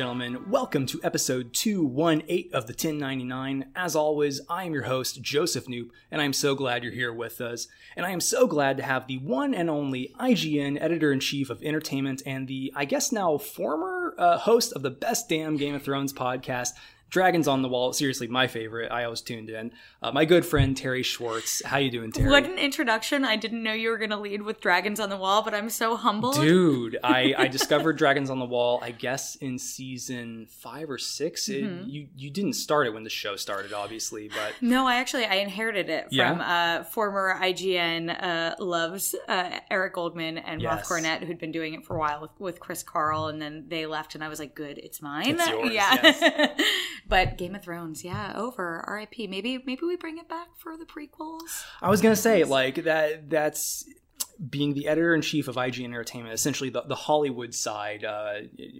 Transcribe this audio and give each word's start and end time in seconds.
Gentlemen, 0.00 0.48
welcome 0.48 0.86
to 0.86 1.00
episode 1.02 1.52
218 1.52 2.54
of 2.54 2.66
the 2.66 2.72
1099. 2.72 3.66
As 3.76 3.94
always, 3.94 4.40
I 4.48 4.64
am 4.64 4.72
your 4.72 4.84
host, 4.84 5.20
Joseph 5.20 5.66
Knoop, 5.66 5.90
and 6.10 6.22
I 6.22 6.24
am 6.24 6.32
so 6.32 6.54
glad 6.54 6.82
you're 6.82 6.90
here 6.90 7.12
with 7.12 7.42
us. 7.42 7.68
And 7.94 8.06
I 8.06 8.10
am 8.10 8.20
so 8.20 8.46
glad 8.46 8.78
to 8.78 8.82
have 8.82 9.06
the 9.06 9.18
one 9.18 9.52
and 9.52 9.68
only 9.68 10.14
IGN 10.18 10.80
editor 10.80 11.12
in 11.12 11.20
chief 11.20 11.50
of 11.50 11.62
entertainment 11.62 12.22
and 12.24 12.48
the, 12.48 12.72
I 12.74 12.86
guess 12.86 13.12
now, 13.12 13.36
former 13.36 14.14
uh, 14.16 14.38
host 14.38 14.72
of 14.72 14.80
the 14.80 14.90
best 14.90 15.28
damn 15.28 15.58
Game 15.58 15.74
of 15.74 15.82
Thrones 15.82 16.14
podcast, 16.14 16.70
Dragons 17.10 17.48
on 17.48 17.62
the 17.62 17.68
Wall, 17.68 17.92
seriously, 17.92 18.28
my 18.28 18.46
favorite. 18.46 18.90
I 18.92 19.02
always 19.04 19.20
tuned 19.20 19.50
in. 19.50 19.72
Uh, 20.00 20.12
my 20.12 20.24
good 20.24 20.46
friend 20.46 20.76
Terri 20.76 21.04
Schwartz. 21.04 21.60
How 21.64 21.78
you 21.78 21.90
doing, 21.90 22.12
Terri? 22.12 22.30
What 22.30 22.44
an 22.44 22.56
introduction! 22.56 23.24
I 23.24 23.34
didn't 23.36 23.62
know 23.64 23.72
you 23.72 23.90
were 23.90 23.98
going 23.98 24.10
to 24.10 24.16
lead 24.16 24.42
with 24.42 24.60
Dragons 24.60 25.00
on 25.00 25.10
the 25.10 25.16
Wall, 25.16 25.42
but 25.42 25.52
I'm 25.52 25.68
so 25.70 25.96
humbled. 25.96 26.36
Dude, 26.36 26.98
I, 27.02 27.34
I 27.38 27.48
discovered 27.48 27.98
Dragons 27.98 28.30
on 28.30 28.38
the 28.38 28.44
Wall. 28.46 28.78
I 28.82 28.92
guess 28.92 29.34
in 29.36 29.58
season 29.58 30.46
five 30.48 30.88
or 30.88 30.98
6 30.98 31.48
It- 31.48 31.60
Mm-hmm. 31.64 31.88
you 31.90 32.06
you 32.16 32.30
didn't 32.30 32.52
start 32.54 32.86
it 32.86 32.94
when 32.94 33.02
the 33.02 33.10
show 33.10 33.34
started, 33.36 33.72
obviously, 33.72 34.28
but 34.28 34.54
No, 34.62 34.86
I 34.86 34.96
actually 34.96 35.24
I 35.26 35.34
inherited 35.36 35.90
it 35.90 36.04
from 36.04 36.08
Yeah? 36.16 36.78
uh, 36.80 36.84
former 36.84 37.36
IGN 37.40 38.22
uh, 38.22 38.54
loves 38.64 39.14
uh, 39.28 39.58
Eric 39.70 39.94
Goldman 39.94 40.38
and 40.38 40.62
Yes. 40.62 40.88
Cornett, 40.88 41.24
who'd 41.24 41.38
been 41.38 41.52
doing 41.52 41.74
it 41.74 41.84
for 41.84 41.96
a 41.96 41.98
while 41.98 42.20
with, 42.22 42.30
with 42.38 42.60
Chris 42.60 42.82
Carle, 42.84 43.26
and 43.26 43.42
then 43.42 43.64
they 43.68 43.86
left, 43.86 44.14
and 44.14 44.22
I 44.22 44.28
was 44.28 44.38
like, 44.38 44.54
"Good, 44.54 44.78
it's 44.78 45.02
mine." 45.02 45.36
It's 45.38 45.48
yours, 45.48 45.72
yeah. 45.72 46.54
but 47.06 47.38
Game 47.38 47.54
of 47.54 47.62
Thrones, 47.62 48.04
yeah, 48.04 48.32
over. 48.36 48.84
R.I.P. 48.86 49.26
Maybe 49.26 49.62
maybe 49.64 49.82
we 49.82 49.96
bring 49.96 50.18
it 50.18 50.28
back 50.28 50.48
for 50.56 50.76
the 50.76 50.84
prequels. 50.84 51.64
I 51.82 51.88
was 51.88 52.00
gonna 52.00 52.16
say 52.16 52.44
like 52.44 52.84
that. 52.84 53.30
That's 53.30 53.84
being 54.48 54.72
the 54.72 54.88
editor 54.88 55.14
in 55.14 55.20
chief 55.20 55.48
of 55.48 55.56
IGN 55.56 55.84
Entertainment, 55.84 56.32
essentially 56.32 56.70
the, 56.70 56.82
the 56.82 56.94
Hollywood 56.94 57.54
side, 57.54 58.04
uh, 58.04 58.34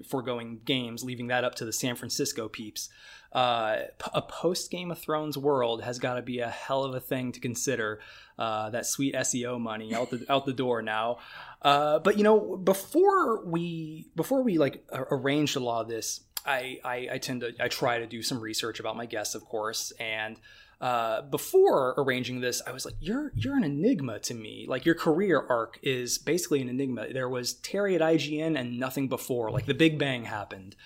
foregoing 0.08 0.60
games, 0.64 1.04
leaving 1.04 1.26
that 1.26 1.44
up 1.44 1.54
to 1.56 1.66
the 1.66 1.72
San 1.72 1.96
Francisco 1.96 2.48
peeps. 2.48 2.88
Uh, 3.32 3.82
a 4.12 4.22
post 4.22 4.70
Game 4.70 4.90
of 4.90 4.98
Thrones 4.98 5.38
world 5.38 5.82
has 5.82 5.98
got 5.98 6.14
to 6.14 6.22
be 6.22 6.40
a 6.40 6.48
hell 6.48 6.84
of 6.84 6.94
a 6.94 7.00
thing 7.00 7.30
to 7.32 7.40
consider. 7.40 8.00
Uh, 8.38 8.70
that 8.70 8.86
sweet 8.86 9.14
SEO 9.14 9.60
money 9.60 9.94
out 9.94 10.10
the 10.10 10.24
out 10.30 10.46
the 10.46 10.52
door 10.52 10.80
now. 10.80 11.18
Uh, 11.60 11.98
but 11.98 12.16
you 12.16 12.24
know, 12.24 12.56
before 12.56 13.44
we 13.44 14.08
before 14.16 14.42
we 14.42 14.56
like 14.56 14.82
arranged 14.92 15.56
a 15.56 15.60
lot 15.60 15.82
of 15.82 15.88
this, 15.88 16.20
I, 16.46 16.80
I 16.84 17.08
I 17.12 17.18
tend 17.18 17.42
to 17.42 17.52
I 17.60 17.68
try 17.68 17.98
to 17.98 18.06
do 18.06 18.22
some 18.22 18.40
research 18.40 18.80
about 18.80 18.96
my 18.96 19.06
guests, 19.06 19.34
of 19.34 19.44
course, 19.44 19.92
and 19.98 20.36
uh, 20.80 21.20
before 21.22 21.94
arranging 21.98 22.40
this, 22.40 22.62
I 22.66 22.72
was 22.72 22.86
like, 22.86 22.94
"You're 23.00 23.32
you're 23.34 23.56
an 23.56 23.64
enigma 23.64 24.18
to 24.20 24.34
me. 24.34 24.64
Like 24.66 24.86
your 24.86 24.94
career 24.94 25.44
arc 25.46 25.78
is 25.82 26.16
basically 26.16 26.62
an 26.62 26.70
enigma. 26.70 27.12
There 27.12 27.28
was 27.28 27.54
Terri 27.54 27.94
at 27.94 28.00
IGN 28.00 28.58
and 28.58 28.78
nothing 28.78 29.06
before. 29.08 29.50
Like 29.50 29.66
the 29.66 29.74
Big 29.74 29.98
Bang 29.98 30.24
happened, 30.24 30.76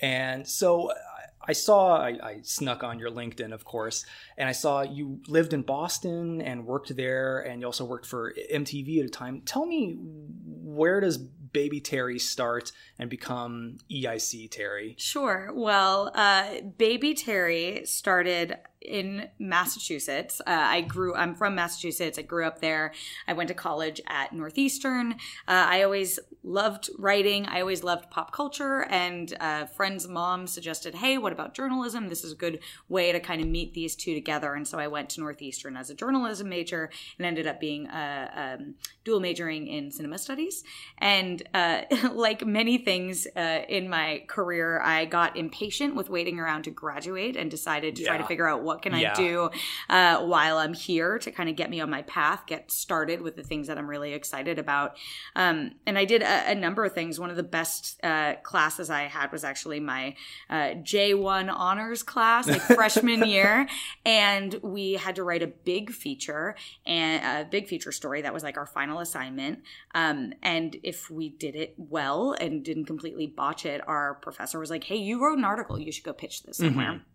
and 0.00 0.46
so." 0.46 0.90
I- 0.92 1.54
saw, 1.54 1.96
I, 1.96 2.08
I 2.22 2.40
snuck 2.42 2.84
on 2.84 2.98
your 2.98 3.10
LinkedIn, 3.10 3.54
of 3.54 3.64
course, 3.64 4.04
and 4.36 4.46
I 4.50 4.52
saw 4.52 4.82
you 4.82 5.22
lived 5.28 5.54
in 5.54 5.62
Boston 5.62 6.42
and 6.42 6.66
worked 6.66 6.94
there, 6.94 7.38
and 7.38 7.62
you 7.62 7.66
also 7.66 7.86
worked 7.86 8.04
for 8.04 8.34
MTV 8.52 8.98
at 8.98 9.06
a 9.06 9.08
time. 9.08 9.40
Tell 9.46 9.64
me, 9.64 9.96
where 9.98 11.00
does 11.00 11.16
Baby 11.52 11.80
Terri 11.80 12.20
start 12.20 12.72
and 12.98 13.08
become 13.08 13.78
EIC 13.90 14.50
Terri? 14.50 14.94
Sure. 14.98 15.50
Well, 15.54 16.10
uh, 16.14 16.60
Baby 16.76 17.14
Terri 17.14 17.86
started 17.86 18.56
in 18.80 19.28
Massachusetts. 19.38 20.40
Uh, 20.40 20.50
I 20.50 20.82
grew. 20.82 21.14
I'm 21.14 21.34
from 21.34 21.54
Massachusetts. 21.54 22.18
I 22.18 22.22
grew 22.22 22.44
up 22.44 22.60
there. 22.60 22.92
I 23.26 23.32
went 23.32 23.48
to 23.48 23.54
college 23.54 24.00
at 24.06 24.32
Northeastern. 24.32 25.12
Uh, 25.12 25.66
I 25.68 25.82
always 25.82 26.18
loved 26.44 26.88
writing. 26.98 27.46
I 27.46 27.60
always 27.60 27.82
loved 27.82 28.10
pop 28.10 28.32
culture. 28.32 28.86
And 28.88 29.34
uh, 29.40 29.66
friends' 29.66 30.06
mom 30.06 30.46
suggested, 30.46 30.94
"Hey, 30.94 31.18
what 31.18 31.32
about 31.32 31.54
journalism? 31.54 32.08
This 32.08 32.24
is 32.24 32.32
a 32.32 32.36
good 32.36 32.60
way 32.88 33.12
to 33.12 33.20
kind 33.20 33.40
of 33.40 33.48
meet 33.48 33.74
these 33.74 33.96
two 33.96 34.14
together." 34.14 34.54
And 34.54 34.66
so 34.66 34.78
I 34.78 34.88
went 34.88 35.10
to 35.10 35.20
Northeastern 35.20 35.76
as 35.76 35.90
a 35.90 35.94
journalism 35.94 36.48
major 36.48 36.90
and 37.18 37.26
ended 37.26 37.46
up 37.46 37.60
being 37.60 37.88
uh, 37.88 38.56
um, 38.60 38.74
dual 39.04 39.20
majoring 39.20 39.66
in 39.66 39.90
cinema 39.90 40.18
studies. 40.18 40.62
And 40.98 41.42
uh, 41.54 41.82
like 42.12 42.46
many 42.46 42.78
things 42.78 43.26
uh, 43.36 43.62
in 43.68 43.88
my 43.88 44.22
career, 44.26 44.80
I 44.80 45.04
got 45.04 45.36
impatient 45.36 45.94
with 45.94 46.08
waiting 46.10 46.38
around 46.38 46.64
to 46.64 46.70
graduate 46.70 47.36
and 47.36 47.50
decided 47.50 47.96
to 47.96 48.04
try 48.04 48.18
to 48.18 48.24
figure 48.24 48.48
out 48.48 48.62
what 48.62 48.82
can 48.82 48.94
Yeah. 48.94 49.12
I 49.12 49.14
do 49.14 49.50
uh, 49.88 50.18
while 50.24 50.58
I'm 50.58 50.74
here 50.74 51.18
to 51.18 51.30
kind 51.30 51.48
of 51.48 51.56
get 51.56 51.70
me 51.70 51.80
on 51.80 51.90
my 51.90 52.02
path, 52.02 52.44
get 52.46 52.70
started 52.70 53.20
with 53.20 53.36
the 53.36 53.42
things 53.42 53.66
that 53.68 53.78
I'm 53.78 53.88
really 53.88 54.12
excited 54.12 54.58
about. 54.58 54.96
Um, 55.36 55.72
and 55.86 55.98
I 55.98 56.04
did 56.04 56.22
a, 56.22 56.50
a 56.50 56.54
number 56.54 56.84
of 56.84 56.92
things. 56.92 57.18
One 57.20 57.30
of 57.30 57.36
the 57.36 57.42
best 57.42 57.98
uh, 58.02 58.34
classes 58.42 58.90
I 58.90 59.02
had 59.02 59.32
was 59.32 59.44
actually 59.44 59.80
my 59.80 60.14
uh, 60.50 60.74
J1 60.82 61.52
honors 61.52 62.02
class, 62.02 62.46
like 62.48 62.62
freshman 62.78 63.26
year. 63.26 63.68
And 64.04 64.54
we 64.62 64.94
had 64.94 65.16
to 65.16 65.24
write 65.24 65.42
a 65.42 65.46
big 65.46 65.90
feature 65.90 66.56
and 66.86 67.46
a 67.46 67.48
big 67.48 67.68
feature 67.68 67.92
story 67.92 68.22
that 68.22 68.32
was 68.32 68.42
like 68.42 68.56
our 68.56 68.66
final 68.66 69.00
assignment. 69.00 69.62
Um, 69.94 70.32
and 70.42 70.76
if 70.82 71.10
we 71.10 71.27
did 71.28 71.56
it 71.56 71.74
well 71.76 72.32
and 72.32 72.64
didn't 72.64 72.86
completely 72.86 73.26
botch 73.26 73.66
it, 73.66 73.86
our 73.86 74.14
professor 74.14 74.58
was 74.58 74.70
like, 74.70 74.84
hey, 74.84 74.96
you 74.96 75.22
wrote 75.22 75.38
an 75.38 75.44
article. 75.44 75.78
You 75.78 75.92
should 75.92 76.04
go 76.04 76.12
pitch 76.12 76.42
this 76.42 76.58
somewhere. 76.58 76.92
Mm-hmm. 76.92 77.07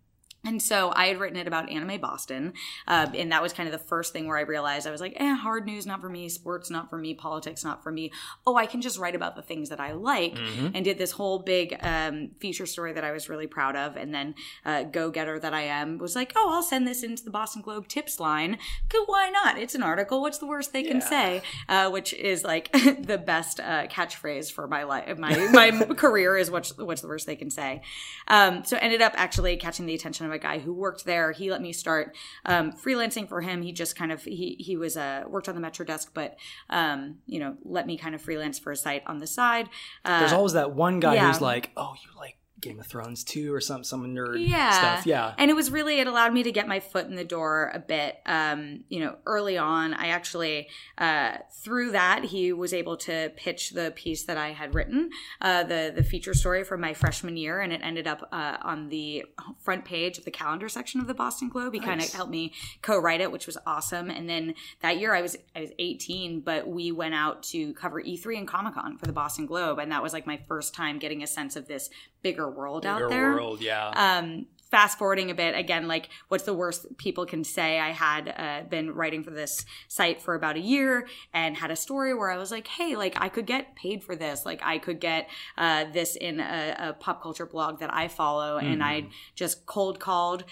And 0.44 0.60
so 0.60 0.92
I 0.94 1.06
had 1.06 1.18
written 1.18 1.38
it 1.38 1.46
about 1.46 1.70
Anime 1.70 2.00
Boston. 2.00 2.52
Uh, 2.86 3.08
and 3.14 3.32
that 3.32 3.42
was 3.42 3.52
kind 3.52 3.68
of 3.68 3.72
the 3.72 3.78
first 3.86 4.12
thing 4.12 4.26
where 4.26 4.36
I 4.36 4.42
realized 4.42 4.86
I 4.86 4.90
was 4.90 5.00
like, 5.00 5.14
eh, 5.16 5.34
hard 5.34 5.66
news, 5.66 5.86
not 5.86 6.00
for 6.00 6.08
me. 6.08 6.28
Sports, 6.28 6.70
not 6.70 6.90
for 6.90 6.98
me. 6.98 7.14
Politics, 7.14 7.64
not 7.64 7.82
for 7.82 7.90
me. 7.90 8.12
Oh, 8.46 8.56
I 8.56 8.66
can 8.66 8.80
just 8.80 8.98
write 8.98 9.14
about 9.14 9.36
the 9.36 9.42
things 9.42 9.70
that 9.70 9.80
I 9.80 9.92
like. 9.92 10.36
And 10.74 10.84
did 10.84 10.98
this 10.98 11.12
whole 11.12 11.38
big 11.38 11.76
um, 11.80 12.30
feature 12.40 12.66
story 12.66 12.92
that 12.92 13.04
I 13.04 13.12
was 13.12 13.28
really 13.28 13.46
proud 13.46 13.76
of. 13.76 13.96
And 13.96 14.14
then 14.14 14.34
uh, 14.64 14.84
Go 14.84 15.10
Getter 15.10 15.38
that 15.40 15.54
I 15.54 15.62
am 15.62 15.98
was 15.98 16.14
like, 16.14 16.32
oh, 16.36 16.50
I'll 16.52 16.62
send 16.62 16.86
this 16.86 17.02
into 17.02 17.24
the 17.24 17.30
Boston 17.30 17.62
Globe 17.62 17.88
tips 17.88 18.20
line. 18.20 18.58
Good, 18.88 19.04
why 19.06 19.30
not? 19.30 19.58
It's 19.58 19.74
an 19.74 19.82
article. 19.82 20.20
What's 20.20 20.38
the 20.38 20.46
worst 20.46 20.72
they 20.72 20.82
can 20.82 21.00
say? 21.00 21.42
Uh, 21.68 21.90
which 21.90 22.12
is 22.12 22.44
like 22.44 22.70
the 23.00 23.18
best 23.18 23.60
uh, 23.60 23.86
catchphrase 23.86 24.52
for 24.52 24.66
my 24.66 24.82
life. 24.82 25.18
My, 25.18 25.36
my 25.50 25.70
career 25.96 26.36
is 26.36 26.50
what's, 26.50 26.76
what's 26.76 27.00
the 27.00 27.08
worst 27.08 27.26
they 27.26 27.36
can 27.36 27.50
say. 27.50 27.82
Um, 28.28 28.64
so 28.64 28.76
ended 28.80 29.00
up 29.00 29.14
actually 29.16 29.56
catching 29.56 29.86
the 29.86 29.94
attention 29.94 30.26
of 30.26 30.32
a 30.34 30.38
guy 30.38 30.58
who 30.58 30.72
worked 30.72 31.04
there. 31.04 31.32
He 31.32 31.50
let 31.50 31.62
me 31.62 31.72
start 31.72 32.14
um, 32.44 32.72
freelancing 32.72 33.28
for 33.28 33.40
him. 33.40 33.62
He 33.62 33.72
just 33.72 33.96
kind 33.96 34.12
of 34.12 34.22
he 34.22 34.56
he 34.58 34.76
was 34.76 34.96
uh, 34.96 35.24
worked 35.26 35.48
on 35.48 35.54
the 35.54 35.60
Metro 35.60 35.84
desk, 35.84 36.10
but 36.14 36.36
um, 36.70 37.18
you 37.26 37.40
know 37.40 37.56
let 37.64 37.86
me 37.86 37.96
kind 37.96 38.14
of 38.14 38.22
freelance 38.22 38.58
for 38.58 38.72
a 38.72 38.76
site 38.76 39.02
on 39.06 39.18
the 39.18 39.26
side. 39.26 39.68
Uh, 40.04 40.20
There's 40.20 40.32
always 40.32 40.52
that 40.52 40.72
one 40.72 41.00
guy 41.00 41.14
yeah. 41.14 41.26
who's 41.26 41.40
like, 41.40 41.70
"Oh, 41.76 41.94
you 42.02 42.10
like 42.18 42.36
Game 42.64 42.80
of 42.80 42.86
Thrones 42.86 43.22
too, 43.24 43.54
or 43.54 43.60
some 43.60 43.84
some 43.84 44.04
nerd 44.14 44.46
yeah. 44.48 44.70
stuff." 44.70 45.06
Yeah, 45.06 45.34
And 45.38 45.50
it 45.50 45.54
was 45.54 45.70
really, 45.70 46.00
it 46.00 46.06
allowed 46.06 46.32
me 46.32 46.42
to 46.42 46.52
get 46.52 46.66
my 46.66 46.80
foot 46.80 47.06
in 47.06 47.14
the 47.14 47.24
door 47.24 47.70
a 47.74 47.78
bit. 47.78 48.18
Um, 48.26 48.84
you 48.88 49.00
know, 49.00 49.16
early 49.26 49.58
on, 49.58 49.94
I 49.94 50.08
actually, 50.08 50.68
uh, 50.98 51.38
through 51.50 51.92
that, 51.92 52.24
he 52.24 52.52
was 52.52 52.72
able 52.72 52.96
to 52.98 53.32
pitch 53.36 53.70
the 53.70 53.92
piece 53.94 54.24
that 54.24 54.36
I 54.36 54.52
had 54.52 54.74
written, 54.74 55.10
uh, 55.40 55.64
the, 55.64 55.92
the 55.94 56.02
feature 56.02 56.34
story 56.34 56.64
from 56.64 56.80
my 56.80 56.94
freshman 56.94 57.36
year. 57.36 57.60
And 57.60 57.72
it 57.72 57.80
ended 57.82 58.06
up, 58.06 58.28
uh, 58.32 58.58
on 58.62 58.88
the 58.88 59.24
front 59.60 59.84
page 59.84 60.18
of 60.18 60.24
the 60.24 60.30
calendar 60.30 60.68
section 60.68 61.00
of 61.00 61.06
the 61.06 61.14
Boston 61.14 61.48
Globe. 61.48 61.74
He 61.74 61.80
kind 61.80 62.02
of 62.02 62.12
helped 62.12 62.30
me 62.30 62.52
co-write 62.82 63.20
it, 63.20 63.30
which 63.30 63.46
was 63.46 63.58
awesome. 63.66 64.10
And 64.10 64.28
then 64.28 64.54
that 64.80 64.98
year 64.98 65.14
I 65.14 65.22
was, 65.22 65.36
I 65.54 65.60
was 65.60 65.70
18, 65.78 66.40
but 66.40 66.66
we 66.66 66.92
went 66.92 67.14
out 67.14 67.42
to 67.44 67.74
cover 67.74 68.02
E3 68.02 68.38
and 68.38 68.48
Comic 68.48 68.74
Con 68.74 68.96
for 68.96 69.06
the 69.06 69.12
Boston 69.12 69.46
Globe. 69.46 69.78
And 69.78 69.92
that 69.92 70.02
was 70.02 70.12
like 70.12 70.26
my 70.26 70.36
first 70.36 70.74
time 70.74 70.98
getting 70.98 71.22
a 71.22 71.26
sense 71.26 71.56
of 71.56 71.66
this 71.66 71.90
bigger 72.22 72.50
world 72.54 72.86
out 72.86 72.98
Bigger 72.98 73.08
there. 73.08 73.32
world. 73.32 73.60
Yeah, 73.60 73.88
um 73.90 74.46
fast 74.70 74.98
forwarding 74.98 75.30
a 75.30 75.34
bit 75.34 75.54
again 75.54 75.86
like 75.86 76.08
what's 76.28 76.42
the 76.44 76.54
worst 76.54 76.96
people 76.96 77.24
can 77.26 77.44
say? 77.44 77.78
I 77.78 77.90
had 77.90 78.28
uh, 78.36 78.68
been 78.68 78.92
writing 78.92 79.22
for 79.22 79.30
this 79.30 79.64
site 79.86 80.20
for 80.20 80.34
about 80.34 80.56
a 80.56 80.60
year 80.60 81.06
and 81.32 81.56
had 81.56 81.70
a 81.70 81.76
story 81.76 82.12
where 82.12 82.28
i 82.30 82.36
was 82.36 82.50
like 82.50 82.66
hey 82.66 82.96
like 82.96 83.14
i 83.20 83.28
could 83.28 83.46
get 83.46 83.76
paid 83.76 84.02
for 84.02 84.16
this. 84.16 84.44
Like 84.44 84.60
i 84.64 84.78
could 84.78 84.98
get 85.00 85.28
uh, 85.56 85.84
this 85.92 86.16
in 86.16 86.40
a, 86.40 86.76
a 86.88 86.92
pop 86.94 87.22
culture 87.22 87.46
blog 87.46 87.78
that 87.80 87.92
i 87.94 88.08
follow. 88.08 88.56
And 88.58 88.82
i 88.82 89.06
just 89.36 89.64
cold 89.66 90.00
called 90.00 90.42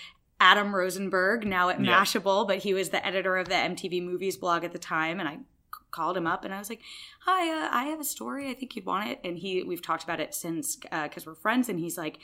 adam 0.40 0.72
rosenberg 0.74 1.44
now 1.46 1.68
at 1.70 1.80
Yeah. 1.82 2.00
mashable 2.00 2.46
but 2.46 2.58
he 2.58 2.74
was 2.74 2.90
the 2.90 3.04
editor 3.04 3.36
of 3.36 3.48
the 3.48 3.54
mtv 3.54 4.04
movies 4.04 4.36
blog 4.36 4.62
at 4.62 4.72
the 4.72 4.78
time. 4.78 5.18
And 5.18 5.28
i 5.28 5.38
called 5.92 6.16
him 6.16 6.26
up 6.26 6.44
and 6.44 6.52
I 6.52 6.58
was 6.58 6.68
like, 6.68 6.80
"Hi, 7.20 7.48
uh, 7.50 7.68
I 7.70 7.84
have 7.84 8.00
a 8.00 8.04
story. 8.04 8.50
I 8.50 8.54
think 8.54 8.74
you'd 8.74 8.86
want 8.86 9.08
it." 9.08 9.20
And 9.22 9.38
he, 9.38 9.62
we've 9.62 9.82
talked 9.82 10.02
about 10.02 10.18
it 10.18 10.34
since 10.34 10.76
because 10.76 11.24
we're 11.26 11.34
friends. 11.36 11.68
And 11.68 11.78
he's 11.78 11.96
like, 11.96 12.18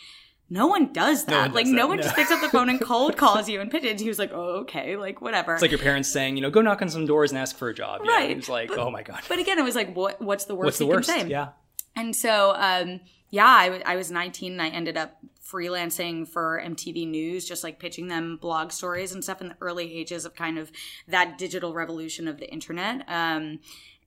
"No 0.51 0.67
one 0.67 0.93
does 0.93 1.27
that. 1.27 1.31
No 1.33 1.41
one 1.43 1.53
like, 1.53 1.65
does 1.67 1.73
no 1.75 1.83
that, 1.83 1.89
one 1.89 1.97
no." 1.99 2.03
just 2.03 2.17
picks 2.17 2.31
up 2.31 2.41
the 2.41 2.49
phone 2.49 2.69
and 2.69 2.81
cold 2.93 3.17
calls 3.17 3.49
you 3.49 3.61
and 3.61 3.71
pitches." 3.71 4.01
He 4.01 4.09
was 4.09 4.19
like, 4.19 4.33
"Oh, 4.33 4.61
okay, 4.63 4.97
like 4.97 5.21
whatever." 5.21 5.53
it's 5.53 5.63
like 5.63 5.71
your 5.71 5.79
parents 5.81 6.09
saying, 6.09 6.37
you 6.37 6.43
know, 6.43 6.51
go 6.51 6.63
knock 6.63 6.83
on 6.83 6.89
some 6.89 7.07
doors 7.07 7.31
and 7.31 7.39
ask 7.39 7.57
for 7.57 7.69
a 7.69 7.75
job. 7.75 8.01
Yeah, 8.05 8.11
Right. 8.13 8.37
It's 8.37 8.49
like, 8.49 8.69
But- 8.71 8.79
oh 8.79 8.91
my 8.91 9.03
god, 9.03 9.21
but 9.29 9.39
again, 9.39 9.59
it 9.59 9.63
was 9.65 9.77
like, 9.77 9.95
what? 9.95 10.21
What's 10.21 10.47
the 10.47 10.55
worst 10.55 10.65
what's 10.65 10.79
the 10.79 10.85
he 10.87 10.91
worst? 10.91 11.09
can 11.09 11.21
say? 11.27 11.29
Yeah, 11.31 11.49
And 11.99 12.15
so, 12.15 12.55
um, 12.57 13.01
yeah, 13.31 13.81
I 13.85 13.97
was 13.97 14.11
19 14.11 14.53
and 14.53 14.63
I 14.63 14.69
ended 14.69 14.97
up 14.97 15.19
freelancing 15.45 16.29
for 16.29 16.63
MTV 16.65 17.09
News, 17.09 17.45
just 17.45 17.65
like 17.65 17.81
pitching 17.81 18.07
them 18.07 18.39
blog 18.41 18.71
stories 18.71 19.13
and 19.13 19.25
stuff 19.25 19.41
in 19.41 19.49
the 19.49 19.57
early 19.61 19.93
ages 19.93 20.25
of 20.25 20.37
kind 20.37 20.59
of 20.59 20.71
that 21.09 21.39
digital 21.39 21.75
revolution 21.75 22.29
of 22.29 22.39
the 22.39 22.49
internet. 22.51 23.05
Um, 23.09 23.59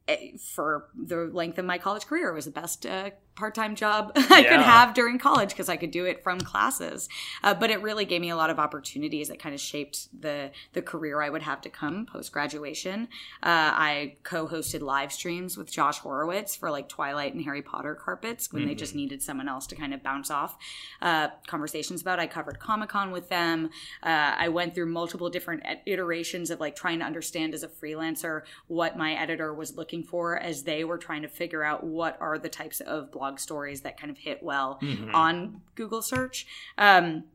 eh, 0.08 0.38
for 0.40 0.86
the 0.96 1.30
length 1.34 1.58
of 1.58 1.66
my 1.66 1.78
college 1.78 2.06
career, 2.06 2.30
it 2.30 2.34
was 2.34 2.46
the 2.46 2.52
best 2.52 2.86
uh, 2.86 3.10
part-time 3.42 3.74
job 3.74 4.12
I 4.16 4.44
could 4.44 4.62
have 4.62 4.94
during 4.94 5.18
college 5.18 5.50
because 5.50 5.68
I 5.68 5.76
could 5.76 5.90
do 5.90 6.06
it 6.06 6.24
from 6.24 6.40
classes. 6.42 7.10
Uh, 7.44 7.56
but 7.56 7.72
it 7.72 7.82
really 7.82 8.06
gave 8.06 8.22
me 8.22 8.30
a 8.30 8.36
lot 8.36 8.52
of 8.52 8.60
opportunities 8.60 9.30
that 9.30 9.40
kind 9.40 9.56
of 9.56 9.60
shaped 9.60 10.10
the 10.22 10.52
the 10.74 10.82
career 10.84 11.24
I 11.24 11.30
would 11.32 11.42
have 11.42 11.60
to 11.62 11.70
come 11.70 12.06
post 12.06 12.32
graduation. 12.32 13.08
Uh, 13.42 13.74
I 13.90 14.18
co-hosted 14.22 14.82
live 14.82 15.12
streams 15.12 15.58
with 15.58 15.72
Josh 15.72 15.98
Horowitz 15.98 16.56
for 16.56 16.70
like 16.70 16.88
Twilight 16.88 17.34
and 17.34 17.44
Harry 17.44 17.64
Potter 17.64 17.96
carpets 17.96 18.54
when 18.54 18.62
mm-hmm. 18.62 18.70
they 18.70 18.76
just 18.76 18.92
mm-hmm. 18.92 19.00
needed 19.00 19.24
someone 19.24 19.50
else 19.50 19.66
to 19.68 19.76
kind 19.76 19.96
of 19.96 20.04
bounce 20.04 20.30
off 20.30 20.56
uh, 21.02 21.30
conversations 21.48 22.04
about. 22.04 22.20
I 22.20 22.28
covered 22.28 22.60
Comic 22.60 22.90
Con 22.90 23.10
with 23.10 23.28
them. 23.30 23.72
Uh, 24.04 24.36
I 24.38 24.50
went 24.50 24.76
through 24.76 24.86
multiple 24.86 25.32
different 25.32 25.64
iterations 25.88 26.52
of 26.52 26.60
like 26.60 26.76
trying 26.76 27.00
to 27.00 27.06
understand 27.06 27.56
as 27.56 27.64
a 27.64 27.68
freelancer 27.68 28.44
what 28.68 28.96
my 28.96 29.14
editor 29.14 29.52
was 29.52 29.76
looking 29.76 30.04
for 30.04 30.38
as 30.38 30.62
they 30.62 30.84
were 30.84 31.00
trying 31.00 31.24
to 31.24 31.28
figure 31.28 31.64
out 31.64 31.84
what 31.84 32.18
are 32.20 32.38
the 32.38 32.50
types 32.50 32.82
of 32.82 33.12
blog 33.12 33.31
stories 33.40 33.82
that 33.82 34.00
kind 34.00 34.12
of 34.12 34.18
hit 34.18 34.42
well 34.42 34.80
mm-hmm. 34.82 35.14
on 35.14 35.62
Google 35.76 36.02
search. 36.02 36.46
Um, 36.78 37.26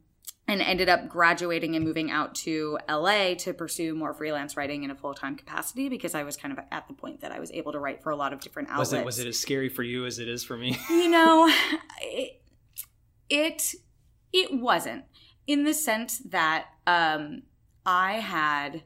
and 0.48 0.62
ended 0.62 0.88
up 0.88 1.08
graduating 1.08 1.75
and 1.75 1.84
moving 1.84 2.10
out 2.10 2.34
to 2.34 2.78
LA 2.88 3.34
to 3.34 3.52
pursue 3.52 3.94
more 3.94 4.14
freelance 4.14 4.56
writing 4.56 4.84
in 4.84 4.90
a 4.90 4.94
full 4.94 5.12
time 5.12 5.34
capacity 5.34 5.88
because 5.88 6.14
I 6.14 6.22
was 6.22 6.37
kind 6.37 6.56
of 6.56 6.64
at 6.70 6.87
the 6.87 6.94
point 6.94 7.20
that 7.22 7.32
I 7.32 7.40
was 7.40 7.50
able 7.50 7.72
to 7.72 7.81
write 7.81 8.02
for 8.02 8.10
a 8.10 8.16
lot 8.16 8.32
of 8.32 8.40
different 8.40 8.69
outlets. 8.69 8.93
Was 8.93 9.00
it 9.00 9.04
was 9.04 9.19
it 9.19 9.26
as 9.26 9.38
scary 9.40 9.69
for 9.69 9.82
you 9.82 10.06
as 10.06 10.19
it 10.19 10.28
is 10.28 10.44
for 10.44 10.56
me? 10.56 10.78
you 10.90 11.08
know, 11.08 11.52
it, 12.00 12.40
it 13.28 13.75
it 14.32 14.52
wasn't 14.52 15.04
in 15.46 15.64
the 15.64 15.75
sense 15.75 16.19
that 16.19 16.66
um, 16.87 17.42
I 17.84 18.14
had 18.14 18.82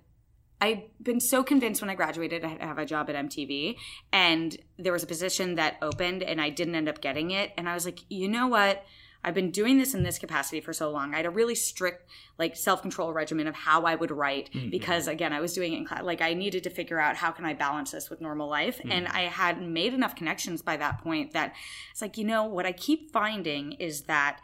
I'd 0.60 0.84
been 1.02 1.20
so 1.20 1.42
convinced 1.42 1.80
when 1.80 1.90
I 1.90 1.94
graduated 1.94 2.44
I 2.44 2.58
have 2.60 2.78
a 2.78 2.84
job 2.84 3.08
at 3.08 3.16
MTV 3.16 3.76
and 4.12 4.56
there 4.78 4.92
was 4.92 5.02
a 5.02 5.06
position 5.06 5.54
that 5.54 5.76
opened 5.80 6.22
and 6.22 6.40
I 6.40 6.50
didn't 6.50 6.74
end 6.74 6.88
up 6.88 7.00
getting 7.00 7.30
it 7.30 7.52
and 7.56 7.68
I 7.68 7.74
was 7.74 7.84
like, 7.84 8.00
"You 8.08 8.28
know 8.28 8.46
what? 8.46 8.84
I've 9.22 9.34
been 9.34 9.50
doing 9.50 9.78
this 9.78 9.92
in 9.94 10.02
this 10.02 10.18
capacity 10.18 10.60
for 10.60 10.72
so 10.72 10.90
long. 10.90 11.12
I 11.12 11.18
had 11.18 11.26
a 11.26 11.30
really 11.30 11.54
strict 11.54 12.08
like 12.38 12.56
self-control 12.56 13.12
regimen 13.12 13.46
of 13.46 13.54
how 13.54 13.82
I 13.82 13.94
would 13.94 14.10
write 14.10 14.50
mm-hmm. 14.52 14.70
because 14.70 15.08
again, 15.08 15.32
I 15.32 15.40
was 15.40 15.52
doing 15.52 15.74
it 15.74 15.76
in 15.76 15.84
class. 15.84 16.02
Like 16.02 16.22
I 16.22 16.32
needed 16.32 16.64
to 16.64 16.70
figure 16.70 16.98
out 16.98 17.16
how 17.16 17.30
can 17.30 17.44
I 17.44 17.52
balance 17.52 17.90
this 17.90 18.08
with 18.08 18.20
normal 18.20 18.48
life 18.48 18.78
mm-hmm. 18.78 18.92
and 18.92 19.08
I 19.08 19.22
had 19.22 19.60
made 19.60 19.92
enough 19.92 20.16
connections 20.16 20.62
by 20.62 20.76
that 20.78 21.02
point 21.02 21.32
that 21.32 21.54
it's 21.90 22.00
like, 22.00 22.16
you 22.16 22.24
know, 22.24 22.44
what 22.44 22.64
I 22.64 22.72
keep 22.72 23.12
finding 23.12 23.72
is 23.72 24.02
that 24.02 24.40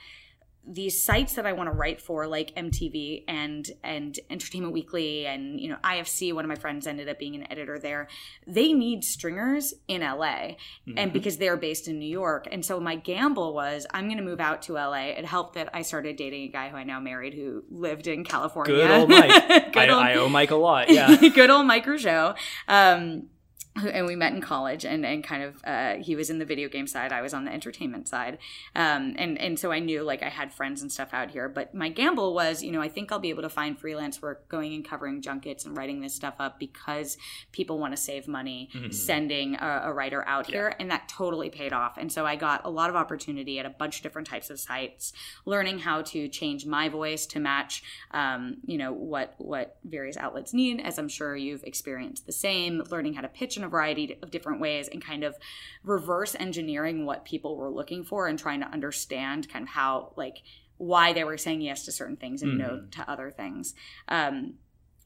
these 0.67 1.03
sites 1.03 1.35
that 1.35 1.47
I 1.47 1.53
want 1.53 1.69
to 1.69 1.73
write 1.73 2.01
for, 2.01 2.27
like 2.27 2.55
MTV 2.57 3.25
and 3.29 3.69
and 3.85 4.19
Entertainment 4.31 4.73
Weekly 4.73 5.27
and 5.27 5.61
you 5.61 5.69
know 5.69 5.77
IFC, 5.85 6.33
one 6.35 6.45
of 6.45 6.49
my 6.49 6.57
friends 6.57 6.87
ended 6.87 7.09
up 7.09 7.19
being 7.19 7.35
an 7.37 7.51
editor 7.51 7.79
there. 7.79 8.09
They 8.47 8.73
need 8.73 9.05
stringers 9.05 9.75
in 9.87 10.01
LA, 10.01 10.17
mm-hmm. 10.17 10.99
and 10.99 11.13
because 11.13 11.39
they're 11.39 11.57
based 11.57 11.89
in 11.89 11.99
New 11.99 12.09
York, 12.09 12.49
and 12.51 12.65
so 12.65 12.81
my 12.81 12.97
gamble 12.97 13.55
was 13.55 13.87
I'm 13.93 14.07
going 14.07 14.19
to 14.19 14.25
move 14.25 14.41
out 14.41 14.63
to 14.63 14.75
LA. 14.75 15.11
It 15.11 15.25
helped 15.25 15.55
that 15.55 15.71
I 15.73 15.83
started 15.83 16.17
dating 16.17 16.45
a 16.45 16.49
guy 16.49 16.69
who 16.69 16.77
I 16.77 16.85
now 16.85 17.01
married 17.01 17.35
who 17.35 17.62
lived 17.71 18.07
in 18.07 18.25
California. 18.25 18.75
Good 18.75 18.91
old 18.91 19.09
Mike. 19.09 19.49
good 19.73 19.77
I, 19.77 19.89
old, 19.89 20.03
I, 20.03 20.15
owe 20.15 20.29
Mike 20.29 20.51
a 20.51 20.57
lot. 20.57 20.91
Yeah, 20.97 21.15
good 21.17 21.51
old 21.51 21.67
Mike 21.67 21.85
Rougeau. 21.85 22.37
Um, 22.69 23.29
and 23.93 24.06
we 24.06 24.17
met 24.17 24.32
in 24.32 24.40
college 24.40 24.84
and, 24.84 25.05
and 25.05 25.23
kind 25.23 25.43
of 25.43 25.62
uh, 25.64 25.94
he 25.96 26.17
was 26.17 26.31
in 26.31 26.38
the 26.38 26.44
video 26.44 26.69
game 26.69 26.87
side 26.87 27.12
i 27.12 27.20
was 27.20 27.34
on 27.34 27.44
the 27.44 27.52
entertainment 27.52 28.08
side 28.08 28.38
um, 28.75 29.14
and, 29.19 29.38
and 29.38 29.58
so 29.58 29.73
i 29.73 29.78
knew 29.78 30.02
like 30.02 30.23
i 30.23 30.28
had 30.28 30.52
friends 30.52 30.82
and 30.82 30.90
stuff 30.90 31.11
out 31.12 31.31
here 31.31 31.49
but 31.49 31.75
my 31.75 31.88
gamble 31.88 32.34
was 32.34 32.62
you 32.62 32.73
know 32.73 32.81
i 32.81 32.88
think 32.88 33.12
i'll 33.12 33.19
be 33.19 33.31
able 33.31 33.43
to 33.43 33.49
find 33.49 33.78
freelance 33.78 34.23
work 34.23 34.49
going 34.49 34.75
and 34.75 34.84
covering 34.84 35.20
junkets 35.20 35.64
and 35.64 35.76
writing 35.76 36.00
this 36.00 36.14
stuff 36.14 36.34
up 36.38 36.58
because 36.58 37.19
people 37.52 37.78
want 37.78 37.94
to 37.94 38.00
save 38.00 38.26
money 38.26 38.70
mm-hmm. 38.75 38.90
sending 38.90 39.56
a, 39.56 39.82
a, 39.84 39.93
writer 39.93 40.26
out 40.26 40.49
yeah. 40.49 40.56
here 40.56 40.76
and 40.78 40.90
that 40.90 41.08
totally 41.08 41.50
paid 41.50 41.73
off 41.73 41.96
and 41.96 42.11
so 42.12 42.25
i 42.25 42.37
got 42.37 42.62
a 42.64 42.70
lot 42.70 42.90
of 42.90 42.96
opportunity 42.96 43.58
at 43.58 43.67
a 43.67 43.70
bunch 43.70 43.96
of 43.96 44.02
different 44.02 44.26
types 44.26 44.50
of 44.50 44.58
sites 44.58 45.12
learning 45.44 45.78
how 45.78 46.02
to 46.02 46.28
change 46.28 46.67
my 46.67 46.88
voice 46.88 47.26
to 47.26 47.40
match 47.40 47.82
um, 48.12 48.56
you 48.64 48.78
know 48.78 48.93
what 48.93 49.34
what 49.38 49.76
various 49.84 50.17
outlets 50.17 50.52
need 50.55 50.81
as 50.81 50.99
i'm 50.99 51.08
sure 51.08 51.37
you've 51.37 51.64
experienced 51.64 52.26
the 52.26 52.32
same 52.32 52.82
learning 52.90 53.14
how 53.14 53.20
to 53.20 53.28
pitch 53.28 53.56
an 53.56 53.64
a 53.67 53.69
variety 53.71 54.19
of 54.23 54.31
different 54.31 54.61
ways 54.61 54.89
and 54.89 55.05
kind 55.05 55.25
of 55.25 55.37
reverse 55.85 56.35
engineering 56.35 57.05
what 57.05 57.25
people 57.25 57.57
were 57.57 57.71
looking 57.71 58.05
for 58.05 58.27
and 58.27 58.39
trying 58.39 58.61
to 58.61 58.69
understand 58.69 59.49
kind 59.49 59.65
of 59.65 59.69
how 59.69 60.13
like 60.17 60.43
why 60.79 61.13
they 61.13 61.25
were 61.25 61.39
saying 61.39 61.61
yes 61.61 61.85
to 61.85 61.93
certain 61.93 62.17
things 62.17 62.43
and 62.43 62.61
mm-hmm. 62.61 62.77
no 62.77 62.83
to 62.91 63.11
other 63.11 63.31
things. 63.31 63.75
Um, 64.09 64.55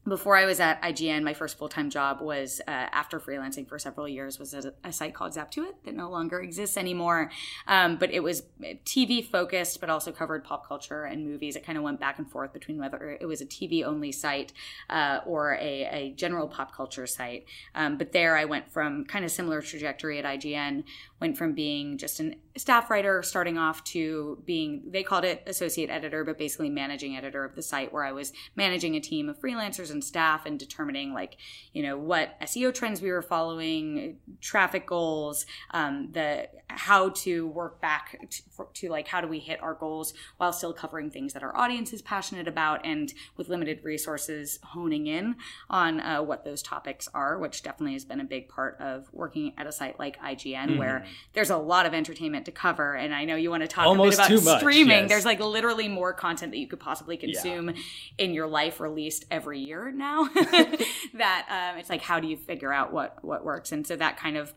before 0.07 0.35
I 0.35 0.45
was 0.45 0.59
at 0.59 0.81
IGN, 0.81 1.21
my 1.21 1.35
first 1.35 1.59
full 1.59 1.69
time 1.69 1.91
job 1.91 2.21
was 2.21 2.59
uh, 2.67 2.71
after 2.71 3.19
freelancing 3.19 3.67
for 3.67 3.77
several 3.77 4.07
years 4.07 4.39
was 4.39 4.53
a, 4.53 4.73
a, 4.83 4.91
site 4.91 5.13
called 5.13 5.33
Zap2it 5.33 5.75
that 5.85 5.93
no 5.93 6.09
longer 6.09 6.39
exists 6.39 6.75
anymore. 6.75 7.29
Um, 7.67 7.97
but 7.97 8.11
it 8.11 8.21
was 8.21 8.43
TV 8.83 9.23
focused, 9.23 9.79
but 9.79 9.91
also 9.91 10.11
covered 10.11 10.43
pop 10.43 10.67
culture 10.67 11.03
and 11.03 11.23
movies. 11.23 11.55
It 11.55 11.63
kind 11.63 11.77
of 11.77 11.83
went 11.83 11.99
back 11.99 12.17
and 12.17 12.29
forth 12.29 12.51
between 12.51 12.79
whether 12.79 13.15
it 13.21 13.27
was 13.27 13.41
a 13.41 13.45
TV 13.45 13.83
only 13.83 14.11
site 14.11 14.53
uh, 14.89 15.19
or 15.25 15.53
a, 15.53 15.87
a, 15.91 16.13
general 16.15 16.47
pop 16.47 16.75
culture 16.75 17.05
site. 17.05 17.45
Um, 17.75 17.97
but 17.99 18.11
there, 18.11 18.35
I 18.35 18.45
went 18.45 18.71
from 18.71 19.05
kind 19.05 19.23
of 19.23 19.29
similar 19.29 19.61
trajectory 19.61 20.17
at 20.17 20.25
IGN, 20.25 20.83
went 21.19 21.37
from 21.37 21.53
being 21.53 21.99
just 21.99 22.19
an 22.19 22.35
staff 22.57 22.89
writer 22.89 23.23
starting 23.23 23.57
off 23.57 23.83
to 23.83 24.41
being 24.45 24.81
they 24.87 25.03
called 25.03 25.23
it 25.23 25.41
associate 25.47 25.89
editor 25.89 26.25
but 26.25 26.37
basically 26.37 26.69
managing 26.69 27.15
editor 27.15 27.45
of 27.45 27.55
the 27.55 27.61
site 27.61 27.93
where 27.93 28.03
i 28.03 28.11
was 28.11 28.33
managing 28.55 28.95
a 28.95 28.99
team 28.99 29.29
of 29.29 29.39
freelancers 29.39 29.90
and 29.91 30.03
staff 30.03 30.45
and 30.45 30.59
determining 30.59 31.13
like 31.13 31.37
you 31.73 31.83
know 31.83 31.97
what 31.97 32.39
seo 32.41 32.73
trends 32.73 33.01
we 33.01 33.11
were 33.11 33.21
following 33.21 34.17
traffic 34.39 34.85
goals 34.85 35.45
um, 35.71 36.09
the 36.11 36.47
how 36.67 37.09
to 37.09 37.47
work 37.47 37.81
back 37.81 38.17
to, 38.29 38.43
for, 38.49 38.67
to 38.73 38.89
like 38.89 39.07
how 39.07 39.21
do 39.21 39.27
we 39.27 39.39
hit 39.39 39.61
our 39.61 39.73
goals 39.73 40.13
while 40.37 40.53
still 40.53 40.73
covering 40.73 41.09
things 41.09 41.33
that 41.33 41.43
our 41.43 41.55
audience 41.55 41.93
is 41.93 42.01
passionate 42.01 42.47
about 42.47 42.85
and 42.85 43.13
with 43.37 43.49
limited 43.49 43.79
resources 43.83 44.59
honing 44.63 45.07
in 45.07 45.35
on 45.69 45.99
uh, 45.99 46.21
what 46.21 46.43
those 46.45 46.61
topics 46.61 47.07
are 47.13 47.37
which 47.37 47.63
definitely 47.63 47.93
has 47.93 48.05
been 48.05 48.19
a 48.19 48.25
big 48.25 48.47
part 48.47 48.77
of 48.79 49.09
working 49.11 49.53
at 49.57 49.67
a 49.67 49.71
site 49.71 49.99
like 49.99 50.19
ign 50.21 50.67
mm-hmm. 50.67 50.77
where 50.77 51.05
there's 51.33 51.49
a 51.49 51.57
lot 51.57 51.85
of 51.85 51.93
entertainment 51.93 52.45
to 52.45 52.51
cover. 52.51 52.95
And 52.95 53.13
I 53.13 53.25
know 53.25 53.35
you 53.35 53.49
want 53.49 53.61
to 53.61 53.67
talk 53.67 53.85
Almost 53.85 54.19
a 54.19 54.27
bit 54.27 54.41
about 54.41 54.59
streaming. 54.59 55.01
Yes. 55.01 55.09
There's 55.09 55.25
like 55.25 55.39
literally 55.39 55.87
more 55.87 56.13
content 56.13 56.51
that 56.51 56.57
you 56.57 56.67
could 56.67 56.79
possibly 56.79 57.17
consume 57.17 57.69
yeah. 57.69 57.75
in 58.17 58.33
your 58.33 58.47
life 58.47 58.79
released 58.79 59.25
every 59.31 59.59
year 59.59 59.80
now. 59.89 60.25
that 61.13 61.71
um, 61.73 61.79
it's 61.79 61.89
like, 61.89 62.01
how 62.01 62.19
do 62.19 62.27
you 62.27 62.37
figure 62.37 62.71
out 62.73 62.93
what 62.93 63.23
what 63.23 63.43
works? 63.43 63.71
And 63.71 63.87
so 63.87 63.95
that 63.95 64.17
kind 64.17 64.37
of 64.37 64.53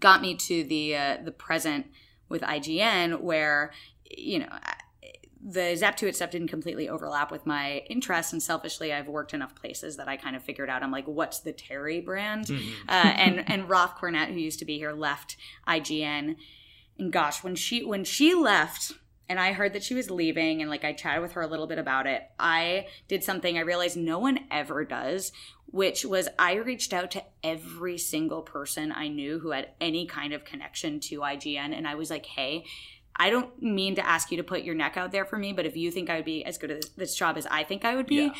got 0.00 0.20
me 0.20 0.34
to 0.34 0.64
the 0.64 0.96
uh, 0.96 1.16
the 1.24 1.32
present 1.32 1.86
with 2.28 2.42
IGN, 2.42 3.20
where 3.20 3.72
you 4.10 4.40
know 4.40 4.48
the 5.46 5.60
Zap2it 5.60 6.14
stuff 6.16 6.30
didn't 6.30 6.48
completely 6.48 6.88
overlap 6.88 7.30
with 7.30 7.44
my 7.44 7.82
interests, 7.90 8.32
and 8.32 8.42
selfishly, 8.42 8.92
I've 8.92 9.08
worked 9.08 9.34
enough 9.34 9.54
places 9.54 9.98
that 9.98 10.08
I 10.08 10.16
kind 10.16 10.34
of 10.34 10.42
figured 10.42 10.70
out. 10.70 10.82
I'm 10.82 10.90
like, 10.90 11.06
what's 11.06 11.40
the 11.40 11.52
Terri 11.52 12.02
brand? 12.02 12.46
Mm-hmm. 12.46 12.88
Uh, 12.88 12.92
and 12.92 13.50
and 13.50 13.68
Roth 13.68 13.96
Cornett, 13.96 14.32
who 14.32 14.40
used 14.40 14.58
to 14.60 14.64
be 14.64 14.78
here, 14.78 14.92
left 14.92 15.36
IGN, 15.68 16.36
and 16.98 17.12
gosh, 17.12 17.44
when 17.44 17.54
she 17.54 17.84
when 17.84 18.04
she 18.04 18.34
left, 18.34 18.92
and 19.28 19.40
I 19.40 19.52
heard 19.52 19.72
that 19.72 19.82
she 19.82 19.94
was 19.94 20.10
leaving, 20.10 20.60
and 20.60 20.70
like 20.70 20.84
I 20.84 20.92
chatted 20.92 21.22
with 21.22 21.32
her 21.32 21.42
a 21.42 21.46
little 21.46 21.66
bit 21.66 21.78
about 21.78 22.06
it. 22.06 22.22
I 22.38 22.88
did 23.08 23.24
something 23.24 23.56
I 23.56 23.62
realized 23.62 23.96
no 23.96 24.18
one 24.18 24.40
ever 24.50 24.84
does, 24.84 25.32
which 25.66 26.04
was 26.04 26.28
I 26.38 26.54
reached 26.54 26.92
out 26.92 27.10
to 27.12 27.24
every 27.42 27.98
single 27.98 28.42
person 28.42 28.92
I 28.92 29.08
knew 29.08 29.38
who 29.38 29.50
had 29.50 29.70
any 29.80 30.06
kind 30.06 30.32
of 30.32 30.44
connection 30.44 31.00
to 31.00 31.20
IGN, 31.20 31.76
and 31.76 31.88
I 31.88 31.94
was 31.94 32.10
like, 32.10 32.26
hey 32.26 32.64
I 33.16 33.30
don't 33.30 33.62
mean 33.62 33.94
to 33.94 34.06
ask 34.06 34.30
you 34.30 34.36
to 34.38 34.42
put 34.42 34.62
your 34.62 34.74
neck 34.74 34.96
out 34.96 35.12
there 35.12 35.24
for 35.24 35.38
me, 35.38 35.52
but 35.52 35.66
if 35.66 35.76
you 35.76 35.90
think 35.90 36.10
I 36.10 36.16
would 36.16 36.24
be 36.24 36.44
as 36.44 36.58
good 36.58 36.70
at 36.70 36.84
this, 36.96 37.14
job 37.14 37.36
as 37.36 37.46
I 37.46 37.62
think 37.62 37.84
I 37.84 37.94
would 37.94 38.06
be, 38.06 38.16
yeah. 38.16 38.34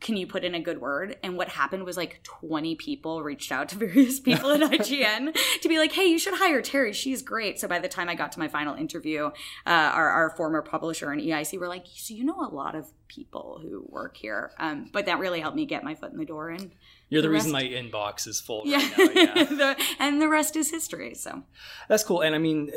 Can 0.00 0.16
you 0.16 0.26
put 0.26 0.44
in 0.44 0.54
a 0.54 0.60
good 0.60 0.80
word? 0.80 1.16
And 1.22 1.36
what 1.36 1.48
happened 1.48 1.84
was 1.84 1.96
like 1.96 2.22
20 2.22 2.76
people 2.76 3.22
reached 3.22 3.50
out 3.50 3.68
to 3.70 3.76
various 3.78 4.20
people 4.20 4.50
at 4.50 4.60
IGN 4.60 5.36
to 5.60 5.68
be 5.68 5.78
like, 5.78 5.92
hey, 5.92 6.06
you 6.06 6.18
should 6.18 6.34
hire 6.34 6.62
Terri. 6.62 6.94
She's 6.94 7.22
great. 7.22 7.58
So 7.58 7.68
by 7.68 7.78
the 7.78 7.88
time 7.88 8.08
I 8.08 8.14
got 8.14 8.32
to 8.32 8.38
my 8.38 8.48
final 8.48 8.74
interview, 8.74 9.26
uh, 9.26 9.30
our, 9.66 10.08
our, 10.08 10.30
former 10.36 10.62
publisher 10.62 11.10
and 11.10 11.20
EIC 11.20 11.58
were 11.58 11.68
like, 11.68 11.84
so 11.92 12.14
you 12.14 12.24
know 12.24 12.40
a 12.40 12.54
lot 12.54 12.74
of 12.74 12.86
people 13.08 13.58
who 13.62 13.84
work 13.88 14.16
here. 14.16 14.52
Um, 14.58 14.90
but 14.92 15.06
that 15.06 15.18
really 15.18 15.40
helped 15.40 15.56
me 15.56 15.66
get 15.66 15.82
my 15.82 15.94
foot 15.94 16.12
in 16.12 16.18
the 16.18 16.24
door. 16.24 16.50
And 16.50 16.70
you're 17.08 17.20
the, 17.20 17.28
the 17.28 17.34
reason 17.34 17.50
my 17.50 17.64
inbox 17.64 18.28
is 18.28 18.40
full 18.40 18.62
yeah. 18.64 18.88
right 18.96 19.14
now. 19.14 19.34
Yeah. 19.34 19.44
the, 19.44 19.76
and 19.98 20.22
the 20.22 20.28
rest 20.28 20.56
is 20.56 20.70
history. 20.70 21.14
So 21.14 21.42
that's 21.88 22.04
cool. 22.04 22.20
And 22.20 22.34
I 22.34 22.38
mean, 22.38 22.70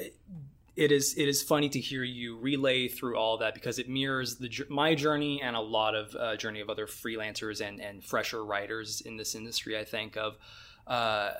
it 0.75 0.92
is 0.92 1.15
it 1.18 1.27
is 1.27 1.44
funny 1.44 1.70
to 1.70 1.80
hear 1.80 2.03
you 2.03 2.38
relay 2.38 2.88
through 2.88 3.15
all 3.15 3.38
that 3.38 3.53
because 3.53 3.77
it 3.77 3.88
mirrors 3.88 4.38
the 4.38 4.50
my 4.70 4.96
journey 4.96 5.42
and 5.42 5.56
a 5.56 5.62
lot 5.62 5.94
of 5.96 6.15
uh, 6.15 6.36
journey 6.36 6.62
of 6.62 6.70
other 6.70 6.88
freelancers 6.88 7.62
and 7.62 7.80
and 7.80 8.03
fresher 8.03 8.44
writers 8.44 9.01
in 9.01 9.18
this 9.18 9.36
industry. 9.36 9.77
I 9.77 9.84
think 9.84 10.18
of 10.18 10.38
uh, 10.86 11.32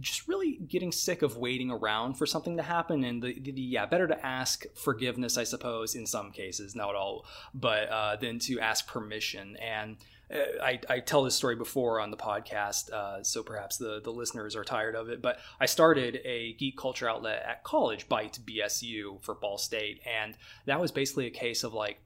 just 0.00 0.26
really 0.26 0.56
getting 0.66 0.90
sick 0.90 1.22
of 1.22 1.36
waiting 1.36 1.70
around 1.70 2.14
for 2.14 2.26
something 2.26 2.56
to 2.56 2.64
happen 2.64 3.04
and 3.04 3.22
the, 3.22 3.38
the, 3.38 3.52
the, 3.52 3.60
yeah 3.60 3.86
better 3.86 4.08
to 4.08 4.26
ask 4.26 4.64
forgiveness 4.74 5.38
i 5.38 5.44
suppose 5.44 5.94
in 5.94 6.04
some 6.04 6.32
cases 6.32 6.74
not 6.74 6.96
all 6.96 7.24
but 7.54 7.88
uh, 7.90 8.16
than 8.16 8.40
to 8.40 8.58
ask 8.58 8.88
permission 8.88 9.56
and 9.58 9.98
I, 10.30 10.78
I 10.88 11.00
tell 11.00 11.22
this 11.22 11.34
story 11.34 11.56
before 11.56 12.00
on 12.00 12.10
the 12.10 12.16
podcast, 12.16 12.92
uh, 12.92 13.22
so 13.22 13.42
perhaps 13.42 13.78
the, 13.78 14.00
the 14.02 14.10
listeners 14.10 14.54
are 14.56 14.64
tired 14.64 14.94
of 14.94 15.08
it. 15.08 15.22
But 15.22 15.38
I 15.58 15.66
started 15.66 16.20
a 16.24 16.52
geek 16.54 16.76
culture 16.76 17.08
outlet 17.08 17.42
at 17.46 17.64
college, 17.64 18.08
Byte 18.08 18.40
BSU 18.40 19.22
for 19.22 19.34
Ball 19.34 19.58
State, 19.58 20.02
and 20.06 20.34
that 20.66 20.80
was 20.80 20.92
basically 20.92 21.26
a 21.26 21.30
case 21.30 21.64
of 21.64 21.74
like. 21.74 22.00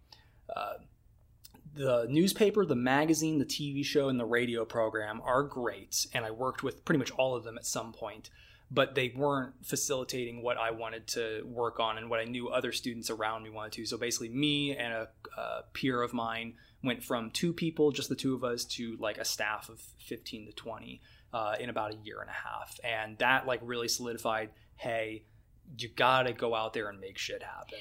Uh, 0.54 0.74
the 1.74 2.06
newspaper, 2.10 2.66
the 2.66 2.74
magazine, 2.74 3.38
the 3.38 3.46
TV 3.46 3.82
show, 3.82 4.10
and 4.10 4.20
the 4.20 4.26
radio 4.26 4.62
program 4.62 5.22
are 5.24 5.42
great, 5.42 6.06
and 6.12 6.22
I 6.22 6.30
worked 6.30 6.62
with 6.62 6.84
pretty 6.84 6.98
much 6.98 7.10
all 7.12 7.34
of 7.34 7.44
them 7.44 7.56
at 7.56 7.64
some 7.64 7.94
point 7.94 8.28
but 8.72 8.94
they 8.94 9.12
weren't 9.14 9.54
facilitating 9.62 10.42
what 10.42 10.56
I 10.56 10.70
wanted 10.70 11.06
to 11.08 11.42
work 11.44 11.78
on 11.78 11.98
and 11.98 12.08
what 12.08 12.20
I 12.20 12.24
knew 12.24 12.48
other 12.48 12.72
students 12.72 13.10
around 13.10 13.42
me 13.42 13.50
wanted 13.50 13.72
to. 13.72 13.86
So 13.86 13.98
basically, 13.98 14.30
me 14.30 14.74
and 14.74 14.94
a, 14.94 15.08
a, 15.38 15.64
peer 15.74 16.00
of 16.00 16.14
mine 16.14 16.54
went 16.82 17.02
from 17.02 17.30
two 17.30 17.52
people, 17.52 17.92
just 17.92 18.08
the 18.08 18.16
two 18.16 18.34
of 18.34 18.44
us, 18.44 18.64
to 18.64 18.96
like 18.98 19.18
a 19.18 19.24
staff 19.24 19.68
of 19.68 19.80
15 20.00 20.46
to 20.46 20.52
20 20.52 21.00
uh, 21.32 21.54
in 21.60 21.70
about 21.70 21.92
a 21.92 21.96
year 22.04 22.20
and 22.20 22.30
a 22.30 22.32
half. 22.32 22.78
And 22.84 23.18
that 23.18 23.46
like 23.46 23.60
really 23.62 23.88
solidified 23.88 24.50
hey, 24.76 25.22
you 25.78 25.88
gotta 25.88 26.32
go 26.32 26.56
out 26.56 26.72
there 26.72 26.88
and 26.88 26.98
make 27.00 27.16
shit 27.16 27.42
happen. 27.42 27.78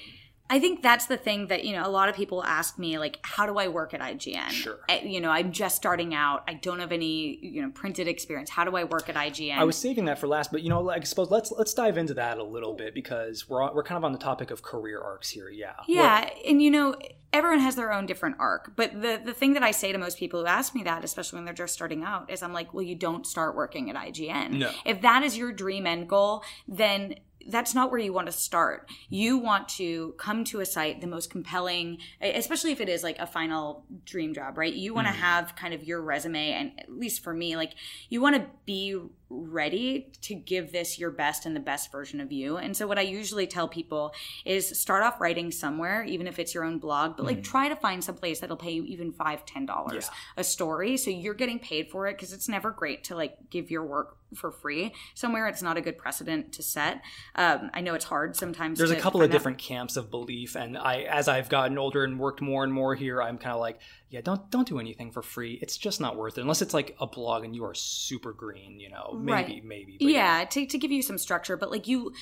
I 0.52 0.58
think 0.58 0.82
that's 0.82 1.06
the 1.06 1.16
thing 1.16 1.46
that, 1.46 1.64
you 1.64 1.72
know, 1.72 1.86
a 1.86 1.88
lot 1.88 2.10
of 2.10 2.14
people 2.14 2.44
ask 2.44 2.78
me, 2.78 2.98
like, 2.98 3.18
how 3.22 3.46
do 3.46 3.56
I 3.56 3.68
work 3.68 3.94
at 3.94 4.00
IGN? 4.00 4.50
Sure. 4.50 4.80
I, 4.86 4.98
you 4.98 5.18
know, 5.18 5.30
I'm 5.30 5.50
just 5.50 5.76
starting 5.76 6.14
out. 6.14 6.44
I 6.46 6.52
don't 6.52 6.78
have 6.78 6.92
any, 6.92 7.38
you 7.40 7.62
know, 7.62 7.70
printed 7.70 8.06
experience. 8.06 8.50
How 8.50 8.64
do 8.64 8.76
I 8.76 8.84
work 8.84 9.08
at 9.08 9.14
IGN? 9.14 9.56
I 9.56 9.64
was 9.64 9.78
saving 9.78 10.04
that 10.04 10.18
for 10.18 10.26
last, 10.26 10.52
but, 10.52 10.60
you 10.60 10.68
know, 10.68 10.82
like, 10.82 11.00
I 11.00 11.04
suppose 11.04 11.30
let's 11.30 11.52
let's 11.52 11.72
dive 11.72 11.96
into 11.96 12.12
that 12.14 12.36
a 12.36 12.44
little 12.44 12.74
bit 12.74 12.92
because 12.92 13.48
we're, 13.48 13.72
we're 13.72 13.82
kind 13.82 13.96
of 13.96 14.04
on 14.04 14.12
the 14.12 14.18
topic 14.18 14.50
of 14.50 14.60
career 14.60 15.00
arcs 15.00 15.30
here. 15.30 15.48
Yeah. 15.48 15.72
Yeah. 15.88 16.24
What? 16.24 16.34
and, 16.46 16.60
you 16.60 16.70
know, 16.70 16.96
everyone 17.32 17.60
has 17.60 17.74
their 17.74 17.90
own 17.90 18.04
different 18.04 18.36
arc. 18.38 18.76
But 18.76 19.00
the, 19.00 19.22
the 19.24 19.32
thing 19.32 19.54
that 19.54 19.62
I 19.62 19.70
say 19.70 19.90
to 19.90 19.96
most 19.96 20.18
people 20.18 20.40
who 20.40 20.46
ask 20.46 20.74
me 20.74 20.82
that, 20.82 21.02
especially 21.02 21.38
when 21.38 21.46
they're 21.46 21.54
just 21.54 21.72
starting 21.72 22.04
out, 22.04 22.30
is 22.30 22.42
I'm 22.42 22.52
like, 22.52 22.74
well, 22.74 22.82
you 22.82 22.94
don't 22.94 23.26
start 23.26 23.56
working 23.56 23.88
at 23.88 23.96
IGN. 23.96 24.50
No. 24.50 24.70
If 24.84 25.00
that 25.00 25.22
is 25.22 25.38
your 25.38 25.50
dream 25.50 25.86
end 25.86 26.10
goal, 26.10 26.44
then 26.68 27.14
that's 27.48 27.74
not 27.74 27.90
where 27.90 28.00
you 28.00 28.12
want 28.12 28.26
to 28.26 28.32
start. 28.32 28.88
You 29.08 29.38
want 29.38 29.68
to 29.70 30.14
come 30.18 30.44
to 30.44 30.60
a 30.60 30.66
site 30.66 31.00
the 31.00 31.06
most 31.06 31.30
compelling, 31.30 31.98
especially 32.20 32.72
if 32.72 32.80
it 32.80 32.88
is 32.88 33.02
like 33.02 33.18
a 33.18 33.26
final 33.26 33.84
dream 34.04 34.34
job, 34.34 34.58
right? 34.58 34.72
You 34.72 34.94
want 34.94 35.06
to 35.08 35.12
mm. 35.12 35.16
have 35.16 35.56
kind 35.56 35.74
of 35.74 35.84
your 35.84 36.00
resume, 36.00 36.52
and 36.52 36.72
at 36.78 36.90
least 36.90 37.22
for 37.22 37.34
me, 37.34 37.56
like 37.56 37.74
you 38.08 38.20
want 38.20 38.36
to 38.36 38.46
be 38.64 38.98
ready 39.32 40.12
to 40.20 40.34
give 40.34 40.72
this 40.72 40.98
your 40.98 41.10
best 41.10 41.46
and 41.46 41.56
the 41.56 41.60
best 41.60 41.90
version 41.90 42.20
of 42.20 42.30
you. 42.30 42.58
And 42.58 42.76
so 42.76 42.86
what 42.86 42.98
I 42.98 43.02
usually 43.02 43.46
tell 43.46 43.66
people 43.66 44.12
is 44.44 44.78
start 44.78 45.02
off 45.02 45.20
writing 45.20 45.50
somewhere, 45.50 46.04
even 46.04 46.26
if 46.26 46.38
it's 46.38 46.54
your 46.54 46.64
own 46.64 46.78
blog, 46.78 47.16
but 47.16 47.24
like 47.24 47.38
mm. 47.38 47.44
try 47.44 47.68
to 47.68 47.76
find 47.76 48.04
some 48.04 48.14
place 48.14 48.40
that'll 48.40 48.56
pay 48.56 48.72
you 48.72 48.84
even 48.84 49.12
five, 49.12 49.46
ten 49.46 49.64
dollars 49.64 50.08
yeah. 50.10 50.16
a 50.36 50.44
story. 50.44 50.96
So 50.96 51.10
you're 51.10 51.34
getting 51.34 51.58
paid 51.58 51.90
for 51.90 52.06
it 52.06 52.16
because 52.16 52.32
it's 52.32 52.48
never 52.48 52.70
great 52.70 53.04
to 53.04 53.16
like 53.16 53.50
give 53.50 53.70
your 53.70 53.84
work 53.84 54.18
for 54.34 54.50
free 54.50 54.94
somewhere. 55.14 55.48
It's 55.48 55.62
not 55.62 55.76
a 55.76 55.80
good 55.80 55.98
precedent 55.98 56.52
to 56.54 56.62
set. 56.62 57.02
Um, 57.34 57.70
I 57.74 57.80
know 57.80 57.94
it's 57.94 58.04
hard 58.04 58.36
sometimes. 58.36 58.78
There's 58.78 58.90
a 58.90 58.96
couple 58.96 59.22
of 59.22 59.30
different 59.30 59.58
camps 59.58 59.96
of 59.96 60.10
belief, 60.10 60.56
and 60.56 60.76
I, 60.76 61.02
as 61.02 61.28
I've 61.28 61.48
gotten 61.48 61.78
older 61.78 62.04
and 62.04 62.18
worked 62.18 62.40
more 62.40 62.64
and 62.64 62.72
more 62.72 62.94
here, 62.94 63.22
I'm 63.22 63.38
kind 63.38 63.54
of 63.54 63.60
like, 63.60 63.80
yeah, 64.12 64.20
don't 64.20 64.50
don't 64.50 64.68
do 64.68 64.78
anything 64.78 65.10
for 65.10 65.22
free. 65.22 65.58
It's 65.62 65.78
just 65.78 65.98
not 65.98 66.18
worth 66.18 66.36
it 66.36 66.42
unless 66.42 66.60
it's 66.60 66.74
like 66.74 66.94
a 67.00 67.06
blog 67.06 67.44
and 67.44 67.56
you 67.56 67.64
are 67.64 67.72
super 67.72 68.34
green, 68.34 68.78
you 68.78 68.90
know. 68.90 69.18
Maybe, 69.18 69.32
right. 69.32 69.64
maybe. 69.64 69.96
Yeah, 70.00 70.40
yeah, 70.40 70.44
to 70.44 70.66
to 70.66 70.78
give 70.78 70.92
you 70.92 71.00
some 71.00 71.16
structure, 71.16 71.56
but 71.56 71.70
like 71.70 71.88
you 71.88 72.12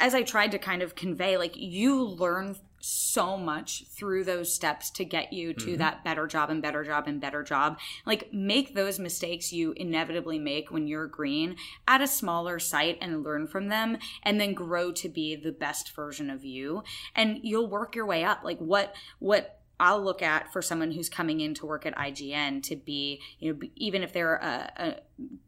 as 0.00 0.16
I 0.16 0.22
tried 0.24 0.50
to 0.50 0.58
kind 0.58 0.82
of 0.82 0.96
convey, 0.96 1.38
like 1.38 1.56
you 1.56 2.02
learn 2.02 2.56
so 2.80 3.36
much 3.36 3.84
through 3.88 4.24
those 4.24 4.52
steps 4.52 4.90
to 4.90 5.04
get 5.04 5.32
you 5.32 5.52
to 5.52 5.66
mm-hmm. 5.66 5.76
that 5.76 6.04
better 6.04 6.26
job 6.26 6.50
and 6.50 6.60
better 6.60 6.82
job 6.82 7.06
and 7.06 7.20
better 7.20 7.44
job. 7.44 7.78
Like 8.04 8.32
make 8.32 8.74
those 8.74 8.98
mistakes 8.98 9.52
you 9.52 9.74
inevitably 9.76 10.40
make 10.40 10.72
when 10.72 10.88
you're 10.88 11.06
green 11.06 11.54
at 11.86 12.00
a 12.00 12.06
smaller 12.08 12.58
site 12.58 12.98
and 13.00 13.22
learn 13.22 13.46
from 13.46 13.68
them 13.68 13.98
and 14.24 14.40
then 14.40 14.54
grow 14.54 14.90
to 14.92 15.08
be 15.08 15.36
the 15.36 15.52
best 15.52 15.94
version 15.94 16.30
of 16.30 16.44
you 16.44 16.82
and 17.14 17.38
you'll 17.42 17.68
work 17.68 17.94
your 17.94 18.06
way 18.06 18.24
up. 18.24 18.42
Like 18.42 18.58
what 18.58 18.94
what 19.20 19.57
I'll 19.80 20.02
look 20.02 20.22
at 20.22 20.52
for 20.52 20.60
someone 20.60 20.90
who's 20.90 21.08
coming 21.08 21.40
in 21.40 21.54
to 21.54 21.66
work 21.66 21.86
at 21.86 21.96
IGN 21.96 22.62
to 22.64 22.76
be, 22.76 23.20
you 23.38 23.52
know, 23.52 23.60
even 23.76 24.02
if 24.02 24.12
they're 24.12 24.36
a, 24.36 24.72
a 24.76 24.94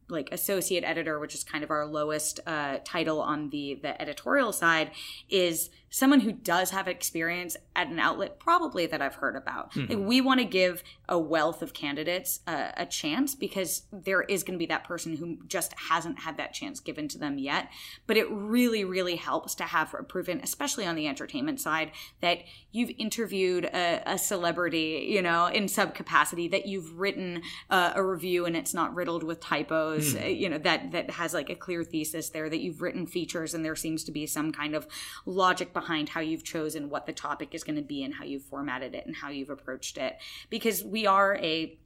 like 0.09 0.29
associate 0.33 0.85
editor, 0.85 1.19
which 1.19 1.35
is 1.35 1.45
kind 1.45 1.63
of 1.63 1.71
our 1.71 1.87
lowest 1.87 2.41
uh, 2.47 2.79
title 2.85 3.21
on 3.21 3.51
the 3.51 3.79
the 3.83 4.01
editorial 4.01 4.53
side, 4.53 4.91
is 5.29 5.71
someone 5.91 6.21
who 6.21 6.33
does 6.33 6.71
have 6.71 6.87
experience 6.87 7.57
at 7.75 7.89
an 7.89 7.99
outlet 7.99 8.39
probably 8.39 8.87
that 8.87 9.03
I've 9.03 9.17
heard 9.17 9.35
about. 9.35 9.73
Mm-hmm. 9.73 9.93
Like 9.93 10.09
we 10.09 10.21
want 10.21 10.39
to 10.39 10.47
give 10.47 10.85
a 11.09 11.19
wealth 11.19 11.63
of 11.63 11.73
candidates 11.73 12.41
uh, 12.47 12.71
a 12.77 12.87
chance 12.87 13.35
because 13.35 13.83
there 13.93 14.23
is 14.23 14.45
going 14.45 14.55
to 14.55 14.59
be 14.59 14.67
that 14.67 14.85
person 14.85 15.17
who 15.17 15.39
just 15.49 15.75
hasn't 15.89 16.21
had 16.21 16.37
that 16.37 16.53
chance 16.53 16.79
given 16.79 17.09
to 17.09 17.19
them 17.19 17.39
yet. 17.39 17.69
But 18.07 18.17
it 18.17 18.31
really, 18.31 18.85
really 18.85 19.17
helps 19.17 19.57
to 19.57 19.65
have 19.65 19.93
a 19.93 20.05
proven, 20.05 20.41
especially 20.43 20.87
on 20.87 20.95
the 20.95 21.09
entertainment 21.09 21.61
side, 21.61 21.91
that 22.21 22.39
you've 22.71 22.93
interviewed 22.97 23.65
a, 23.65 24.03
a 24.07 24.19
celebrity, 24.19 25.09
you 25.09 25.23
know, 25.23 25.47
in 25.47 25.67
sub 25.67 25.95
capacity, 25.95 26.47
that 26.49 26.67
you've 26.67 27.01
written 27.01 27.43
uh, 27.69 27.93
a 27.97 28.05
review 28.05 28.47
and 28.47 28.57
it's 28.57 28.73
not 28.73 28.95
riddled 28.95 29.25
with 29.25 29.41
typos, 29.61 30.15
mm. 30.15 30.39
you 30.39 30.49
know, 30.49 30.59
that 30.59 30.93
that 30.93 31.11
has 31.11 31.35
like 31.35 31.51
a 31.51 31.55
clear 31.55 31.85
thesis 31.85 32.31
there, 32.31 32.49
that 32.49 32.61
you've 32.61 32.83
written 32.83 33.07
features 33.07 33.55
and 33.55 33.65
there 33.65 33.77
seems 33.77 34.05
to 34.05 34.13
be 34.13 34.27
some 34.27 34.53
kind 34.53 34.75
of 34.75 34.87
logic 35.27 35.73
behind 35.73 36.11
how 36.11 36.21
you've 36.21 36.45
chosen 36.45 36.91
what 36.91 37.07
the 37.07 37.13
topic 37.13 37.55
is 37.55 37.65
going 37.65 37.77
to 37.77 37.83
be 37.83 38.03
and 38.03 38.15
how 38.15 38.25
you've 38.25 38.45
formatted 38.45 38.95
it 38.95 39.07
and 39.07 39.17
how 39.17 39.29
you've 39.29 39.51
approached 39.51 39.99
it 39.99 40.17
because 40.49 40.85
we 40.85 41.07
are 41.07 41.37
a 41.37 41.79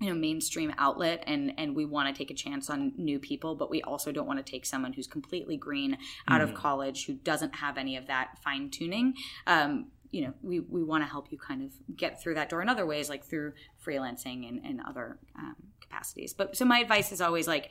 you 0.00 0.08
know 0.08 0.14
mainstream 0.14 0.72
outlet 0.78 1.22
and 1.26 1.52
and 1.58 1.76
we 1.76 1.84
want 1.84 2.12
to 2.12 2.18
take 2.18 2.30
a 2.30 2.34
chance 2.34 2.68
on 2.68 2.92
new 2.96 3.18
people 3.18 3.54
but 3.54 3.70
we 3.70 3.80
also 3.82 4.10
don't 4.10 4.26
want 4.26 4.44
to 4.44 4.50
take 4.50 4.66
someone 4.66 4.92
who's 4.92 5.06
completely 5.06 5.56
green 5.56 5.96
out 6.28 6.40
mm. 6.40 6.44
of 6.44 6.54
college 6.54 7.06
who 7.06 7.14
doesn't 7.14 7.54
have 7.56 7.78
any 7.78 7.96
of 7.96 8.08
that 8.08 8.36
fine 8.42 8.68
tuning 8.68 9.14
um, 9.46 9.86
you 10.12 10.22
know 10.22 10.32
we, 10.42 10.60
we 10.60 10.82
want 10.82 11.02
to 11.02 11.08
help 11.08 11.32
you 11.32 11.38
kind 11.38 11.62
of 11.62 11.72
get 11.96 12.20
through 12.20 12.34
that 12.34 12.48
door 12.48 12.62
in 12.62 12.68
other 12.68 12.86
ways 12.86 13.08
like 13.08 13.24
through 13.24 13.52
freelancing 13.84 14.48
and, 14.48 14.64
and 14.64 14.80
other 14.86 15.18
um, 15.36 15.56
capacities. 15.80 16.32
But 16.32 16.56
so 16.56 16.64
my 16.64 16.78
advice 16.78 17.12
is 17.12 17.20
always 17.20 17.46
like 17.46 17.70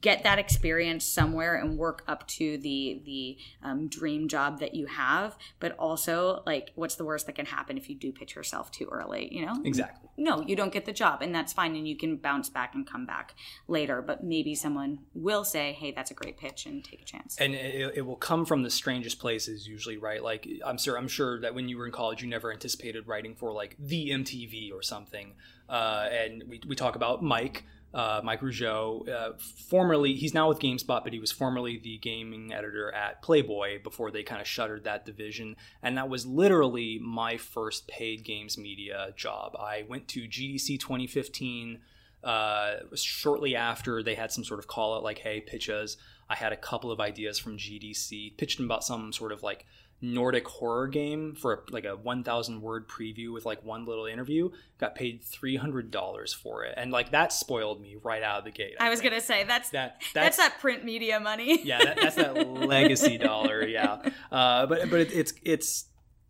get 0.00 0.22
that 0.22 0.38
experience 0.38 1.04
somewhere 1.04 1.56
and 1.56 1.76
work 1.76 2.02
up 2.08 2.26
to 2.26 2.56
the 2.58 3.02
the 3.04 3.36
um, 3.62 3.88
dream 3.88 4.28
job 4.28 4.60
that 4.60 4.74
you 4.74 4.86
have. 4.86 5.36
But 5.60 5.76
also 5.78 6.42
like 6.46 6.72
what's 6.74 6.96
the 6.96 7.04
worst 7.04 7.26
that 7.26 7.34
can 7.34 7.46
happen 7.46 7.76
if 7.76 7.88
you 7.88 7.94
do 7.94 8.12
pitch 8.12 8.36
yourself 8.36 8.70
too 8.70 8.88
early 8.90 9.28
you 9.32 9.44
know? 9.44 9.56
Exactly. 9.64 10.08
No 10.16 10.42
you 10.42 10.56
don't 10.56 10.72
get 10.72 10.84
the 10.84 10.92
job 10.92 11.22
and 11.22 11.34
that's 11.34 11.52
fine 11.52 11.76
and 11.76 11.88
you 11.88 11.96
can 11.96 12.16
bounce 12.16 12.48
back 12.48 12.74
and 12.74 12.86
come 12.86 13.06
back 13.06 13.34
later. 13.68 14.02
But 14.02 14.24
maybe 14.24 14.54
someone 14.54 15.00
will 15.14 15.44
say 15.44 15.72
hey 15.72 15.92
that's 15.92 16.10
a 16.10 16.14
great 16.14 16.38
pitch 16.38 16.66
and 16.66 16.84
take 16.84 17.02
a 17.02 17.04
chance. 17.04 17.36
And 17.38 17.54
it, 17.54 17.96
it 17.96 18.02
will 18.02 18.16
come 18.16 18.44
from 18.44 18.62
the 18.62 18.70
strangest 18.70 19.18
places 19.18 19.66
usually 19.66 19.96
right? 19.96 20.22
Like 20.22 20.48
i'm 20.64 20.78
sure 20.78 20.96
i'm 20.96 21.08
sure 21.08 21.40
that 21.40 21.54
when 21.54 21.68
you 21.68 21.78
were 21.78 21.86
in 21.86 21.92
college 21.92 22.22
you 22.22 22.28
never 22.28 22.52
anticipated 22.52 23.06
writing 23.06 23.34
for 23.34 23.52
like 23.52 23.76
the 23.78 24.10
mtv 24.10 24.72
or 24.72 24.82
something 24.82 25.34
uh, 25.68 26.08
and 26.10 26.44
we, 26.48 26.60
we 26.66 26.76
talk 26.76 26.96
about 26.96 27.22
mike 27.22 27.64
uh, 27.96 28.20
Mike 28.22 28.42
Rougeau, 28.42 29.08
uh, 29.08 29.32
formerly, 29.38 30.12
he's 30.12 30.34
now 30.34 30.50
with 30.50 30.58
GameSpot, 30.58 31.02
but 31.02 31.14
he 31.14 31.18
was 31.18 31.32
formerly 31.32 31.78
the 31.78 31.96
gaming 31.96 32.52
editor 32.52 32.92
at 32.92 33.22
Playboy 33.22 33.82
before 33.82 34.10
they 34.10 34.22
kind 34.22 34.38
of 34.38 34.46
shuttered 34.46 34.84
that 34.84 35.06
division. 35.06 35.56
And 35.82 35.96
that 35.96 36.10
was 36.10 36.26
literally 36.26 37.00
my 37.02 37.38
first 37.38 37.88
paid 37.88 38.22
games 38.22 38.58
media 38.58 39.14
job. 39.16 39.56
I 39.58 39.86
went 39.88 40.08
to 40.08 40.28
GDC 40.28 40.78
2015 40.78 41.78
uh, 42.22 42.74
shortly 42.94 43.56
after 43.56 44.02
they 44.02 44.14
had 44.14 44.30
some 44.30 44.44
sort 44.44 44.60
of 44.60 44.66
call 44.66 44.94
out 44.94 45.02
like, 45.02 45.20
hey, 45.20 45.40
pitch 45.40 45.70
us. 45.70 45.96
I 46.28 46.34
had 46.34 46.52
a 46.52 46.56
couple 46.56 46.90
of 46.90 47.00
ideas 47.00 47.38
from 47.38 47.56
GDC, 47.56 48.36
pitched 48.36 48.58
them 48.58 48.66
about 48.66 48.84
some 48.84 49.10
sort 49.10 49.32
of 49.32 49.42
like 49.42 49.64
Nordic 50.02 50.46
horror 50.46 50.88
game 50.88 51.34
for 51.34 51.64
like 51.70 51.86
a 51.86 51.96
1,000 51.96 52.60
word 52.60 52.86
preview 52.86 53.32
with 53.32 53.46
like 53.46 53.64
one 53.64 53.86
little 53.86 54.04
interview. 54.04 54.50
Got 54.78 54.94
paid 54.94 55.22
$300 55.22 56.34
for 56.34 56.64
it, 56.64 56.74
and 56.76 56.92
like 56.92 57.12
that 57.12 57.32
spoiled 57.32 57.80
me 57.80 57.96
right 58.02 58.22
out 58.22 58.40
of 58.40 58.44
the 58.44 58.50
gate. 58.50 58.74
I, 58.78 58.86
I 58.86 58.90
was 58.90 59.00
gonna 59.00 59.22
say 59.22 59.44
that's 59.44 59.70
that 59.70 59.96
that's, 60.12 60.12
that's, 60.12 60.36
that 60.36 60.60
print 60.60 60.84
media 60.84 61.18
money. 61.18 61.62
yeah, 61.64 61.82
that, 61.82 61.96
that's 61.96 62.16
that 62.16 62.46
legacy 62.46 63.16
dollar. 63.18 63.66
Yeah, 63.66 64.02
uh, 64.30 64.66
but 64.66 64.90
but 64.90 65.00
it, 65.00 65.12
it's 65.12 65.32
it's 65.42 65.86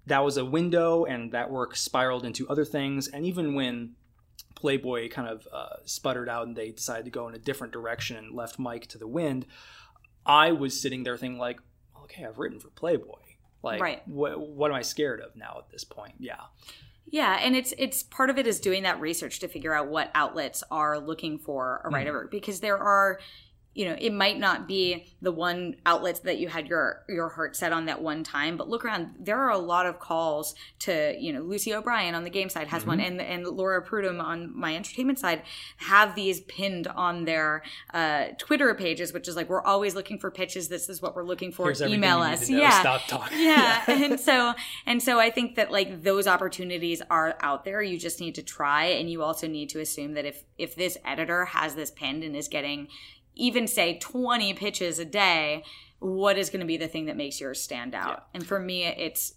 that 0.07 0.25
was 0.25 0.37
a 0.37 0.45
window, 0.45 1.05
and 1.05 1.33
that 1.33 1.51
work 1.51 1.75
spiraled 1.75 2.25
into 2.25 2.49
other 2.49 2.65
things, 2.65 3.09
and 3.09 3.27
even 3.27 3.55
when 3.55 3.95
Playboy 4.55 5.09
kind 5.09 5.29
of 5.29 5.49
uh, 5.53 5.77
sputtered 5.85 6.29
out 6.29 6.47
and 6.47 6.55
they 6.55 6.71
decided 6.71 7.05
to 7.07 7.11
go 7.11 7.27
in 7.27 7.35
a 7.35 7.39
different 7.39 7.73
direction 7.73 8.17
and 8.17 8.33
left 8.33 8.61
Mike 8.61 8.87
to 8.89 8.99
the 8.99 9.09
wind, 9.09 9.45
I 10.25 10.53
was 10.53 10.81
sitting 10.81 11.03
there 11.03 11.17
thinking 11.17 11.39
like, 11.41 11.61
okay, 12.05 12.25
I've 12.25 12.39
written 12.39 12.61
for 12.61 12.71
Playboy 12.71 13.26
like, 13.63 13.81
right. 13.81 14.09
what 14.09 14.39
what 14.39 14.71
am 14.71 14.77
I 14.77 14.83
scared 14.83 15.21
of 15.21 15.37
now 15.37 15.57
at 15.59 15.71
this 15.71 15.85
point? 15.85 16.15
Yeah. 16.19 16.41
Yeah, 17.09 17.39
and 17.41 17.55
it's 17.55 17.73
it's 17.79 18.03
part 18.03 18.31
of 18.31 18.39
it 18.39 18.47
is 18.47 18.59
doing 18.59 18.83
that 18.83 19.01
research 19.01 19.39
to 19.41 19.49
figure 19.49 19.73
out 19.73 19.87
what 19.87 20.11
outlets 20.15 20.65
are 20.71 20.99
looking 20.99 21.39
for 21.39 21.81
a 21.85 21.89
writer 21.89 22.25
mm. 22.27 22.31
because 22.31 22.61
there 22.61 22.79
are 22.79 23.21
you 23.77 23.85
know 23.85 23.95
it 24.01 24.13
might 24.13 24.39
not 24.39 24.67
be 24.67 25.07
the 25.21 25.31
one 25.31 25.77
outlet 25.85 26.21
that 26.25 26.39
you 26.39 26.49
had 26.49 26.67
your 26.67 27.05
your 27.09 27.29
heart 27.29 27.55
set 27.55 27.73
on 27.73 27.85
that 27.85 28.01
one 28.01 28.25
time 28.25 28.57
but 28.57 28.69
look 28.69 28.85
around. 28.85 29.11
There 29.21 29.39
are 29.39 29.51
a 29.51 29.59
lot 29.59 29.85
of 29.85 30.01
calls 30.01 30.55
to 30.81 31.15
you 31.19 31.33
know 31.33 31.43
lucy 31.43 31.75
o'brien 31.75 32.15
on 32.15 32.25
the 32.25 32.31
game 32.31 32.49
side 32.49 32.69
has 32.69 32.83
mm-hmm. 32.83 32.91
one 32.91 33.01
and 33.01 33.21
and 33.21 33.47
Laura 33.47 33.85
Prudom 33.85 34.23
on 34.23 34.59
my 34.59 34.75
entertainment 34.75 35.19
side 35.19 35.43
have 35.77 36.15
these 36.15 36.41
pinned 36.41 36.87
on 36.87 37.27
their 37.27 37.63
uh, 37.93 38.29
twitter 38.39 38.75
pages 38.75 39.13
which 39.13 39.29
is 39.29 39.37
like 39.37 39.51
we're 39.51 39.63
always 39.63 39.95
looking 39.95 40.19
for 40.19 40.31
pitches. 40.31 40.69
This 40.69 40.89
is 40.89 41.03
what 41.03 41.15
we're 41.15 41.25
looking 41.25 41.53
for. 41.53 41.67
Here's 41.67 41.83
email 41.83 42.21
us. 42.21 42.49
yeah. 42.49 42.81
stop 42.81 43.07
talking. 43.07 43.39
Yeah. 43.39 43.83
yeah. 43.89 44.05
and 44.05 44.21
so 44.21 44.55
and 44.87 45.03
so 45.03 45.19
i 45.21 45.31
think 45.31 45.57
that 45.57 45.71
like 45.71 46.03
those 46.03 46.27
opportunities 46.27 47.03
are 47.11 47.37
out 47.41 47.65
there. 47.65 47.83
You 47.83 47.99
just 47.99 48.21
need 48.21 48.37
to 48.37 48.43
try 48.43 48.87
and 48.87 49.11
you 49.11 49.23
also 49.23 49.47
need 49.47 49.69
to 49.71 49.81
assume 49.81 50.15
that 50.15 50.25
if 50.25 50.45
if 50.57 50.75
this 50.75 50.97
editor 51.05 51.45
has 51.45 51.75
this 51.75 51.91
pinned 51.91 52.25
and 52.25 52.35
is 52.35 52.49
getting 52.49 52.89
even 53.37 53.69
say 53.69 53.99
20 53.99 54.55
pitches 54.55 54.99
a 54.99 55.05
day, 55.05 55.63
what 55.99 56.37
is 56.37 56.51
going 56.51 56.61
to 56.61 56.67
be 56.67 56.77
the 56.77 56.89
thing 56.89 57.07
that 57.07 57.17
makes 57.17 57.41
yours 57.41 57.61
stand 57.61 57.95
out? 57.95 58.09
Yeah. 58.09 58.21
And 58.35 58.47
for 58.47 58.59
me, 58.59 58.85
it's 58.85 59.35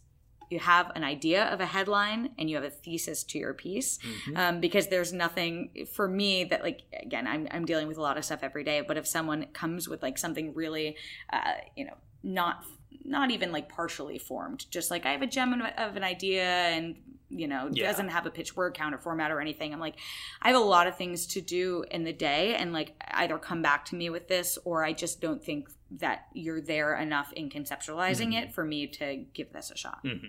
you 0.50 0.60
have 0.60 0.91
an 0.96 1.03
idea 1.03 1.46
of 1.46 1.60
a 1.60 1.65
headline 1.65 2.32
and 2.38 2.50
you 2.50 2.56
have 2.56 2.65
a 2.65 2.70
thesis 2.70 3.24
to 3.24 3.38
your 3.38 3.53
piece 3.53 4.00
mm-hmm. 4.00 4.38
um, 4.38 4.60
because 4.60 4.88
there's 4.88 5.13
nothing 5.13 5.86
for 5.94 6.08
me 6.08 6.44
that 6.44 6.63
like 6.63 6.82
again 7.01 7.27
I'm, 7.27 7.48
I'm 7.51 7.65
dealing 7.65 7.88
with 7.88 7.98
a 7.98 8.01
lot 8.01 8.18
of 8.18 8.25
stuff 8.25 8.39
every 8.41 8.63
day 8.63 8.82
but 8.82 8.98
if 8.98 9.06
someone 9.06 9.46
comes 9.53 9.88
with 9.88 10.01
like 10.01 10.18
something 10.18 10.53
really 10.56 10.98
uh, 11.32 11.53
you 11.75 11.86
know 11.86 11.94
not 12.24 12.63
not 13.10 13.32
even 13.32 13.51
like 13.51 13.68
partially 13.68 14.18
formed 14.18 14.66
just 14.70 14.92
like 14.92 15.06
i 15.06 15.12
have 15.12 15.22
a 15.22 15.28
gem 15.28 15.62
of 15.78 15.96
an 15.96 16.04
idea 16.04 16.44
and 16.44 16.96
you 17.30 17.48
know 17.48 17.70
yeah. 17.72 17.86
doesn't 17.86 18.10
have 18.10 18.25
a 18.25 18.30
pitch 18.30 18.56
word 18.56 18.74
count 18.74 18.94
or 18.94 18.98
format 18.98 19.32
or 19.32 19.39
anything 19.42 19.74
i'm 19.74 19.80
like 19.80 19.96
i 20.42 20.50
have 20.50 20.58
a 20.58 20.63
lot 20.63 20.88
of 20.88 20.96
things 20.96 21.25
to 21.28 21.42
do 21.42 21.84
in 21.92 22.04
the 22.04 22.13
day 22.13 22.56
and 22.56 22.74
like 22.74 22.94
either 23.12 23.38
come 23.38 23.62
back 23.62 23.86
to 23.86 23.96
me 23.96 24.10
with 24.10 24.28
this 24.28 24.58
or 24.63 24.84
i 24.84 24.94
just 24.94 25.22
don't 25.22 25.44
think 25.44 25.70
that 25.92 26.28
you're 26.34 26.62
there 26.62 26.96
enough 26.96 27.34
in 27.34 27.50
conceptualizing 27.50 28.30
mm-hmm. 28.30 28.44
it 28.44 28.54
for 28.54 28.63
me 28.63 28.88
to 28.88 29.25
give 29.34 29.51
this 29.54 29.72
a 29.72 29.78
shot 29.78 30.04
mm-hmm. 30.04 30.28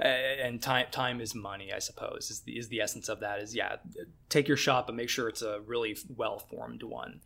uh, 0.00 0.04
and 0.04 0.62
time 0.62 0.86
time 0.90 1.20
is 1.20 1.34
money 1.34 1.72
i 1.72 1.78
suppose 1.78 2.30
is 2.30 2.40
the, 2.40 2.58
is 2.58 2.68
the 2.68 2.80
essence 2.80 3.08
of 3.08 3.20
that 3.20 3.38
is 3.38 3.54
yeah 3.54 3.76
take 4.28 4.48
your 4.48 4.56
shot 4.56 4.86
but 4.86 4.94
make 4.94 5.08
sure 5.08 5.28
it's 5.28 5.42
a 5.42 5.60
really 5.66 5.96
well 6.16 6.38
formed 6.38 6.82
one 6.82 7.20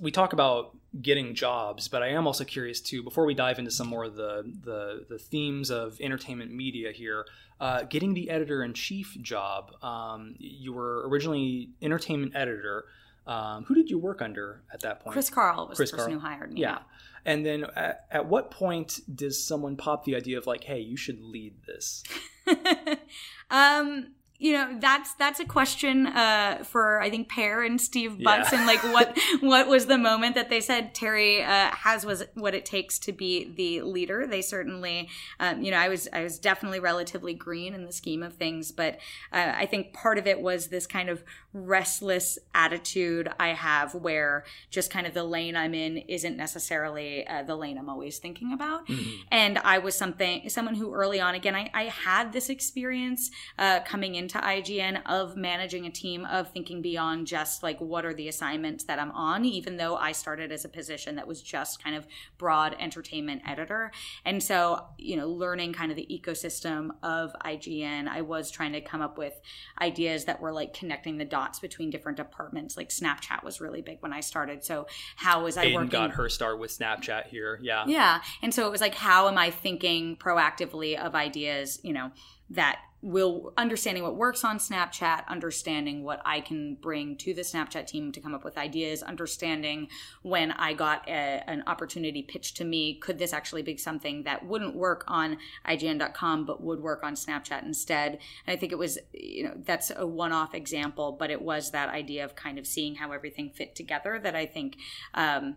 we 0.00 0.10
talk 0.10 0.32
about 0.32 0.76
getting 1.00 1.34
jobs, 1.34 1.88
but 1.88 2.02
I 2.02 2.08
am 2.08 2.26
also 2.26 2.44
curious 2.44 2.80
too. 2.80 3.02
Before 3.02 3.24
we 3.26 3.34
dive 3.34 3.58
into 3.58 3.70
some 3.70 3.88
more 3.88 4.04
of 4.04 4.14
the 4.14 4.42
the, 4.62 5.06
the 5.08 5.18
themes 5.18 5.70
of 5.70 6.00
entertainment 6.00 6.52
media 6.52 6.92
here, 6.92 7.26
uh, 7.60 7.84
getting 7.84 8.14
the 8.14 8.30
editor 8.30 8.62
in 8.62 8.74
chief 8.74 9.16
job. 9.20 9.72
Um, 9.82 10.34
you 10.38 10.72
were 10.72 11.08
originally 11.08 11.70
entertainment 11.82 12.32
editor. 12.34 12.84
Um, 13.26 13.64
who 13.64 13.74
did 13.74 13.90
you 13.90 13.98
work 13.98 14.22
under 14.22 14.62
at 14.72 14.80
that 14.80 15.00
point? 15.00 15.12
Chris 15.12 15.30
Carle 15.30 15.68
was 15.68 15.76
Chris 15.76 15.90
the 15.90 15.96
person 15.96 16.12
Carle. 16.12 16.20
who 16.20 16.26
hired 16.26 16.52
me. 16.52 16.60
Yeah. 16.60 16.78
And 17.24 17.44
then 17.44 17.64
at, 17.74 18.06
at, 18.10 18.26
what 18.26 18.52
point 18.52 19.00
does 19.12 19.44
someone 19.44 19.76
pop 19.76 20.04
the 20.04 20.14
idea 20.14 20.38
of 20.38 20.46
like, 20.46 20.62
hey, 20.62 20.78
you 20.78 20.96
should 20.96 21.20
lead 21.20 21.54
this? 21.66 22.04
um, 23.50 24.12
you 24.38 24.52
know 24.52 24.76
that's 24.80 25.14
that's 25.14 25.40
a 25.40 25.44
question 25.44 26.06
uh, 26.06 26.62
for 26.64 27.00
I 27.00 27.10
think 27.10 27.28
Peer 27.28 27.62
and 27.62 27.80
Steve 27.80 28.22
Butts 28.22 28.52
yeah. 28.52 28.58
and 28.58 28.66
like 28.66 28.82
what 28.92 29.18
what 29.40 29.68
was 29.68 29.86
the 29.86 29.98
moment 29.98 30.34
that 30.34 30.50
they 30.50 30.60
said 30.60 30.94
Terri 30.94 31.42
uh, 31.42 31.74
has 31.74 32.04
was 32.04 32.24
what 32.34 32.54
it 32.54 32.64
takes 32.64 32.98
to 33.00 33.12
be 33.12 33.52
the 33.56 33.82
leader. 33.82 34.26
They 34.26 34.42
certainly, 34.42 35.08
um, 35.40 35.62
you 35.62 35.70
know, 35.70 35.78
I 35.78 35.88
was 35.88 36.08
I 36.12 36.22
was 36.22 36.38
definitely 36.38 36.80
relatively 36.80 37.34
green 37.34 37.74
in 37.74 37.84
the 37.84 37.92
scheme 37.92 38.22
of 38.22 38.34
things, 38.34 38.72
but 38.72 38.98
uh, 39.32 39.52
I 39.54 39.66
think 39.66 39.92
part 39.92 40.18
of 40.18 40.26
it 40.26 40.40
was 40.40 40.68
this 40.68 40.86
kind 40.86 41.08
of 41.08 41.24
restless 41.52 42.38
attitude 42.54 43.30
I 43.40 43.48
have, 43.48 43.94
where 43.94 44.44
just 44.70 44.90
kind 44.90 45.06
of 45.06 45.14
the 45.14 45.24
lane 45.24 45.56
I'm 45.56 45.74
in 45.74 45.98
isn't 45.98 46.36
necessarily 46.36 47.26
uh, 47.26 47.42
the 47.42 47.56
lane 47.56 47.78
I'm 47.78 47.88
always 47.88 48.18
thinking 48.18 48.52
about. 48.52 48.86
Mm-hmm. 48.86 49.22
And 49.30 49.58
I 49.58 49.78
was 49.78 49.96
something 49.96 50.48
someone 50.48 50.74
who 50.74 50.94
early 50.94 51.20
on 51.20 51.34
again 51.34 51.54
I, 51.54 51.70
I 51.72 51.84
had 51.84 52.32
this 52.32 52.48
experience 52.48 53.30
uh, 53.58 53.80
coming 53.80 54.14
in 54.14 54.25
into 54.26 54.38
IGN 54.38 55.02
of 55.06 55.36
managing 55.36 55.86
a 55.86 55.90
team 55.90 56.24
of 56.24 56.50
thinking 56.50 56.82
beyond 56.82 57.28
just 57.28 57.62
like 57.62 57.80
what 57.80 58.04
are 58.04 58.12
the 58.12 58.26
assignments 58.26 58.82
that 58.84 58.98
I'm 58.98 59.12
on, 59.12 59.44
even 59.44 59.76
though 59.76 59.96
I 59.96 60.10
started 60.10 60.50
as 60.50 60.64
a 60.64 60.68
position 60.68 61.14
that 61.14 61.28
was 61.28 61.40
just 61.40 61.82
kind 61.82 61.94
of 61.94 62.08
broad 62.38 62.74
entertainment 62.80 63.42
editor. 63.46 63.92
And 64.24 64.42
so, 64.42 64.84
you 64.98 65.16
know, 65.16 65.28
learning 65.28 65.74
kind 65.74 65.92
of 65.92 65.96
the 65.96 66.08
ecosystem 66.10 66.90
of 67.04 67.36
IGN, 67.44 68.08
I 68.08 68.22
was 68.22 68.50
trying 68.50 68.72
to 68.72 68.80
come 68.80 69.00
up 69.00 69.16
with 69.16 69.40
ideas 69.80 70.24
that 70.24 70.40
were 70.40 70.52
like 70.52 70.74
connecting 70.74 71.18
the 71.18 71.24
dots 71.24 71.60
between 71.60 71.90
different 71.90 72.16
departments. 72.16 72.76
Like 72.76 72.88
Snapchat 72.88 73.44
was 73.44 73.60
really 73.60 73.80
big 73.80 73.98
when 74.00 74.12
I 74.12 74.20
started. 74.20 74.64
So 74.64 74.88
how 75.14 75.44
was 75.44 75.56
I 75.56 75.66
Aiden 75.66 75.74
working? 75.74 75.90
got 75.90 76.10
her 76.12 76.28
start 76.28 76.58
with 76.58 76.76
Snapchat 76.76 77.28
here. 77.28 77.60
Yeah. 77.62 77.84
Yeah. 77.86 78.22
And 78.42 78.52
so 78.52 78.66
it 78.66 78.72
was 78.72 78.80
like, 78.80 78.96
how 78.96 79.28
am 79.28 79.38
I 79.38 79.52
thinking 79.52 80.16
proactively 80.16 80.98
of 80.98 81.14
ideas, 81.14 81.78
you 81.84 81.92
know, 81.92 82.10
that 82.50 82.80
will 83.02 83.52
understanding 83.56 84.02
what 84.02 84.16
works 84.16 84.42
on 84.42 84.58
Snapchat, 84.58 85.28
understanding 85.28 86.02
what 86.02 86.20
I 86.24 86.40
can 86.40 86.74
bring 86.74 87.16
to 87.18 87.34
the 87.34 87.42
Snapchat 87.42 87.86
team 87.86 88.10
to 88.12 88.20
come 88.20 88.34
up 88.34 88.44
with 88.44 88.56
ideas, 88.56 89.02
understanding 89.02 89.88
when 90.22 90.52
I 90.52 90.72
got 90.72 91.06
a, 91.06 91.42
an 91.46 91.62
opportunity 91.66 92.22
pitched 92.22 92.56
to 92.56 92.64
me, 92.64 92.98
could 92.98 93.18
this 93.18 93.32
actually 93.32 93.62
be 93.62 93.76
something 93.76 94.22
that 94.24 94.46
wouldn't 94.46 94.74
work 94.74 95.04
on 95.08 95.38
IGN.com 95.68 96.46
but 96.46 96.62
would 96.62 96.80
work 96.80 97.04
on 97.04 97.14
Snapchat 97.14 97.64
instead? 97.64 98.18
And 98.46 98.56
I 98.56 98.56
think 98.56 98.72
it 98.72 98.78
was, 98.78 98.98
you 99.12 99.44
know, 99.44 99.54
that's 99.64 99.92
a 99.94 100.06
one 100.06 100.32
off 100.32 100.54
example, 100.54 101.12
but 101.18 101.30
it 101.30 101.42
was 101.42 101.70
that 101.72 101.90
idea 101.90 102.24
of 102.24 102.34
kind 102.34 102.58
of 102.58 102.66
seeing 102.66 102.96
how 102.96 103.12
everything 103.12 103.50
fit 103.50 103.74
together 103.74 104.18
that 104.22 104.34
I 104.34 104.46
think. 104.46 104.78
Um, 105.14 105.56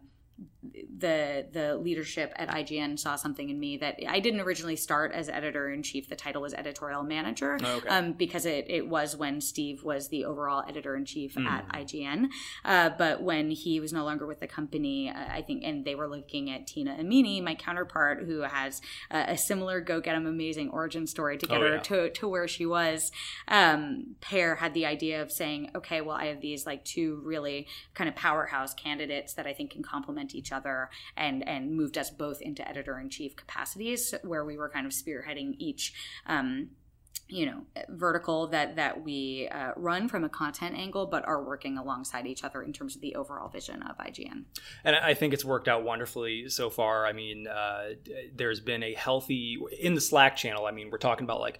the 0.97 1.47
the 1.51 1.77
leadership 1.77 2.33
at 2.35 2.49
IGN 2.49 2.99
saw 2.99 3.15
something 3.15 3.49
in 3.49 3.59
me 3.59 3.77
that 3.77 3.97
I 4.07 4.19
didn't 4.19 4.41
originally 4.41 4.75
start 4.75 5.11
as 5.13 5.29
editor 5.29 5.69
in 5.69 5.83
chief. 5.83 6.09
The 6.09 6.15
title 6.15 6.41
was 6.41 6.53
editorial 6.53 7.03
manager 7.03 7.57
oh, 7.63 7.77
okay. 7.77 7.87
um, 7.87 8.13
because 8.13 8.45
it, 8.45 8.65
it 8.69 8.87
was 8.87 9.15
when 9.15 9.41
Steve 9.41 9.83
was 9.83 10.09
the 10.09 10.25
overall 10.25 10.63
editor 10.67 10.95
in 10.95 11.05
chief 11.05 11.35
mm. 11.35 11.45
at 11.45 11.67
IGN. 11.69 12.27
Uh, 12.65 12.89
but 12.97 13.21
when 13.21 13.51
he 13.51 13.79
was 13.79 13.93
no 13.93 14.03
longer 14.03 14.27
with 14.27 14.39
the 14.39 14.47
company, 14.47 15.09
uh, 15.09 15.13
I 15.29 15.41
think, 15.41 15.63
and 15.63 15.85
they 15.85 15.95
were 15.95 16.07
looking 16.07 16.49
at 16.49 16.67
Tina 16.67 16.97
Amini, 16.99 17.41
my 17.41 17.55
counterpart, 17.55 18.25
who 18.25 18.41
has 18.41 18.81
uh, 19.11 19.25
a 19.27 19.37
similar 19.37 19.79
go 19.81 20.01
get 20.01 20.15
'em 20.15 20.27
amazing 20.27 20.69
origin 20.69 21.07
story 21.07 21.37
to 21.37 21.47
get 21.47 21.57
oh, 21.57 21.61
her 21.61 21.75
yeah. 21.75 21.81
to, 21.81 22.09
to 22.09 22.27
where 22.27 22.47
she 22.47 22.65
was. 22.65 23.11
Um, 23.47 24.15
Peer 24.21 24.55
had 24.55 24.73
the 24.73 24.85
idea 24.85 25.21
of 25.21 25.31
saying, 25.31 25.71
okay, 25.75 26.01
well, 26.01 26.15
I 26.15 26.25
have 26.25 26.41
these 26.41 26.65
like 26.65 26.83
two 26.83 27.21
really 27.23 27.67
kind 27.93 28.09
of 28.09 28.15
powerhouse 28.15 28.73
candidates 28.73 29.33
that 29.33 29.47
I 29.47 29.53
think 29.53 29.71
can 29.71 29.83
complement 29.83 30.28
each 30.35 30.51
other 30.51 30.89
and 31.15 31.47
and 31.47 31.75
moved 31.75 31.97
us 31.97 32.09
both 32.09 32.41
into 32.41 32.67
editor 32.67 32.99
in 32.99 33.09
chief 33.09 33.35
capacities 33.35 34.13
where 34.23 34.45
we 34.45 34.57
were 34.57 34.69
kind 34.69 34.85
of 34.85 34.91
spearheading 34.91 35.55
each 35.57 35.93
um, 36.25 36.69
you 37.29 37.45
know 37.45 37.61
vertical 37.89 38.47
that 38.47 38.75
that 38.75 39.03
we 39.03 39.47
uh, 39.51 39.71
run 39.75 40.07
from 40.07 40.23
a 40.23 40.29
content 40.29 40.75
angle 40.75 41.05
but 41.05 41.25
are 41.25 41.43
working 41.43 41.77
alongside 41.77 42.25
each 42.25 42.43
other 42.43 42.63
in 42.63 42.73
terms 42.73 42.95
of 42.95 43.01
the 43.01 43.15
overall 43.15 43.47
vision 43.47 43.83
of 43.83 43.97
ign 43.99 44.43
and 44.83 44.95
i 44.95 45.13
think 45.13 45.33
it's 45.33 45.45
worked 45.45 45.67
out 45.67 45.83
wonderfully 45.83 46.49
so 46.49 46.69
far. 46.69 47.05
I 47.05 47.13
mean 47.13 47.47
uh, 47.47 47.89
there's 48.35 48.59
been 48.59 48.83
a 48.83 48.93
healthy 48.93 49.59
in 49.79 49.93
the 49.93 50.01
slack 50.01 50.35
channel 50.35 50.65
i 50.65 50.71
mean 50.71 50.89
we're 50.89 50.97
talking 50.97 51.23
about 51.23 51.39
like 51.39 51.59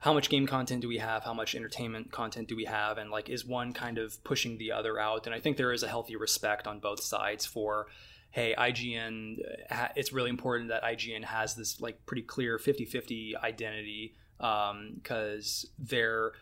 how 0.00 0.12
much 0.12 0.28
game 0.28 0.46
content 0.46 0.82
do 0.82 0.88
we 0.88 0.98
have? 0.98 1.24
How 1.24 1.34
much 1.34 1.54
entertainment 1.54 2.12
content 2.12 2.48
do 2.48 2.56
we 2.56 2.64
have? 2.64 2.98
And 2.98 3.10
like 3.10 3.28
is 3.28 3.44
one 3.44 3.72
kind 3.72 3.98
of 3.98 4.22
pushing 4.24 4.58
the 4.58 4.72
other 4.72 4.98
out? 4.98 5.26
And 5.26 5.34
i 5.34 5.40
think 5.40 5.56
there 5.56 5.72
is 5.72 5.82
a 5.82 5.88
healthy 5.88 6.16
respect 6.16 6.66
on 6.66 6.78
both 6.78 7.02
sides 7.02 7.44
for 7.44 7.88
hey, 8.30 8.54
IGN, 8.56 9.38
uh, 9.70 9.88
it's 9.96 10.12
really 10.12 10.30
important 10.30 10.68
that 10.68 10.82
IGN 10.82 11.24
has 11.24 11.54
this 11.54 11.80
like 11.80 12.04
pretty 12.04 12.22
clear 12.22 12.58
50-50 12.58 13.34
identity 13.42 14.14
because 14.36 15.64
um, 15.64 15.70
they're 15.78 16.32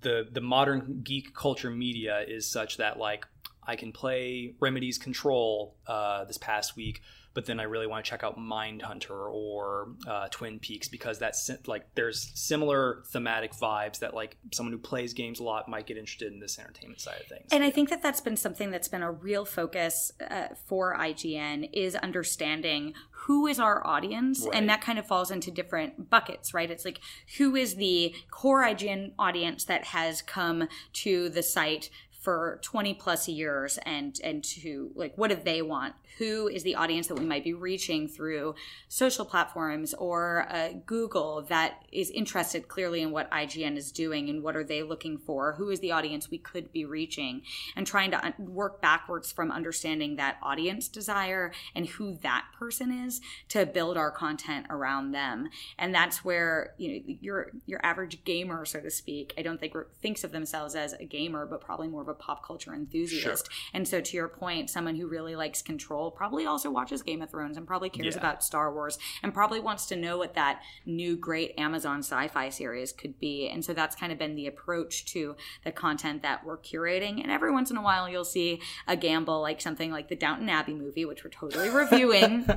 the 0.00 0.28
the 0.30 0.40
modern 0.40 1.00
geek 1.02 1.34
culture 1.34 1.70
media 1.70 2.24
is 2.26 2.46
such 2.46 2.76
that 2.76 2.98
like 2.98 3.26
I 3.66 3.76
can 3.76 3.92
play 3.92 4.54
Remedy's 4.60 4.98
Control 4.98 5.74
uh, 5.86 6.24
this 6.24 6.38
past 6.38 6.76
week 6.76 7.00
but 7.34 7.46
then 7.46 7.60
I 7.60 7.64
really 7.64 7.86
want 7.86 8.04
to 8.04 8.10
check 8.10 8.24
out 8.24 8.38
Mindhunter 8.38 9.10
or 9.10 9.88
uh, 10.06 10.28
Twin 10.30 10.58
Peaks 10.58 10.88
because 10.88 11.18
that's 11.18 11.50
like 11.66 11.94
there's 11.94 12.30
similar 12.34 13.02
thematic 13.06 13.52
vibes 13.52 13.98
that 14.00 14.14
like 14.14 14.36
someone 14.52 14.72
who 14.72 14.78
plays 14.78 15.12
games 15.12 15.40
a 15.40 15.44
lot 15.44 15.68
might 15.68 15.86
get 15.86 15.96
interested 15.96 16.32
in 16.32 16.40
this 16.40 16.58
entertainment 16.58 17.00
side 17.00 17.20
of 17.20 17.26
things. 17.26 17.48
And 17.52 17.64
I 17.64 17.70
think 17.70 17.90
that 17.90 18.02
that's 18.02 18.20
been 18.20 18.36
something 18.36 18.70
that's 18.70 18.88
been 18.88 19.02
a 19.02 19.10
real 19.10 19.44
focus 19.44 20.12
uh, 20.30 20.48
for 20.66 20.96
IGN 20.96 21.70
is 21.72 21.94
understanding 21.96 22.94
who 23.26 23.46
is 23.46 23.60
our 23.60 23.86
audience 23.86 24.44
right. 24.44 24.54
and 24.54 24.68
that 24.68 24.80
kind 24.80 24.98
of 24.98 25.06
falls 25.06 25.30
into 25.30 25.50
different 25.50 26.10
buckets 26.10 26.52
right 26.52 26.70
it's 26.70 26.84
like 26.84 27.00
who 27.38 27.54
is 27.54 27.76
the 27.76 28.12
core 28.30 28.64
ign 28.64 29.12
audience 29.18 29.64
that 29.64 29.84
has 29.84 30.22
come 30.22 30.66
to 30.92 31.28
the 31.28 31.42
site 31.42 31.88
for 32.22 32.60
20 32.62 32.94
plus 32.94 33.28
years 33.28 33.78
and 33.84 34.18
and 34.22 34.44
to 34.44 34.90
like 34.94 35.16
what 35.16 35.28
do 35.28 35.36
they 35.36 35.62
want 35.62 35.94
who 36.18 36.48
is 36.48 36.62
the 36.62 36.74
audience 36.74 37.06
that 37.06 37.18
we 37.18 37.24
might 37.24 37.44
be 37.44 37.54
reaching 37.54 38.08
through 38.08 38.54
social 38.88 39.24
platforms 39.24 39.94
or 39.94 40.46
uh, 40.50 40.70
google 40.86 41.42
that 41.48 41.84
is 41.92 42.10
interested 42.10 42.68
clearly 42.68 43.02
in 43.02 43.10
what 43.10 43.30
ign 43.30 43.76
is 43.76 43.92
doing 43.92 44.28
and 44.28 44.42
what 44.42 44.56
are 44.56 44.64
they 44.64 44.82
looking 44.82 45.18
for 45.18 45.52
who 45.54 45.70
is 45.70 45.80
the 45.80 45.92
audience 45.92 46.30
we 46.30 46.38
could 46.38 46.72
be 46.72 46.84
reaching 46.84 47.42
and 47.76 47.86
trying 47.86 48.10
to 48.10 48.34
work 48.38 48.80
backwards 48.80 49.32
from 49.32 49.50
understanding 49.50 50.16
that 50.16 50.36
audience 50.42 50.88
desire 50.88 51.52
and 51.74 51.86
who 51.86 52.16
that 52.22 52.44
person 52.58 52.90
is 52.90 53.20
to 53.48 53.64
build 53.64 53.96
our 53.96 54.10
content 54.10 54.66
around 54.70 55.12
them 55.12 55.48
and 55.78 55.94
that's 55.94 56.24
where 56.24 56.74
you 56.78 56.92
know 56.92 57.00
your 57.20 57.50
your 57.66 57.84
average 57.84 58.24
gamer 58.24 58.64
so 58.64 58.80
to 58.80 58.90
speak 58.90 59.32
i 59.38 59.42
don't 59.42 59.60
think 59.60 59.74
thinks 60.00 60.24
of 60.24 60.32
themselves 60.32 60.74
as 60.74 60.92
a 60.94 61.04
gamer 61.04 61.46
but 61.46 61.60
probably 61.60 61.88
more 61.88 62.02
of 62.02 62.08
a 62.08 62.14
pop 62.14 62.44
culture 62.44 62.74
enthusiast. 62.74 63.46
Sure. 63.50 63.70
And 63.72 63.86
so, 63.86 64.00
to 64.00 64.16
your 64.16 64.28
point, 64.28 64.70
someone 64.70 64.96
who 64.96 65.06
really 65.06 65.36
likes 65.36 65.62
control 65.62 66.01
probably 66.10 66.46
also 66.46 66.70
watches 66.70 67.02
Game 67.02 67.22
of 67.22 67.30
Thrones 67.30 67.56
and 67.56 67.66
probably 67.66 67.90
cares 67.90 68.14
yeah. 68.14 68.20
about 68.20 68.44
Star 68.44 68.72
Wars 68.72 68.98
and 69.22 69.32
probably 69.32 69.60
wants 69.60 69.86
to 69.86 69.96
know 69.96 70.18
what 70.18 70.34
that 70.34 70.62
new 70.86 71.16
great 71.16 71.54
Amazon 71.58 71.98
sci 72.00 72.28
fi 72.28 72.48
series 72.48 72.92
could 72.92 73.18
be. 73.18 73.48
And 73.48 73.64
so, 73.64 73.72
that's 73.72 73.96
kind 73.96 74.12
of 74.12 74.18
been 74.18 74.34
the 74.34 74.46
approach 74.46 75.06
to 75.06 75.36
the 75.64 75.72
content 75.72 76.22
that 76.22 76.44
we're 76.44 76.58
curating. 76.58 77.22
And 77.22 77.30
every 77.30 77.50
once 77.52 77.70
in 77.70 77.76
a 77.76 77.82
while, 77.82 78.08
you'll 78.08 78.24
see 78.24 78.60
a 78.86 78.96
gamble 78.96 79.40
like 79.40 79.60
something 79.60 79.90
like 79.90 80.08
the 80.08 80.16
Downton 80.16 80.48
Abbey 80.48 80.74
movie, 80.74 81.04
which 81.04 81.24
we're 81.24 81.30
totally 81.30 81.68
reviewing. 81.70 82.48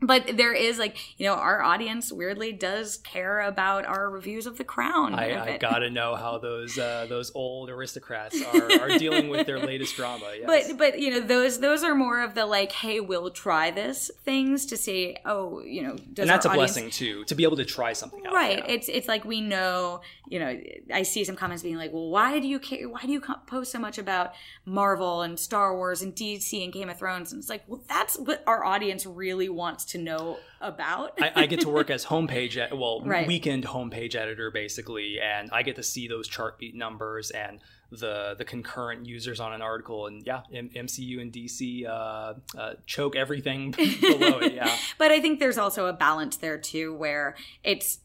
but 0.00 0.36
there 0.36 0.52
is 0.52 0.78
like, 0.78 0.96
you 1.18 1.26
know, 1.26 1.34
our 1.34 1.62
audience 1.62 2.12
weirdly 2.12 2.52
does 2.52 2.96
care 2.98 3.40
about 3.40 3.84
our 3.84 4.10
reviews 4.10 4.46
of 4.46 4.58
The 4.58 4.64
Crown. 4.64 5.14
I, 5.14 5.54
I 5.54 5.58
gotta 5.58 5.90
know 5.90 6.14
how 6.14 6.38
those 6.38 6.78
uh, 6.78 7.06
those 7.08 7.32
old 7.34 7.70
aristocrats 7.70 8.42
are, 8.42 8.80
are 8.80 8.98
dealing 8.98 9.28
with 9.28 9.46
their 9.46 9.58
latest 9.58 9.96
drama. 9.96 10.20
Yes. 10.32 10.68
But 10.68 10.78
but 10.78 10.98
you 10.98 11.10
know 11.10 11.20
those 11.20 11.60
those 11.60 11.84
are 11.84 11.94
more 11.94 12.22
of 12.22 12.34
the 12.34 12.46
like, 12.46 12.72
hey, 12.72 12.91
we'll 13.00 13.30
try 13.30 13.70
this 13.70 14.10
things 14.24 14.66
to 14.66 14.76
say, 14.76 15.16
oh, 15.24 15.62
you 15.62 15.82
know, 15.82 15.90
and 15.90 16.28
that's 16.28 16.46
a 16.46 16.50
audience... 16.50 16.72
blessing 16.72 16.90
too 16.90 17.24
to 17.24 17.34
be 17.34 17.44
able 17.44 17.56
to 17.56 17.64
try 17.64 17.92
something 17.92 18.26
out. 18.26 18.32
Right. 18.32 18.58
Yeah. 18.58 18.72
It's 18.74 18.88
it's 18.88 19.08
like 19.08 19.24
we 19.24 19.40
know, 19.40 20.00
you 20.28 20.38
know, 20.38 20.60
I 20.92 21.02
see 21.02 21.24
some 21.24 21.36
comments 21.36 21.62
being 21.62 21.76
like, 21.76 21.92
well, 21.92 22.08
why 22.08 22.38
do 22.38 22.48
you 22.48 22.58
care? 22.58 22.88
Why 22.88 23.00
do 23.00 23.12
you 23.12 23.20
post 23.46 23.72
so 23.72 23.78
much 23.78 23.98
about 23.98 24.32
Marvel 24.64 25.22
and 25.22 25.38
Star 25.38 25.76
Wars 25.76 26.02
and 26.02 26.14
DC 26.14 26.62
and 26.62 26.72
Game 26.72 26.88
of 26.88 26.98
Thrones? 26.98 27.32
And 27.32 27.40
it's 27.40 27.48
like, 27.48 27.64
well, 27.66 27.82
that's 27.88 28.18
what 28.18 28.42
our 28.46 28.64
audience 28.64 29.06
really 29.06 29.48
wants 29.48 29.84
to 29.86 29.98
know 29.98 30.38
about. 30.60 31.18
I, 31.20 31.32
I, 31.34 31.46
get 31.46 31.60
to 31.60 31.68
work 31.68 31.90
as 31.90 32.06
homepage, 32.06 32.56
well, 32.76 33.02
right. 33.04 33.26
weekend 33.26 33.66
homepage 33.66 34.14
editor 34.14 34.50
basically, 34.50 35.18
and 35.20 35.50
I 35.52 35.62
get 35.62 35.76
to 35.76 35.82
see 35.82 36.08
those 36.08 36.28
Chartbeat 36.28 36.74
numbers 36.74 37.30
and 37.30 37.60
the 38.00 38.34
the 38.36 38.44
concurrent 38.44 39.06
users 39.06 39.40
on 39.40 39.52
an 39.52 39.62
article 39.62 40.06
and 40.06 40.26
yeah 40.26 40.42
M- 40.52 40.70
mcu 40.70 41.20
and 41.20 41.32
dc 41.32 41.86
uh, 41.86 42.34
uh, 42.58 42.74
choke 42.86 43.16
everything 43.16 43.70
below 44.00 44.38
it 44.38 44.54
yeah. 44.54 44.74
But 44.98 45.10
i 45.10 45.20
think 45.20 45.40
there's 45.40 45.58
also 45.58 45.86
a 45.86 45.92
balance 45.92 46.36
there 46.38 46.58
too 46.58 46.94
where 46.94 47.36
it's 47.62 47.98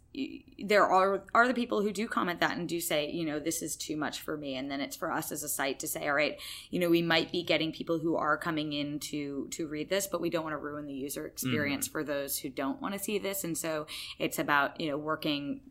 there 0.57 0.87
are 0.87 1.23
are 1.35 1.47
the 1.47 1.53
people 1.53 1.81
who 1.81 1.91
do 1.91 2.07
comment 2.07 2.39
that 2.39 2.57
and 2.57 2.67
do 2.67 2.81
say 2.81 3.11
you 3.11 3.25
know 3.25 3.39
this 3.39 3.61
is 3.61 3.75
too 3.75 3.95
much 3.95 4.21
for 4.21 4.35
me. 4.35 4.55
And 4.55 4.71
then 4.71 4.81
it's 4.81 4.95
for 4.95 5.11
us 5.11 5.31
as 5.31 5.43
a 5.43 5.49
site 5.49 5.79
to 5.79 5.87
say 5.87 6.07
all 6.07 6.15
right 6.15 6.39
you 6.71 6.79
know 6.79 6.89
we 6.89 7.01
might 7.01 7.31
be 7.31 7.43
getting 7.43 7.71
people 7.71 7.99
who 7.99 8.15
are 8.15 8.37
coming 8.37 8.73
in 8.73 8.99
to 8.99 9.47
to 9.51 9.67
read 9.67 9.89
this 9.89 10.07
but 10.07 10.21
we 10.21 10.29
don't 10.29 10.43
want 10.43 10.53
to 10.53 10.57
ruin 10.57 10.87
the 10.87 10.93
user 10.93 11.27
experience 11.27 11.87
mm. 11.87 11.91
for 11.91 12.03
those 12.03 12.39
who 12.39 12.49
don't 12.49 12.81
want 12.81 12.93
to 12.93 12.99
see 12.99 13.19
this. 13.19 13.43
And 13.43 13.57
so 13.57 13.85
it's 14.17 14.39
about 14.39 14.79
you 14.81 14.89
know 14.89 14.97
working 14.97 15.61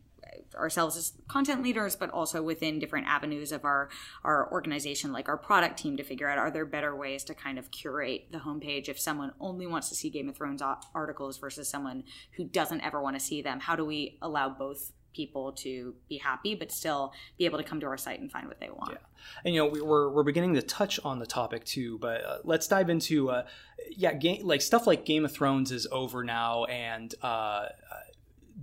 ourselves 0.57 0.97
as 0.97 1.13
content 1.27 1.63
leaders, 1.63 1.95
but 1.95 2.09
also 2.09 2.41
within 2.41 2.79
different 2.79 3.07
avenues 3.07 3.51
of 3.51 3.65
our 3.65 3.89
our 4.23 4.51
organization, 4.51 5.11
like 5.11 5.29
our 5.29 5.37
product 5.37 5.77
team, 5.77 5.97
to 5.97 6.03
figure 6.03 6.29
out 6.29 6.37
are 6.37 6.51
there 6.51 6.65
better 6.65 6.95
ways 6.95 7.23
to 7.25 7.33
kind 7.33 7.57
of 7.57 7.71
curate 7.71 8.27
the 8.31 8.39
homepage 8.39 8.89
if 8.89 8.99
someone 8.99 9.31
only 9.39 9.67
wants 9.67 9.89
to 9.89 9.95
see 9.95 10.09
Game 10.09 10.29
of 10.29 10.35
Thrones 10.35 10.61
articles 10.93 11.37
versus 11.37 11.69
someone 11.69 12.03
who 12.35 12.43
doesn't 12.43 12.81
ever 12.81 13.01
want 13.01 13.15
to 13.15 13.23
see 13.23 13.41
them. 13.41 13.59
How 13.59 13.75
do 13.75 13.85
we 13.85 14.17
allow 14.21 14.49
both 14.49 14.91
people 15.17 15.51
to 15.51 15.95
be 16.07 16.17
happy, 16.17 16.53
but 16.55 16.71
still 16.71 17.11
be 17.37 17.45
able 17.45 17.57
to 17.57 17.63
come 17.63 17.79
to 17.79 17.87
our 17.87 17.97
site 17.97 18.19
and 18.19 18.31
find 18.31 18.47
what 18.47 18.59
they 18.59 18.69
want. 18.69 18.91
Yeah, 18.91 18.97
and 19.43 19.55
you 19.55 19.61
know 19.61 19.67
we, 19.67 19.79
are 19.79 20.09
we're 20.09 20.23
beginning 20.23 20.53
to 20.53 20.61
touch 20.61 20.99
on 21.03 21.19
the 21.19 21.25
topic 21.25 21.65
too, 21.65 21.97
but 21.97 22.23
uh, 22.23 22.37
let's 22.43 22.67
dive 22.67 22.89
into 22.89 23.29
uh, 23.31 23.45
yeah, 23.89 24.13
game, 24.13 24.45
like 24.45 24.61
stuff 24.61 24.87
like 24.87 25.05
Game 25.05 25.25
of 25.25 25.33
Thrones 25.33 25.71
is 25.71 25.87
over 25.91 26.23
now, 26.23 26.65
and 26.65 27.13
uh, 27.21 27.65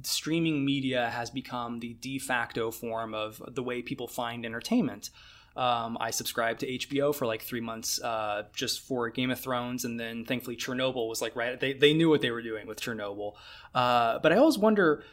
streaming 0.07 0.64
media 0.64 1.11
has 1.11 1.31
become 1.31 1.81
the 1.81 1.95
de 1.95 2.19
facto 2.19 2.71
form 2.71 3.14
of 3.14 3.43
the 3.49 3.62
way 3.62 3.83
people 3.83 4.09
find 4.09 4.45
entertainment. 4.45 5.11
Um, 5.57 5.97
I 6.01 6.11
subscribed 6.11 6.61
to 6.61 6.67
HBO 6.67 7.14
for 7.14 7.27
like 7.27 7.43
three 7.43 7.61
months 7.61 8.03
uh, 8.03 8.45
just 8.55 8.81
for 8.81 9.09
Game 9.11 9.31
of 9.31 9.38
Thrones, 9.38 9.85
and 9.85 9.99
then 10.01 10.25
thankfully 10.25 10.57
Chernobyl 10.57 11.09
was 11.09 11.23
like 11.23 11.37
right. 11.37 11.59
They 11.59 11.75
they 11.75 11.95
knew 11.95 12.09
what 12.09 12.23
they 12.23 12.33
were 12.33 12.43
doing 12.43 12.67
with 12.67 12.81
Chernobyl, 12.81 13.35
uh, 13.75 14.19
but 14.19 14.33
I 14.33 14.37
always 14.37 14.59
wonder 14.59 15.05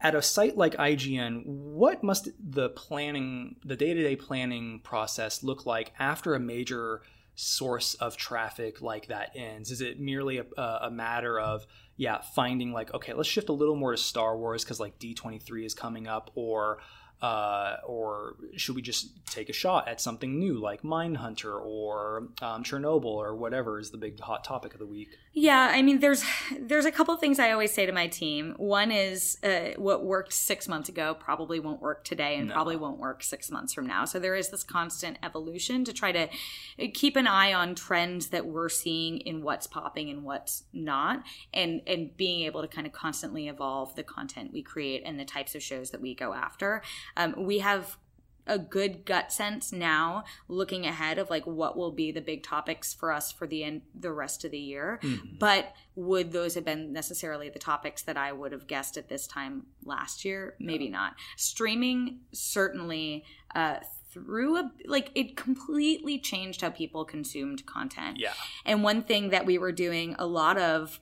at 0.00 0.14
a 0.14 0.22
site 0.22 0.56
like 0.56 0.74
IGN, 0.76 1.44
what 1.44 2.02
must 2.02 2.30
the 2.38 2.70
planning, 2.70 3.56
the 3.64 3.76
day 3.76 3.92
to 3.94 4.02
day 4.02 4.16
planning 4.16 4.80
process 4.80 5.42
look 5.42 5.66
like 5.66 5.92
after 5.98 6.34
a 6.34 6.40
major 6.40 7.02
source 7.34 7.94
of 7.94 8.16
traffic 8.16 8.80
like 8.80 9.08
that 9.08 9.32
ends? 9.34 9.70
Is 9.70 9.80
it 9.80 10.00
merely 10.00 10.38
a, 10.38 10.44
a 10.82 10.90
matter 10.90 11.38
of 11.38 11.66
yeah, 11.96 12.22
finding 12.34 12.72
like, 12.72 12.94
okay, 12.94 13.12
let's 13.12 13.28
shift 13.28 13.50
a 13.50 13.52
little 13.52 13.76
more 13.76 13.92
to 13.92 13.98
Star 13.98 14.36
Wars 14.36 14.64
because 14.64 14.80
like 14.80 14.98
D23 14.98 15.66
is 15.66 15.74
coming 15.74 16.06
up, 16.06 16.30
or 16.34 16.78
uh, 17.20 17.76
or 17.86 18.36
should 18.56 18.74
we 18.74 18.80
just 18.80 19.26
take 19.26 19.50
a 19.50 19.52
shot 19.52 19.86
at 19.86 20.00
something 20.00 20.38
new 20.38 20.58
like 20.58 20.82
Mindhunter 20.82 21.60
or 21.62 22.28
um, 22.40 22.64
Chernobyl 22.64 23.04
or 23.04 23.36
whatever 23.36 23.78
is 23.78 23.90
the 23.90 23.98
big 23.98 24.18
hot 24.18 24.44
topic 24.44 24.72
of 24.72 24.80
the 24.80 24.86
week? 24.86 25.10
Yeah, 25.32 25.70
I 25.72 25.82
mean, 25.82 26.00
there's 26.00 26.24
there's 26.58 26.86
a 26.86 26.90
couple 26.90 27.16
things 27.16 27.38
I 27.38 27.52
always 27.52 27.72
say 27.72 27.86
to 27.86 27.92
my 27.92 28.08
team. 28.08 28.54
One 28.56 28.90
is 28.90 29.38
uh, 29.44 29.76
what 29.76 30.04
worked 30.04 30.32
six 30.32 30.66
months 30.66 30.88
ago 30.88 31.14
probably 31.14 31.60
won't 31.60 31.80
work 31.80 32.02
today, 32.02 32.36
and 32.36 32.48
no. 32.48 32.54
probably 32.54 32.74
won't 32.74 32.98
work 32.98 33.22
six 33.22 33.48
months 33.48 33.72
from 33.72 33.86
now. 33.86 34.04
So 34.04 34.18
there 34.18 34.34
is 34.34 34.48
this 34.48 34.64
constant 34.64 35.18
evolution 35.22 35.84
to 35.84 35.92
try 35.92 36.10
to 36.10 36.24
uh, 36.24 36.86
keep 36.92 37.14
an 37.14 37.28
eye 37.28 37.52
on 37.52 37.76
trends 37.76 38.30
that 38.30 38.46
we're 38.46 38.68
seeing 38.68 39.18
in 39.18 39.42
what's 39.42 39.68
popping 39.68 40.10
and 40.10 40.24
what's 40.24 40.64
not, 40.72 41.22
and 41.54 41.80
and 41.86 42.16
being 42.16 42.44
able 42.44 42.60
to 42.62 42.68
kind 42.68 42.86
of 42.86 42.92
constantly 42.92 43.46
evolve 43.46 43.94
the 43.94 44.02
content 44.02 44.52
we 44.52 44.62
create 44.62 45.04
and 45.06 45.18
the 45.20 45.24
types 45.24 45.54
of 45.54 45.62
shows 45.62 45.90
that 45.90 46.00
we 46.00 46.12
go 46.12 46.34
after. 46.34 46.82
Um, 47.16 47.34
we 47.38 47.60
have 47.60 47.98
a 48.46 48.58
good 48.58 49.04
gut 49.04 49.32
sense 49.32 49.72
now 49.72 50.24
looking 50.48 50.86
ahead 50.86 51.18
of 51.18 51.30
like 51.30 51.46
what 51.46 51.76
will 51.76 51.92
be 51.92 52.10
the 52.10 52.20
big 52.20 52.42
topics 52.42 52.92
for 52.92 53.12
us 53.12 53.30
for 53.30 53.46
the 53.46 53.64
end 53.64 53.82
the 53.98 54.12
rest 54.12 54.44
of 54.44 54.50
the 54.50 54.58
year. 54.58 54.98
Mm-hmm. 55.02 55.36
but 55.38 55.72
would 55.94 56.32
those 56.32 56.54
have 56.54 56.64
been 56.64 56.92
necessarily 56.92 57.50
the 57.50 57.58
topics 57.58 58.02
that 58.02 58.16
i 58.16 58.32
would 58.32 58.52
have 58.52 58.66
guessed 58.66 58.96
at 58.96 59.08
this 59.08 59.26
time 59.26 59.66
last 59.84 60.24
year? 60.24 60.54
Maybe 60.58 60.88
no. 60.88 60.98
not. 60.98 61.14
Streaming 61.36 62.20
certainly 62.32 63.24
uh 63.54 63.76
through 64.12 64.56
a 64.56 64.72
like 64.86 65.10
it 65.14 65.36
completely 65.36 66.18
changed 66.18 66.60
how 66.62 66.70
people 66.70 67.04
consumed 67.04 67.64
content. 67.66 68.18
Yeah. 68.18 68.32
And 68.64 68.82
one 68.82 69.02
thing 69.02 69.30
that 69.30 69.46
we 69.46 69.58
were 69.58 69.72
doing 69.72 70.16
a 70.18 70.26
lot 70.26 70.58
of 70.58 70.98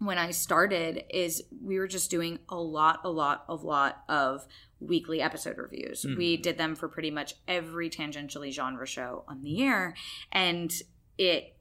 when 0.00 0.16
I 0.16 0.30
started 0.30 1.04
is 1.10 1.42
we 1.62 1.78
were 1.78 1.86
just 1.86 2.10
doing 2.10 2.38
a 2.48 2.56
lot, 2.56 3.00
a 3.04 3.10
lot, 3.10 3.44
a 3.48 3.54
lot 3.54 4.02
of 4.08 4.46
weekly 4.80 5.20
episode 5.20 5.58
reviews. 5.58 6.04
Mm-hmm. 6.04 6.18
We 6.18 6.36
did 6.36 6.58
them 6.58 6.74
for 6.74 6.88
pretty 6.88 7.10
much 7.10 7.34
every 7.46 7.90
tangentially 7.90 8.52
genre 8.52 8.86
show 8.86 9.24
on 9.28 9.42
the 9.42 9.62
air, 9.62 9.94
and 10.32 10.72
it 11.18 11.56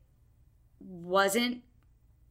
wasn't 0.79 1.63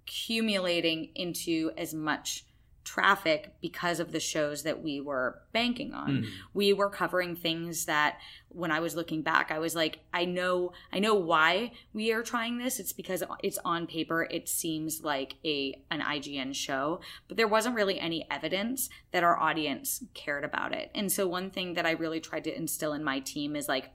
accumulating 0.04 1.10
into 1.14 1.70
as 1.76 1.92
much 1.92 2.44
traffic 2.88 3.52
because 3.60 4.00
of 4.00 4.12
the 4.12 4.18
shows 4.18 4.62
that 4.62 4.82
we 4.82 4.98
were 4.98 5.42
banking 5.52 5.92
on. 5.92 6.08
Mm. 6.08 6.26
We 6.54 6.72
were 6.72 6.88
covering 6.88 7.36
things 7.36 7.84
that 7.84 8.16
when 8.48 8.70
I 8.70 8.80
was 8.80 8.96
looking 8.96 9.20
back, 9.20 9.50
I 9.50 9.58
was 9.58 9.76
like, 9.76 9.98
I 10.14 10.24
know, 10.24 10.72
I 10.90 10.98
know 10.98 11.14
why 11.14 11.72
we 11.92 12.12
are 12.12 12.22
trying 12.22 12.56
this. 12.56 12.80
It's 12.80 12.94
because 12.94 13.22
it's 13.42 13.58
on 13.62 13.86
paper. 13.86 14.26
It 14.30 14.48
seems 14.48 15.04
like 15.04 15.34
a 15.44 15.82
an 15.90 16.00
IGN 16.00 16.54
show, 16.54 17.00
but 17.28 17.36
there 17.36 17.46
wasn't 17.46 17.76
really 17.76 18.00
any 18.00 18.26
evidence 18.30 18.88
that 19.10 19.22
our 19.22 19.38
audience 19.38 20.02
cared 20.14 20.44
about 20.44 20.72
it. 20.72 20.90
And 20.94 21.12
so 21.12 21.28
one 21.28 21.50
thing 21.50 21.74
that 21.74 21.84
I 21.84 21.90
really 21.90 22.20
tried 22.20 22.44
to 22.44 22.56
instill 22.56 22.94
in 22.94 23.04
my 23.04 23.20
team 23.20 23.54
is 23.54 23.68
like 23.68 23.90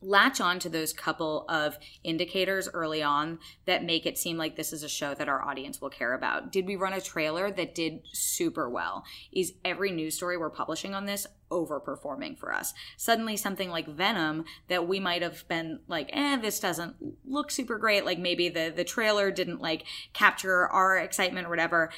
latch 0.00 0.40
on 0.40 0.58
to 0.60 0.68
those 0.68 0.92
couple 0.92 1.44
of 1.48 1.78
indicators 2.04 2.68
early 2.72 3.02
on 3.02 3.38
that 3.66 3.84
make 3.84 4.06
it 4.06 4.18
seem 4.18 4.36
like 4.36 4.56
this 4.56 4.72
is 4.72 4.82
a 4.82 4.88
show 4.88 5.14
that 5.14 5.28
our 5.28 5.42
audience 5.42 5.80
will 5.80 5.90
care 5.90 6.14
about. 6.14 6.52
Did 6.52 6.66
we 6.66 6.76
run 6.76 6.92
a 6.92 7.00
trailer 7.00 7.50
that 7.50 7.74
did 7.74 8.00
super 8.12 8.68
well? 8.68 9.04
Is 9.32 9.54
every 9.64 9.90
news 9.90 10.14
story 10.14 10.36
we're 10.36 10.50
publishing 10.50 10.94
on 10.94 11.06
this 11.06 11.26
overperforming 11.50 12.38
for 12.38 12.54
us? 12.54 12.74
Suddenly 12.96 13.36
something 13.36 13.70
like 13.70 13.88
Venom 13.88 14.44
that 14.68 14.86
we 14.86 15.00
might 15.00 15.22
have 15.22 15.46
been 15.48 15.80
like, 15.88 16.10
eh, 16.12 16.36
this 16.36 16.60
doesn't 16.60 16.96
look 17.24 17.50
super 17.50 17.78
great. 17.78 18.04
Like 18.04 18.18
maybe 18.18 18.48
the, 18.48 18.72
the 18.74 18.84
trailer 18.84 19.30
didn't 19.30 19.60
like 19.60 19.84
capture 20.12 20.68
our 20.68 20.96
excitement 20.98 21.46
or 21.46 21.50
whatever 21.50 21.90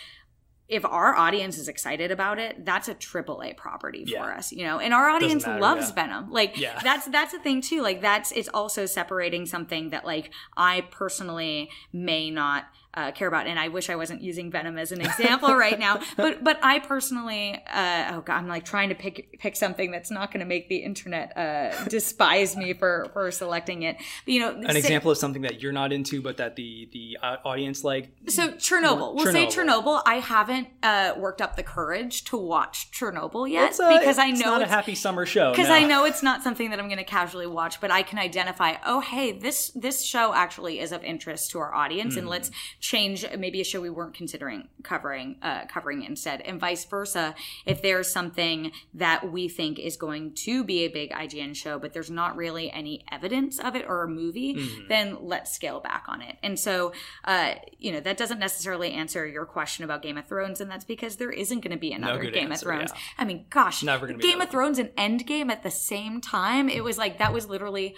if 0.71 0.85
our 0.85 1.17
audience 1.17 1.59
is 1.59 1.69
excited 1.69 2.11
about 2.11 2.39
it, 2.39 2.65
that's 2.65 2.89
a 2.89 2.95
triple 2.95 3.43
A 3.43 3.53
property 3.55 4.05
for 4.05 4.13
Yeah. 4.13 4.37
us, 4.39 4.53
you 4.53 4.65
know. 4.65 4.79
And 4.79 4.95
our 4.95 5.11
audience 5.11 5.45
matter, 5.47 5.61
loves 5.61 5.89
yeah. 5.89 5.95
Venom. 5.95 6.31
Like 6.31 6.57
Yeah. 6.57 6.79
that's 6.85 7.07
that's 7.09 7.33
the 7.33 7.41
thing 7.41 7.61
too. 7.61 7.83
Like 7.83 8.01
that's 8.01 8.31
it's 8.33 8.49
also 8.55 8.87
separating 8.87 9.47
something 9.47 9.91
that 9.91 10.05
like 10.07 10.31
I 10.57 10.83
personally 10.93 11.71
may 11.93 12.31
not 12.31 12.65
uh, 12.95 13.13
care 13.13 13.29
about. 13.29 13.47
And 13.47 13.59
I 13.59 13.69
wish 13.69 13.89
I 13.91 13.97
wasn't 13.97 14.21
using 14.23 14.51
Venom 14.51 14.77
as 14.79 14.91
an 14.93 15.01
example 15.01 15.55
right 15.55 15.79
now. 15.79 16.01
But 16.17 16.43
but 16.45 16.59
I 16.63 16.81
personally, 16.81 17.55
uh, 17.73 18.13
oh 18.15 18.21
god, 18.21 18.37
I'm 18.39 18.49
like 18.49 18.65
trying 18.65 18.89
to 18.91 18.95
pick 18.95 19.39
pick 19.39 19.57
something 19.57 19.91
that's 19.91 20.11
not 20.11 20.33
going 20.33 20.41
to 20.41 20.47
make 20.47 20.69
the 20.69 20.79
internet 20.79 21.37
uh, 21.37 21.85
despise 21.89 22.57
me 22.57 22.73
for 22.75 23.09
for 23.13 23.31
selecting 23.31 23.83
it. 23.83 23.97
But, 24.25 24.35
you 24.35 24.41
know, 24.41 24.51
An 24.51 24.77
example 24.77 25.11
of 25.11 25.19
something 25.19 25.43
that 25.43 25.61
you're 25.63 25.73
not 25.73 25.93
into, 25.93 26.21
but 26.21 26.37
that 26.39 26.57
the 26.57 26.89
the 26.93 27.19
uh, 27.23 27.37
audience 27.45 27.85
like. 27.85 28.11
So 28.29 28.49
Chernobyl. 28.53 29.15
We'll 29.15 29.33
say 29.33 29.47
Chernobyl. 29.47 29.71
Chernobyl. 29.85 30.03
I 30.07 30.15
haven't 30.17 30.69
uh, 30.83 31.15
worked 31.17 31.41
up 31.41 31.57
the 31.57 31.63
courage 31.63 32.25
to 32.25 32.37
watch 32.37 32.91
Chernobyl 32.93 33.49
yet 33.51 33.79
a- 33.79 33.99
because 33.99 34.19
I 34.19 34.27
know 34.27 34.33
it's 34.33 34.41
not 34.45 34.63
a 34.63 34.67
happy 34.67 34.95
summer 34.95 35.27
show. 35.27 35.53
because 35.53 35.69
no. 35.69 35.75
I 35.75 35.85
know 35.85 36.05
it's 36.05 36.23
not 36.23 36.43
something 36.43 36.71
that 36.71 36.79
I'm 36.81 36.87
going 36.87 36.99
to 36.99 37.05
casually 37.05 37.47
watch, 37.47 37.81
but 37.81 37.91
I 37.91 38.03
can 38.03 38.19
identify, 38.19 38.75
oh, 38.85 39.01
hey, 39.01 39.33
this 39.33 39.71
this 39.75 40.05
show 40.05 40.35
actually 40.35 40.81
is 40.81 40.93
of 40.93 41.03
interest 41.05 41.51
to 41.53 41.59
our 41.61 41.73
audience, 41.75 42.15
and 42.17 42.21
Mm-hmm. 42.25 42.31
let's 42.31 42.51
change 42.81 43.25
maybe 43.39 43.61
a 43.61 43.65
show 43.65 43.81
we 43.81 43.91
weren't 43.91 44.15
considering 44.15 44.69
covering 44.83 45.37
uh, 45.43 45.67
covering 45.67 46.03
instead, 46.03 46.41
and 46.41 46.59
vice 46.59 46.85
versa. 46.87 47.35
If 47.67 47.83
there's 47.83 48.11
something 48.11 48.73
that 48.95 49.31
we 49.31 49.49
think 49.49 49.79
is 49.79 49.97
going 49.97 50.33
to 50.47 50.65
be 50.65 50.81
a 50.85 50.89
big 50.89 51.11
IGN 51.13 51.55
show, 51.55 51.79
but 51.79 51.93
there's 51.93 52.11
not 52.11 52.37
really 52.37 52.71
any 52.73 53.05
evidence 53.13 53.59
of 53.61 53.77
it 53.77 53.85
or 53.87 54.03
a 54.03 54.09
movie, 54.09 54.55
Mm-hmm. 54.55 54.89
then 54.89 55.17
let's 55.21 55.53
scale 55.53 55.81
back 55.81 56.05
on 56.09 56.23
it. 56.23 56.37
And 56.43 56.59
so, 56.59 56.93
uh, 57.25 57.55
you 57.79 57.93
know, 57.93 58.01
that 58.01 58.17
doesn't 58.17 58.39
necessarily 58.39 58.93
answer 58.93 59.27
your 59.27 59.45
question 59.45 59.85
about 59.85 60.03
Game 60.03 60.17
of 60.19 60.27
Thrones, 60.27 60.61
and 60.61 60.71
that's 60.71 60.85
because 60.85 61.17
there 61.17 61.31
isn't 61.31 61.61
going 61.61 61.71
to 61.73 61.79
be 61.79 61.93
another 61.93 62.21
good 62.21 62.33
Game 62.35 62.51
answer, 62.51 62.71
of 62.71 62.77
Thrones. 62.79 62.91
yeah. 62.95 63.01
I 63.19 63.25
mean, 63.27 63.45
gosh, 63.51 63.83
Never 63.83 64.07
gonna 64.07 64.19
be 64.19 64.25
Game 64.31 64.41
of 64.41 64.49
Thrones 64.51 64.79
and 64.79 64.89
Endgame 64.97 65.51
at 65.51 65.63
the 65.63 65.71
same 65.71 66.21
time. 66.21 66.69
It 66.69 66.83
was 66.83 66.97
like 66.99 67.19
that 67.19 67.33
was 67.33 67.47
literally 67.49 67.95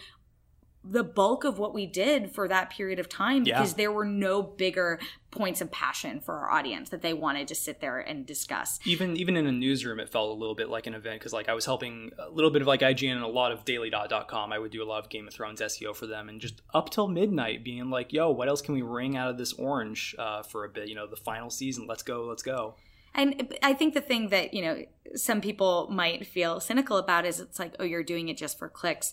the 0.84 1.04
bulk 1.04 1.44
of 1.44 1.58
what 1.58 1.72
we 1.72 1.86
did 1.86 2.32
for 2.32 2.48
that 2.48 2.68
period 2.70 2.98
of 2.98 3.08
time 3.08 3.44
Yeah. 3.44 3.58
because 3.58 3.74
there 3.74 3.92
were 3.92 4.04
no 4.04 4.42
bigger 4.42 4.98
points 5.30 5.60
of 5.60 5.70
passion 5.70 6.20
for 6.20 6.34
our 6.34 6.50
audience 6.50 6.90
that 6.90 7.02
they 7.02 7.12
wanted 7.14 7.46
to 7.48 7.54
sit 7.54 7.80
there 7.80 8.00
and 8.00 8.26
discuss. 8.26 8.80
even 8.84 9.16
even 9.16 9.36
in 9.36 9.46
a 9.46 9.52
newsroom 9.52 10.00
it 10.00 10.08
felt 10.08 10.30
a 10.30 10.34
little 10.34 10.54
bit 10.56 10.68
like 10.68 10.86
an 10.88 10.94
event 10.94 11.20
because 11.20 11.32
like 11.32 11.48
i 11.48 11.54
was 11.54 11.64
helping 11.64 12.10
a 12.18 12.28
little 12.30 12.50
bit 12.50 12.60
of 12.62 12.68
like 12.68 12.80
ign 12.80 13.12
and 13.12 13.22
a 13.22 13.26
lot 13.28 13.52
of 13.52 13.64
daily.com 13.64 14.52
i 14.52 14.58
would 14.58 14.72
do 14.72 14.82
a 14.82 14.84
lot 14.84 15.02
of 15.02 15.08
game 15.08 15.26
of 15.28 15.32
thrones 15.32 15.60
seo 15.60 15.94
for 15.94 16.06
them 16.06 16.28
and 16.28 16.40
just 16.40 16.60
up 16.74 16.90
till 16.90 17.06
midnight 17.08 17.62
being 17.64 17.88
like 17.88 18.12
yo 18.12 18.30
what 18.30 18.48
else 18.48 18.60
can 18.60 18.74
we 18.74 18.82
wring 18.82 19.16
out 19.16 19.30
of 19.30 19.38
this 19.38 19.52
orange 19.54 20.14
uh, 20.18 20.42
for 20.42 20.64
a 20.64 20.68
bit 20.68 20.88
you 20.88 20.94
know 20.94 21.06
the 21.06 21.16
final 21.16 21.48
season 21.48 21.86
let's 21.86 22.02
go 22.02 22.24
let's 22.24 22.42
go 22.42 22.74
And 23.14 23.54
I 23.62 23.74
think 23.74 23.92
the 23.92 24.00
thing 24.00 24.30
that, 24.30 24.54
you 24.54 24.62
know, 24.62 24.84
some 25.14 25.42
people 25.42 25.86
might 25.90 26.26
feel 26.26 26.60
cynical 26.60 26.96
about 26.96 27.26
is 27.26 27.40
it's 27.40 27.58
like, 27.58 27.74
oh, 27.78 27.84
you're 27.84 28.02
doing 28.02 28.30
it 28.30 28.38
just 28.38 28.58
for 28.58 28.70
clicks. 28.70 29.12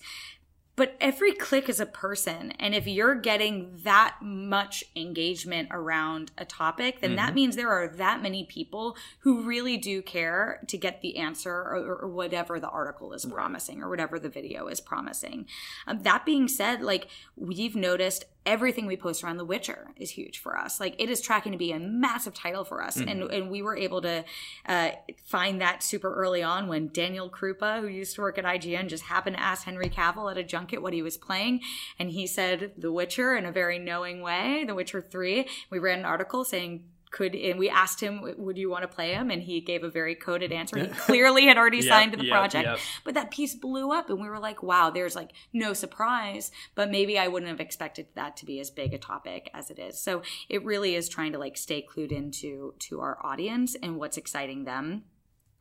But 0.80 0.96
every 1.02 1.34
click 1.34 1.68
is 1.68 1.82
a 1.82 1.86
person. 1.86 2.52
And 2.52 2.74
if 2.74 2.88
you're 2.88 3.16
getting 3.16 3.70
that 3.84 4.16
much 4.22 4.86
engagement 4.96 5.68
around 5.72 6.32
a 6.38 6.46
topic, 6.46 7.02
then 7.02 7.18
that 7.18 7.36
means 7.36 7.58
there 7.58 7.68
are 7.68 7.90
that 7.98 8.22
many 8.22 8.46
people 8.46 8.96
who 9.20 9.44
really 9.44 9.76
do 9.76 10.02
care 10.02 10.64
to 10.70 10.78
get 10.78 11.02
the 11.02 11.18
answer 11.18 11.52
or, 11.52 12.00
or 12.04 12.08
whatever 12.08 12.62
the 12.62 12.70
article 12.70 13.12
is 13.12 13.26
promising 13.26 13.84
or 13.84 13.90
whatever 13.90 14.18
the 14.18 14.30
video 14.30 14.68
is 14.68 14.80
promising. 14.80 15.48
Um, 15.86 16.04
that 16.04 16.26
being 16.26 16.48
said, 16.48 16.82
like 16.82 17.10
we've 17.36 17.76
noticed 17.76 18.24
everything 18.50 18.88
we 18.88 18.98
post 18.98 19.24
around 19.24 19.38
The 19.38 19.46
Witcher 19.46 19.92
is 19.96 20.10
huge 20.10 20.40
for 20.40 20.58
us. 20.58 20.80
Like 20.80 20.96
it 20.98 21.08
is 21.08 21.22
tracking 21.22 21.52
to 21.52 21.58
be 21.58 21.72
a 21.72 21.80
massive 21.80 22.34
title 22.34 22.64
for 22.66 22.84
us, 22.84 22.98
and 22.98 23.22
and 23.22 23.52
we 23.52 23.62
were 23.62 23.78
able 23.78 24.02
to 24.02 24.26
uh, 24.66 24.90
find 25.24 25.62
that 25.62 25.84
super 25.84 26.14
early 26.16 26.42
on 26.42 26.68
when 26.68 26.88
Daniel 26.88 27.30
Krupa, 27.30 27.80
who 27.80 27.88
used 27.88 28.16
to 28.16 28.22
work 28.22 28.40
at 28.40 28.46
IGN, 28.46 28.88
just 28.88 29.04
happened 29.04 29.36
to 29.36 29.42
ask 29.42 29.66
Henry 29.66 29.90
Cavill 29.90 30.32
at 30.32 30.38
a 30.38 30.44
junket 30.44 30.82
what 30.82 30.94
he 30.94 31.04
was 31.04 31.16
playing, 31.16 31.62
and 32.00 32.10
he 32.10 32.26
said 32.26 32.72
The 32.76 32.92
Witcher 32.92 33.36
in 33.36 33.46
a 33.46 33.52
very 33.52 33.78
knowing 33.78 34.22
way, 34.22 34.64
The 34.66 34.76
Witcher 34.76 35.02
Three. 35.02 35.48
We 35.70 35.78
ran 35.78 36.00
an 36.00 36.06
article 36.06 36.44
saying. 36.44 36.86
Could 37.12 37.34
and 37.36 37.58
we 37.58 37.70
asked 37.70 38.00
him, 38.00 38.22
would 38.38 38.58
you 38.58 38.70
want 38.70 38.84
to 38.84 38.88
play 38.88 39.14
him? 39.14 39.32
And 39.32 39.42
he 39.42 39.62
gave 39.62 39.84
a 39.84 39.90
very 39.90 40.14
coded 40.14 40.52
answer. 40.52 40.78
He 40.78 40.88
clearly 41.08 41.46
had 41.46 41.58
already 41.58 41.82
signed 41.82 42.12
to 42.12 42.18
the 42.18 42.30
project. 42.30 42.68
But 43.04 43.16
that 43.16 43.32
piece 43.32 43.56
blew 43.56 43.92
up, 43.92 44.10
and 44.10 44.22
we 44.22 44.30
were 44.30 44.40
like, 44.40 44.62
wow, 44.62 44.92
there's 44.92 45.16
like 45.16 45.32
no 45.52 45.74
surprise. 45.74 46.52
But 46.76 46.92
maybe 46.92 47.18
I 47.18 47.28
wouldn't 47.28 47.50
have 47.50 47.60
expected 47.60 48.08
that 48.16 48.38
to 48.38 48.46
be 48.46 48.60
as 48.60 48.70
big 48.70 48.94
a 48.94 49.00
topic 49.00 49.50
as 49.54 49.72
it 49.72 49.80
is. 49.80 50.00
So 50.00 50.22
it 50.50 50.64
really 50.64 50.96
is 50.96 51.10
trying 51.10 51.32
to 51.32 51.40
like 51.40 51.58
stay 51.58 51.84
clued 51.84 52.12
into 52.12 52.76
to 52.80 53.02
our 53.02 53.18
audience 53.26 53.76
and 53.82 53.98
what's 53.98 54.18
exciting 54.18 54.66
them. 54.66 55.04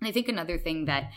And 0.00 0.08
I 0.08 0.12
think 0.12 0.28
another 0.28 0.58
thing 0.58 0.84
that 0.84 1.10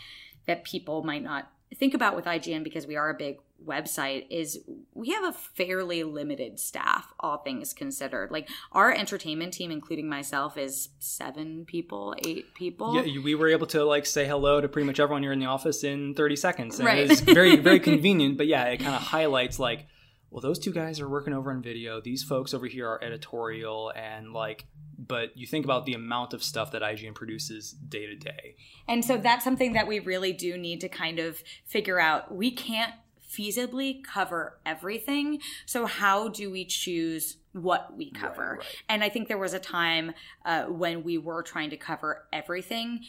that 0.46 0.64
people 0.64 1.04
might 1.04 1.22
not 1.22 1.50
think 1.78 1.94
about 1.94 2.16
with 2.16 2.24
IGN 2.24 2.64
because 2.64 2.86
we 2.86 2.96
are 2.96 3.10
a 3.10 3.14
big 3.14 3.38
website 3.66 4.26
is 4.30 4.58
we 4.94 5.10
have 5.10 5.24
a 5.24 5.32
fairly 5.32 6.02
limited 6.04 6.58
staff 6.58 7.12
all 7.20 7.38
things 7.38 7.72
considered 7.72 8.30
like 8.30 8.48
our 8.72 8.92
entertainment 8.92 9.52
team 9.52 9.70
including 9.70 10.08
myself 10.08 10.56
is 10.58 10.88
seven 10.98 11.64
people 11.64 12.14
eight 12.26 12.52
people 12.54 12.94
yeah 12.94 13.20
we 13.22 13.34
were 13.34 13.48
able 13.48 13.66
to 13.66 13.84
like 13.84 14.06
say 14.06 14.26
hello 14.26 14.60
to 14.60 14.68
pretty 14.68 14.86
much 14.86 14.98
everyone 15.00 15.22
here 15.22 15.32
in 15.32 15.38
the 15.38 15.46
office 15.46 15.84
in 15.84 16.14
30 16.14 16.36
seconds 16.36 16.78
and 16.78 16.86
Right. 16.86 16.98
it 16.98 17.08
was 17.08 17.20
very 17.20 17.56
very 17.70 17.80
convenient 17.80 18.36
but 18.36 18.46
yeah 18.46 18.64
it 18.64 18.78
kind 18.78 18.94
of 18.94 19.02
highlights 19.02 19.58
like 19.58 19.86
well 20.30 20.40
those 20.40 20.58
two 20.58 20.72
guys 20.72 21.00
are 21.00 21.08
working 21.08 21.32
over 21.34 21.50
on 21.52 21.62
video 21.62 22.00
these 22.00 22.22
folks 22.22 22.54
over 22.54 22.66
here 22.66 22.88
are 22.88 23.02
editorial 23.04 23.92
and 23.94 24.32
like 24.32 24.66
but 25.04 25.36
you 25.36 25.48
think 25.48 25.64
about 25.64 25.84
the 25.84 25.94
amount 25.94 26.32
of 26.32 26.44
stuff 26.44 26.70
that 26.70 26.82
IGN 26.82 27.12
produces 27.12 27.72
day 27.72 28.06
to 28.06 28.14
day. 28.14 28.54
And 28.86 29.04
so 29.04 29.16
that's 29.16 29.42
something 29.42 29.72
that 29.72 29.88
we 29.88 29.98
really 29.98 30.32
do 30.32 30.56
need 30.56 30.80
to 30.82 30.88
kind 30.88 31.18
of 31.18 31.42
figure 31.66 31.98
out. 31.98 32.32
We 32.32 32.52
can't 32.52 32.92
feasibly 33.36 34.02
cover 34.04 34.58
everything. 34.66 35.40
So 35.66 35.86
how 35.86 36.28
do 36.28 36.50
we 36.50 36.64
choose 36.64 37.38
what 37.52 37.96
we 37.96 38.10
cover? 38.10 38.56
right. 38.60 38.82
And 38.88 39.02
I 39.04 39.08
think 39.08 39.28
there 39.28 39.38
was 39.38 39.54
a 39.54 39.58
time 39.58 40.12
uh, 40.44 40.64
when 40.64 41.02
we 41.02 41.18
were 41.18 41.42
trying 41.42 41.70
to 41.70 41.76
cover 41.76 42.26
everything 42.32 43.00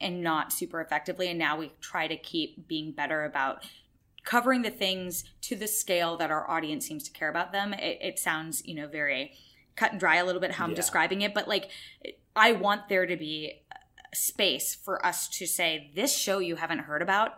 and 0.00 0.22
not 0.22 0.52
super 0.52 0.80
effectively. 0.80 1.28
And 1.28 1.38
now 1.38 1.56
we 1.58 1.72
try 1.80 2.06
to 2.06 2.16
keep 2.16 2.68
being 2.68 2.92
better 2.92 3.24
about 3.24 3.64
covering 4.24 4.62
the 4.62 4.70
things 4.70 5.24
to 5.42 5.56
the 5.56 5.66
scale 5.66 6.16
that 6.18 6.30
our 6.30 6.48
audience 6.50 6.86
seems 6.86 7.02
to 7.04 7.10
care 7.10 7.28
about 7.30 7.52
them. 7.52 7.72
It, 7.72 7.98
it 8.00 8.18
sounds, 8.18 8.62
you 8.66 8.74
know, 8.74 8.86
very 8.86 9.32
cut 9.74 9.92
and 9.92 10.00
dry 10.00 10.16
a 10.16 10.24
little 10.24 10.40
bit 10.40 10.52
how 10.52 10.64
I'm 10.64 10.70
Yeah. 10.70 10.76
describing 10.76 11.22
it, 11.22 11.32
but 11.34 11.48
like 11.48 11.70
I 12.36 12.52
want 12.52 12.88
there 12.88 13.06
to 13.06 13.16
be 13.16 13.62
space 14.14 14.74
for 14.74 15.04
us 15.04 15.28
to 15.28 15.46
say 15.46 15.90
this 15.94 16.16
show 16.16 16.38
you 16.38 16.56
haven't 16.56 16.80
heard 16.80 17.02
about 17.02 17.32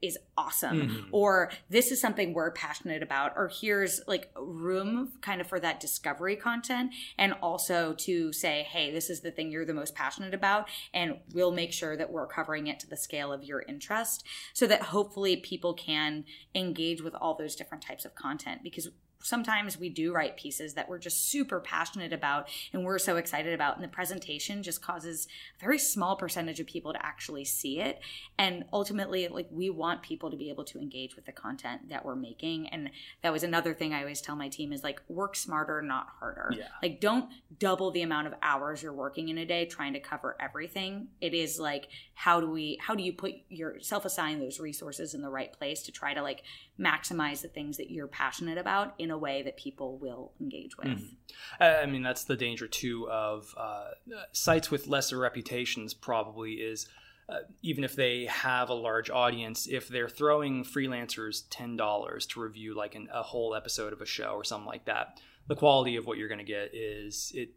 is 0.00 0.18
awesome. 0.36 0.88
Mhm. 0.88 1.08
or 1.12 1.50
this 1.68 1.92
is 1.92 2.00
something 2.00 2.34
we're 2.34 2.50
passionate 2.50 3.02
about. 3.02 3.32
Or 3.36 3.48
here's 3.48 4.00
like 4.06 4.30
room 4.36 5.12
kind 5.20 5.40
of 5.40 5.46
for 5.46 5.60
that 5.60 5.78
discovery 5.80 6.36
content. 6.36 6.92
And 7.18 7.34
also 7.34 7.94
to 7.94 8.32
say 8.32 8.62
hey 8.70 8.90
this 8.90 9.08
is 9.10 9.20
the 9.20 9.30
thing 9.30 9.50
you're 9.50 9.64
the 9.64 9.74
most 9.74 9.94
passionate 9.94 10.34
about. 10.34 10.68
And 10.92 11.20
we'll 11.34 11.52
make 11.52 11.72
sure 11.72 11.96
that 11.96 12.10
we're 12.10 12.26
covering 12.26 12.66
it 12.66 12.80
to 12.80 12.88
the 12.88 12.96
scale 12.96 13.32
of 13.32 13.44
your 13.44 13.62
interest 13.68 14.24
so 14.52 14.66
that 14.66 14.82
hopefully 14.82 15.36
people 15.36 15.74
can 15.74 16.24
engage 16.54 17.00
with 17.02 17.14
all 17.14 17.34
those 17.34 17.54
different 17.54 17.84
types 17.84 18.04
of 18.04 18.14
content. 18.14 18.62
Because 18.62 18.88
sometimes 19.22 19.78
we 19.78 19.88
do 19.88 20.12
write 20.12 20.36
pieces 20.36 20.74
that 20.74 20.88
we're 20.88 20.98
just 20.98 21.30
super 21.30 21.60
passionate 21.60 22.12
about 22.12 22.48
and 22.72 22.84
we're 22.84 22.98
so 22.98 23.16
excited 23.16 23.54
about 23.54 23.76
and 23.76 23.84
the 23.84 23.88
presentation 23.88 24.62
just 24.62 24.82
causes 24.82 25.26
a 25.56 25.60
very 25.60 25.78
small 25.78 26.16
percentage 26.16 26.60
of 26.60 26.66
people 26.66 26.92
to 26.92 27.04
actually 27.04 27.44
see 27.44 27.80
it. 27.80 28.00
And 28.38 28.64
ultimately 28.72 29.28
like 29.28 29.48
we 29.50 29.70
want 29.70 30.02
people 30.02 30.30
to 30.30 30.36
be 30.36 30.50
able 30.50 30.64
to 30.64 30.78
engage 30.78 31.16
with 31.16 31.26
the 31.26 31.32
content 31.32 31.88
that 31.88 32.04
we're 32.04 32.16
making. 32.16 32.68
And 32.68 32.90
that 33.22 33.32
was 33.32 33.42
another 33.42 33.74
thing 33.74 33.92
i 33.92 34.00
always 34.00 34.20
tell 34.20 34.36
my 34.36 34.48
team 34.48 34.72
is 34.72 34.82
like 34.82 35.00
work 35.08 35.36
smarter 35.36 35.80
not 35.82 36.08
harder. 36.18 36.52
Yeah. 36.56 36.68
like 36.82 37.00
don't 37.00 37.30
double 37.58 37.90
the 37.90 38.02
amount 38.02 38.26
of 38.26 38.34
hours 38.42 38.82
you're 38.82 38.92
working 38.92 39.28
in 39.28 39.38
a 39.38 39.46
day 39.46 39.66
trying 39.66 39.92
to 39.94 40.00
cover 40.00 40.36
everything. 40.40 41.08
It 41.20 41.34
is 41.34 41.58
like 41.58 41.88
how 42.14 42.40
do 42.40 42.50
we 42.50 42.78
how 42.80 42.94
do 42.94 43.02
you 43.02 43.12
put 43.12 43.32
yourself 43.48 44.04
assign 44.04 44.40
those 44.40 44.60
resources 44.60 45.14
in 45.14 45.22
the 45.22 45.30
right 45.30 45.52
place 45.52 45.82
to 45.82 45.92
try 45.92 46.14
to 46.14 46.22
like 46.22 46.42
maximize 46.78 47.42
the 47.42 47.48
things 47.48 47.76
that 47.76 47.90
you're 47.90 48.06
passionate 48.06 48.58
about 48.58 48.94
in 48.98 49.10
a 49.12 49.18
way 49.18 49.42
that 49.42 49.56
people 49.56 49.98
will 49.98 50.32
engage 50.40 50.76
with 50.76 50.88
Mhm. 50.88 51.16
I 51.60 51.86
mean, 51.86 52.02
that's 52.02 52.24
the 52.24 52.36
danger 52.36 52.66
too 52.66 53.08
of 53.10 53.54
uh, 53.56 53.90
sites 54.32 54.70
with 54.70 54.86
lesser 54.86 55.18
reputations. 55.18 55.94
Probably 55.94 56.54
is 56.54 56.88
uh, 57.28 57.40
even 57.62 57.84
if 57.84 57.94
they 57.94 58.26
have 58.26 58.68
a 58.68 58.74
large 58.74 59.08
audience, 59.08 59.66
if 59.68 59.86
they're 59.88 60.08
throwing 60.08 60.64
freelancers 60.64 61.44
ten 61.50 61.76
dollars 61.76 62.26
to 62.26 62.40
review 62.40 62.74
like 62.74 62.94
an, 62.94 63.08
a 63.12 63.22
whole 63.22 63.54
episode 63.54 63.92
of 63.92 64.00
a 64.00 64.06
show 64.06 64.32
or 64.32 64.44
something 64.44 64.66
like 64.66 64.84
that, 64.86 65.20
the 65.46 65.54
quality 65.56 65.96
of 65.96 66.06
what 66.06 66.18
you're 66.18 66.28
going 66.28 66.38
to 66.38 66.44
get 66.44 66.74
is 66.74 67.30
it. 67.34 67.50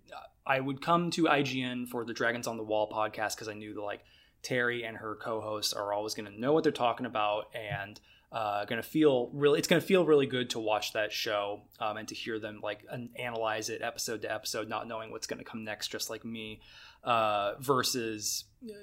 I 0.47 0.59
would 0.59 0.79
come 0.81 1.09
to 1.11 1.23
IGN 1.23 1.87
for 1.87 2.05
the 2.05 2.13
Dragons 2.13 2.45
on 2.45 2.57
the 2.57 2.63
Wall 2.63 2.87
podcast 2.89 3.35
because 3.35 3.47
I 3.47 3.53
knew 3.55 3.73
that 3.73 3.81
like 3.81 4.01
Terri 4.43 4.87
and 4.87 4.97
her 4.97 5.15
co-hosts 5.15 5.73
are 5.73 5.91
always 5.91 6.13
going 6.13 6.31
to 6.31 6.39
know 6.39 6.53
what 6.53 6.61
they're 6.63 6.71
talking 6.71 7.07
about 7.07 7.49
and 7.55 7.99
uh, 8.35 8.65
going 8.65 8.81
to 8.81 8.87
feel 8.87 9.29
really 9.33 9.57
it's 9.57 9.67
going 9.67 9.81
to 9.81 9.87
feel 9.87 10.05
really 10.05 10.25
good 10.25 10.49
to 10.49 10.59
watch 10.59 10.91
that 10.91 11.13
show 11.13 11.61
um, 11.79 11.95
and 11.95 12.05
to 12.09 12.13
hear 12.13 12.37
them 12.37 12.59
like 12.61 12.85
an, 12.91 13.09
analyze 13.17 13.69
it 13.69 13.81
episode 13.81 14.21
to 14.21 14.31
episode 14.31 14.67
not 14.67 14.89
knowing 14.89 15.09
what's 15.09 15.25
going 15.25 15.39
to 15.39 15.45
come 15.45 15.63
next 15.63 15.87
just 15.87 16.09
like 16.09 16.25
me 16.25 16.59
uh, 17.05 17.53
versus 17.61 18.43
uh, 18.69 18.73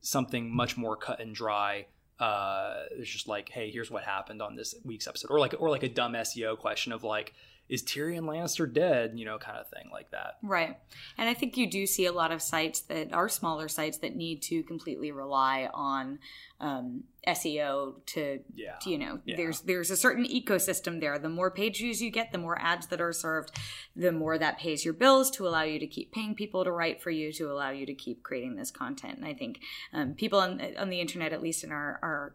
something 0.00 0.52
much 0.52 0.76
more 0.76 0.96
cut 0.96 1.20
and 1.20 1.32
dry 1.32 1.86
uh, 2.18 2.82
it's 2.90 3.08
just 3.08 3.28
like 3.28 3.48
hey 3.50 3.70
here's 3.70 3.88
what 3.88 4.02
happened 4.02 4.42
on 4.42 4.56
this 4.56 4.74
week's 4.84 5.06
episode 5.06 5.30
or 5.30 5.38
like 5.38 5.54
or 5.60 5.70
like 5.70 5.84
a 5.84 5.88
dumb 5.88 6.14
seo 6.14 6.58
question 6.58 6.90
of 6.90 7.04
like 7.04 7.34
is 7.68 7.82
Tyrion 7.82 8.24
Lannister 8.24 8.70
dead? 8.70 9.12
You 9.16 9.24
know, 9.24 9.38
kind 9.38 9.58
of 9.58 9.68
thing 9.68 9.88
like 9.90 10.10
that. 10.10 10.38
Right. 10.42 10.76
And 11.16 11.28
I 11.28 11.34
think 11.34 11.56
you 11.56 11.66
do 11.66 11.86
see 11.86 12.06
a 12.06 12.12
lot 12.12 12.32
of 12.32 12.42
sites 12.42 12.80
that 12.82 13.12
are 13.12 13.28
smaller 13.28 13.68
sites 13.68 13.98
that 13.98 14.14
need 14.14 14.42
to 14.42 14.62
completely 14.64 15.10
rely 15.10 15.68
on 15.72 16.18
um, 16.60 17.04
SEO 17.26 18.04
to, 18.06 18.40
yeah. 18.54 18.74
To, 18.82 18.90
you 18.90 18.98
know, 18.98 19.20
yeah. 19.24 19.36
there's 19.36 19.60
there's 19.60 19.90
a 19.90 19.96
certain 19.96 20.24
ecosystem 20.24 21.00
there. 21.00 21.18
The 21.18 21.28
more 21.28 21.50
page 21.50 21.78
views 21.78 22.02
you 22.02 22.10
get, 22.10 22.32
the 22.32 22.38
more 22.38 22.60
ads 22.60 22.88
that 22.88 23.00
are 23.00 23.12
served, 23.12 23.52
the 23.96 24.12
more 24.12 24.36
that 24.38 24.58
pays 24.58 24.84
your 24.84 24.94
bills 24.94 25.30
to 25.32 25.46
allow 25.46 25.62
you 25.62 25.78
to 25.78 25.86
keep 25.86 26.12
paying 26.12 26.34
people 26.34 26.64
to 26.64 26.72
write 26.72 27.00
for 27.00 27.10
you, 27.10 27.32
to 27.32 27.50
allow 27.50 27.70
you 27.70 27.86
to 27.86 27.94
keep 27.94 28.22
creating 28.22 28.56
this 28.56 28.70
content. 28.70 29.18
And 29.18 29.26
I 29.26 29.34
think 29.34 29.60
um, 29.92 30.14
people 30.14 30.38
on 30.38 30.60
on 30.76 30.90
the 30.90 31.00
internet, 31.00 31.32
at 31.32 31.42
least 31.42 31.64
in 31.64 31.72
our 31.72 31.98
our 32.02 32.34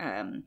um, 0.00 0.44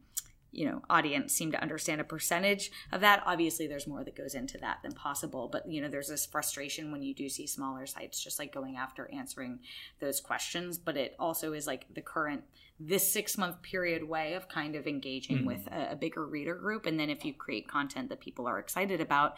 you 0.55 0.65
know 0.65 0.81
audience 0.89 1.33
seem 1.33 1.51
to 1.51 1.61
understand 1.61 1.99
a 1.99 2.03
percentage 2.03 2.71
of 2.91 3.01
that 3.01 3.21
obviously 3.25 3.67
there's 3.67 3.87
more 3.87 4.03
that 4.03 4.15
goes 4.15 4.33
into 4.33 4.57
that 4.57 4.77
than 4.81 4.91
possible 4.93 5.49
but 5.51 5.69
you 5.69 5.81
know 5.81 5.89
there's 5.89 6.07
this 6.07 6.25
frustration 6.25 6.91
when 6.91 7.03
you 7.03 7.13
do 7.13 7.27
see 7.27 7.45
smaller 7.45 7.85
sites 7.85 8.23
just 8.23 8.39
like 8.39 8.53
going 8.53 8.77
after 8.77 9.11
answering 9.13 9.59
those 9.99 10.21
questions 10.21 10.77
but 10.77 10.97
it 10.97 11.15
also 11.19 11.53
is 11.53 11.67
like 11.67 11.85
the 11.93 12.01
current 12.01 12.43
this 12.79 13.09
six 13.09 13.37
month 13.37 13.61
period 13.61 14.07
way 14.07 14.33
of 14.33 14.49
kind 14.49 14.75
of 14.75 14.87
engaging 14.87 15.37
mm-hmm. 15.37 15.47
with 15.47 15.67
a, 15.67 15.91
a 15.91 15.95
bigger 15.95 16.25
reader 16.25 16.55
group 16.55 16.85
and 16.85 16.99
then 16.99 17.09
if 17.09 17.23
you 17.23 17.33
create 17.33 17.67
content 17.67 18.09
that 18.09 18.19
people 18.19 18.47
are 18.47 18.59
excited 18.59 19.01
about 19.01 19.35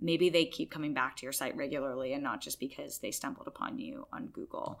maybe 0.00 0.28
they 0.28 0.44
keep 0.44 0.70
coming 0.70 0.94
back 0.94 1.16
to 1.16 1.24
your 1.24 1.32
site 1.32 1.56
regularly 1.56 2.12
and 2.12 2.22
not 2.22 2.40
just 2.40 2.60
because 2.60 2.98
they 2.98 3.10
stumbled 3.10 3.46
upon 3.46 3.78
you 3.78 4.06
on 4.12 4.26
google 4.26 4.80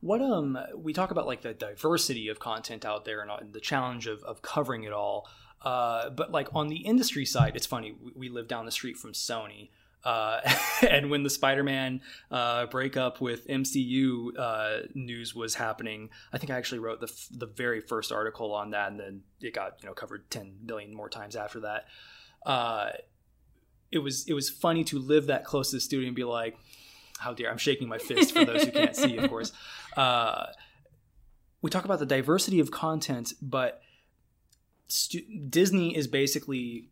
what 0.00 0.20
um 0.20 0.58
we 0.76 0.92
talk 0.92 1.10
about 1.10 1.26
like 1.26 1.42
the 1.42 1.54
diversity 1.54 2.28
of 2.28 2.38
content 2.38 2.84
out 2.84 3.04
there 3.04 3.20
and 3.20 3.52
the 3.52 3.60
challenge 3.60 4.06
of, 4.06 4.22
of 4.22 4.42
covering 4.42 4.84
it 4.84 4.92
all. 4.92 5.28
Uh, 5.62 6.10
but 6.10 6.30
like 6.30 6.48
on 6.54 6.68
the 6.68 6.76
industry 6.76 7.24
side, 7.24 7.56
it's 7.56 7.66
funny. 7.66 7.92
We, 8.00 8.12
we 8.14 8.28
live 8.28 8.46
down 8.46 8.66
the 8.66 8.72
street 8.72 8.96
from 8.96 9.12
Sony. 9.12 9.70
Uh, 10.04 10.40
and 10.88 11.10
when 11.10 11.24
the 11.24 11.30
Spider-Man 11.30 12.00
uh, 12.30 12.66
breakup 12.66 13.20
with 13.20 13.46
MCU 13.48 14.38
uh, 14.38 14.78
news 14.94 15.34
was 15.34 15.56
happening, 15.56 16.10
I 16.32 16.38
think 16.38 16.50
I 16.50 16.56
actually 16.56 16.78
wrote 16.78 17.00
the 17.00 17.08
f- 17.08 17.28
the 17.32 17.46
very 17.46 17.80
first 17.80 18.12
article 18.12 18.54
on 18.54 18.70
that, 18.70 18.92
and 18.92 19.00
then 19.00 19.22
it 19.40 19.52
got 19.52 19.78
you 19.82 19.88
know 19.88 19.94
covered 19.94 20.30
ten 20.30 20.54
million 20.64 20.94
more 20.94 21.08
times 21.08 21.34
after 21.34 21.60
that. 21.60 21.86
Uh, 22.44 22.90
it 23.90 23.98
was 23.98 24.28
it 24.28 24.34
was 24.34 24.48
funny 24.48 24.84
to 24.84 24.98
live 24.98 25.26
that 25.26 25.44
close 25.44 25.70
to 25.70 25.76
the 25.76 25.80
studio 25.80 26.06
and 26.06 26.14
be 26.14 26.24
like, 26.24 26.56
how 27.18 27.32
dare 27.32 27.50
I'm 27.50 27.58
shaking 27.58 27.88
my 27.88 27.98
fist 27.98 28.32
for 28.32 28.44
those 28.44 28.64
who 28.64 28.70
can't 28.70 28.96
see, 28.96 29.16
of 29.16 29.30
course. 29.30 29.52
Uh, 29.96 30.52
we 31.62 31.70
talk 31.70 31.86
about 31.86 31.98
the 31.98 32.04
diversity 32.04 32.60
of 32.60 32.70
content, 32.70 33.32
but 33.40 33.80
stu- 34.88 35.24
Disney 35.48 35.96
is 35.96 36.06
basically 36.06 36.90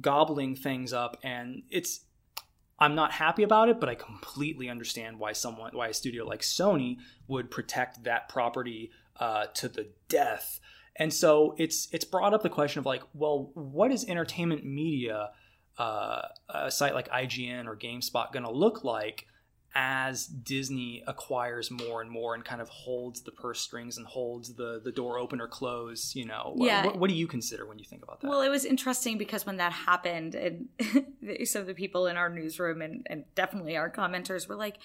gobbling 0.00 0.54
things 0.54 0.92
up, 0.92 1.16
and 1.24 1.64
it's. 1.68 2.04
I'm 2.78 2.94
not 2.94 3.10
happy 3.10 3.42
about 3.42 3.68
it, 3.68 3.80
but 3.80 3.88
I 3.88 3.96
completely 3.96 4.68
understand 4.68 5.18
why 5.18 5.32
someone, 5.32 5.72
why 5.74 5.88
a 5.88 5.94
studio 5.94 6.24
like 6.24 6.42
Sony 6.42 6.98
would 7.26 7.50
protect 7.50 8.04
that 8.04 8.28
property 8.28 8.92
uh, 9.18 9.46
to 9.54 9.68
the 9.68 9.88
death. 10.08 10.60
And 10.96 11.12
so 11.12 11.54
it's 11.58 11.88
it's 11.92 12.04
brought 12.04 12.34
up 12.34 12.42
the 12.42 12.48
question 12.48 12.78
of 12.78 12.86
like, 12.86 13.02
well, 13.14 13.50
what 13.54 13.90
is 13.90 14.04
entertainment 14.04 14.64
media, 14.64 15.30
uh, 15.76 16.22
a 16.48 16.70
site 16.70 16.94
like 16.94 17.08
IGN 17.08 17.66
or 17.66 17.76
GameSpot, 17.76 18.32
going 18.32 18.44
to 18.44 18.52
look 18.52 18.84
like 18.84 19.26
as 19.74 20.26
Disney 20.26 21.02
acquires 21.06 21.70
more 21.70 22.00
and 22.00 22.08
more 22.08 22.34
and 22.34 22.44
kind 22.44 22.60
of 22.60 22.68
holds 22.68 23.22
the 23.22 23.32
purse 23.32 23.60
strings 23.60 23.98
and 23.98 24.06
holds 24.06 24.54
the 24.54 24.80
the 24.82 24.92
door 24.92 25.18
open 25.18 25.40
or 25.40 25.48
close, 25.48 26.14
you 26.14 26.24
know, 26.24 26.54
yeah. 26.56 26.86
what, 26.86 26.98
what 26.98 27.10
do 27.10 27.16
you 27.16 27.26
consider 27.26 27.66
when 27.66 27.78
you 27.78 27.84
think 27.84 28.02
about 28.02 28.20
that? 28.20 28.28
Well, 28.28 28.42
it 28.42 28.48
was 28.48 28.64
interesting 28.64 29.18
because 29.18 29.44
when 29.44 29.56
that 29.56 29.72
happened, 29.72 30.34
and 30.34 30.68
some 31.44 31.62
of 31.62 31.66
the 31.66 31.74
people 31.74 32.06
in 32.06 32.16
our 32.16 32.28
newsroom 32.28 32.82
and, 32.82 33.06
and 33.10 33.24
definitely 33.34 33.76
our 33.76 33.90
commenters 33.90 34.48
were 34.48 34.56
like, 34.56 34.78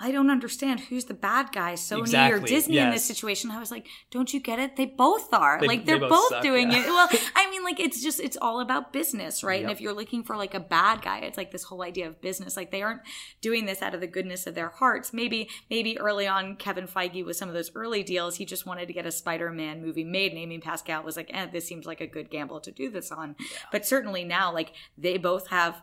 I 0.00 0.12
don't 0.12 0.30
understand 0.30 0.78
who's 0.80 1.06
the 1.06 1.14
bad 1.14 1.50
guy, 1.50 1.72
Sony 1.72 2.00
exactly. 2.00 2.40
or 2.40 2.46
Disney 2.46 2.76
yes. 2.76 2.84
in 2.84 2.90
this 2.92 3.04
situation. 3.04 3.50
I 3.50 3.58
was 3.58 3.72
like, 3.72 3.88
don't 4.12 4.32
you 4.32 4.38
get 4.38 4.60
it? 4.60 4.76
They 4.76 4.86
both 4.86 5.34
are. 5.34 5.58
They, 5.60 5.66
like 5.66 5.86
they're 5.86 5.98
they 5.98 6.08
both, 6.08 6.30
both 6.30 6.42
doing 6.42 6.70
yeah. 6.70 6.84
it. 6.84 6.86
Well, 6.86 7.08
I 7.34 7.50
mean, 7.50 7.64
like 7.64 7.80
it's 7.80 8.00
just 8.00 8.20
it's 8.20 8.36
all 8.40 8.60
about 8.60 8.92
business, 8.92 9.42
right? 9.42 9.60
Yep. 9.60 9.62
And 9.62 9.72
if 9.72 9.80
you're 9.80 9.92
looking 9.92 10.22
for 10.22 10.36
like 10.36 10.54
a 10.54 10.60
bad 10.60 11.02
guy, 11.02 11.18
it's 11.20 11.36
like 11.36 11.50
this 11.50 11.64
whole 11.64 11.82
idea 11.82 12.06
of 12.06 12.20
business. 12.20 12.56
Like 12.56 12.70
they 12.70 12.82
aren't 12.82 13.02
doing 13.40 13.66
this 13.66 13.82
out 13.82 13.92
of 13.92 14.00
the 14.00 14.06
goodness 14.06 14.46
of 14.46 14.54
their 14.54 14.68
hearts. 14.68 15.12
Maybe 15.12 15.48
maybe 15.68 15.98
early 15.98 16.28
on, 16.28 16.54
Kevin 16.54 16.86
Feige 16.86 17.24
with 17.26 17.36
some 17.36 17.48
of 17.48 17.54
those 17.54 17.72
early 17.74 18.04
deals, 18.04 18.36
he 18.36 18.44
just 18.44 18.66
wanted 18.66 18.86
to 18.86 18.92
get 18.92 19.04
a 19.04 19.10
Spider-Man 19.10 19.82
movie 19.82 20.04
made. 20.04 20.30
And 20.30 20.40
Amy 20.40 20.58
Pascal 20.58 21.02
was 21.02 21.16
like, 21.16 21.30
eh, 21.34 21.46
this 21.46 21.66
seems 21.66 21.86
like 21.86 22.00
a 22.00 22.06
good 22.06 22.30
gamble 22.30 22.60
to 22.60 22.70
do 22.70 22.88
this 22.88 23.10
on. 23.10 23.34
Yeah. 23.40 23.46
But 23.72 23.84
certainly 23.84 24.22
now, 24.22 24.52
like 24.52 24.74
they 24.96 25.18
both 25.18 25.48
have 25.48 25.82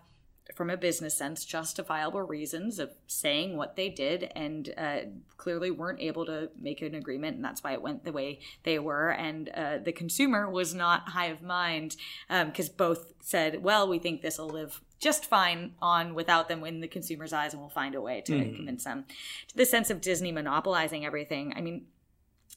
from 0.54 0.70
a 0.70 0.78
business 0.78 1.18
sense, 1.18 1.44
justifiable 1.44 2.22
reasons 2.22 2.78
of 2.78 2.94
saying 3.08 3.58
what 3.58 3.76
they 3.76 3.90
did 3.90 4.32
and 4.36 4.74
uh, 4.78 5.00
clearly 5.38 5.72
weren't 5.72 6.00
able 6.00 6.26
to 6.26 6.50
make 6.60 6.82
an 6.82 6.94
agreement. 6.94 7.36
And 7.36 7.44
that's 7.44 7.64
why 7.64 7.74
it 7.74 7.82
went 7.82 8.04
the 8.04 8.12
way 8.12 8.40
they 8.64 8.78
were. 8.78 9.10
And 9.10 9.50
uh, 9.50 9.80
the 9.80 9.92
consumer 9.92 10.50
was 10.50 10.74
not 10.74 11.10
high 11.10 11.28
of 11.28 11.42
mind 11.42 11.96
because 12.30 12.70
um, 12.70 12.76
both 12.78 13.14
said, 13.22 13.64
well, 13.64 13.88
we 13.88 13.98
think 13.98 14.22
this 14.22 14.38
will 14.38 14.50
live 14.50 14.82
just 15.00 15.26
fine 15.26 15.74
on 15.82 16.14
without 16.14 16.48
them 16.48 16.64
in 16.64 16.80
the 16.80 16.88
consumer's 16.88 17.34
eyes 17.34 17.54
and 17.54 17.62
we'll 17.62 17.70
find 17.70 17.96
a 17.96 18.02
way 18.02 18.22
to 18.22 18.34
mm. 18.34 18.56
convince 18.56 18.84
them. 18.84 19.06
To 19.48 19.58
the 19.58 19.66
sense 19.66 19.90
of 19.90 20.00
Disney 20.00 20.32
monopolizing 20.32 21.06
everything, 21.06 21.54
I 21.56 21.62
mean, 21.62 21.88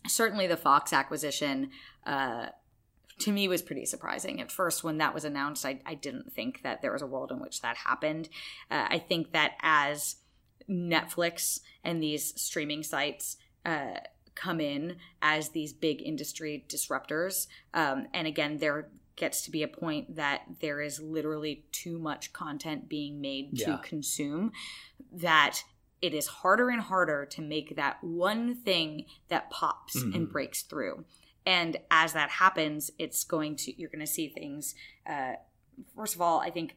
certainly 0.07 0.47
the 0.47 0.57
Fox 0.57 0.93
acquisition. 0.93 1.71
Uh, 2.07 2.49
to 3.19 3.33
me 3.33 3.49
was 3.49 3.63
pretty 3.63 3.85
surprising. 3.85 4.41
At 4.41 4.53
first, 4.53 4.85
when 4.85 4.99
that 4.99 5.15
was 5.15 5.25
announced, 5.25 5.67
I, 5.67 5.81
I 5.85 5.95
didn't 5.95 6.33
think 6.33 6.63
that 6.63 6.83
there 6.83 6.93
was 6.93 7.03
a 7.03 7.07
world 7.07 7.33
in 7.33 7.41
which 7.41 7.63
that 7.63 7.77
happened. 7.77 8.29
Uh, 8.71 8.87
I 8.89 8.99
think 8.99 9.33
that 9.33 9.53
as 9.61 10.17
Netflix 10.69 11.61
and 11.83 12.03
these 12.03 12.41
streaming 12.41 12.83
sites 12.83 13.37
uh, 13.65 13.99
come 14.35 14.61
in 14.61 14.97
as 15.21 15.51
these 15.51 15.73
big 15.73 16.03
industry 16.03 16.65
disruptors, 16.69 17.47
um, 17.75 18.07
and 18.15 18.27
again, 18.27 18.59
there 18.59 18.89
gets 19.17 19.43
to 19.43 19.51
be 19.51 19.65
a 19.65 19.69
point 19.69 20.15
that 20.15 20.43
there 20.61 20.81
is 20.81 21.01
literally 21.01 21.65
too 21.73 21.99
much 21.99 22.33
content 22.33 22.89
being 22.89 23.21
made 23.21 23.49
yeah. 23.53 23.67
to 23.67 23.79
consume 23.83 24.53
that 25.13 25.65
it 26.01 26.15
is 26.15 26.29
harder 26.29 26.71
and 26.71 26.83
harder 26.83 27.27
to 27.27 27.43
make 27.43 27.75
that 27.75 28.03
one 28.03 28.55
thing 28.55 29.05
that 29.29 29.51
pops 29.51 29.97
mm-hmm. 29.97 30.15
and 30.15 30.31
breaks 30.31 30.63
through 30.63 31.05
and 31.49 31.79
as 31.91 32.13
that 32.13 32.29
happens 32.29 32.91
it's 32.99 33.25
going 33.25 33.57
to 33.57 33.73
you're 33.81 33.89
going 33.89 33.99
to 34.01 34.07
see 34.07 34.29
things 34.29 34.75
uh, 35.09 35.33
first 35.97 36.15
of 36.15 36.21
all 36.21 36.41
i 36.41 36.51
think 36.51 36.77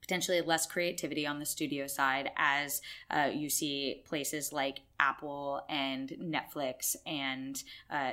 potentially 0.00 0.40
less 0.40 0.66
creativity 0.66 1.26
on 1.26 1.38
the 1.38 1.46
studio 1.46 1.86
side 1.86 2.30
as 2.36 2.80
uh, 3.10 3.30
you 3.32 3.48
see 3.48 4.02
places 4.04 4.52
like 4.52 4.80
apple 4.98 5.62
and 5.68 6.10
netflix 6.20 6.96
and 7.06 7.62
uh, 7.90 8.12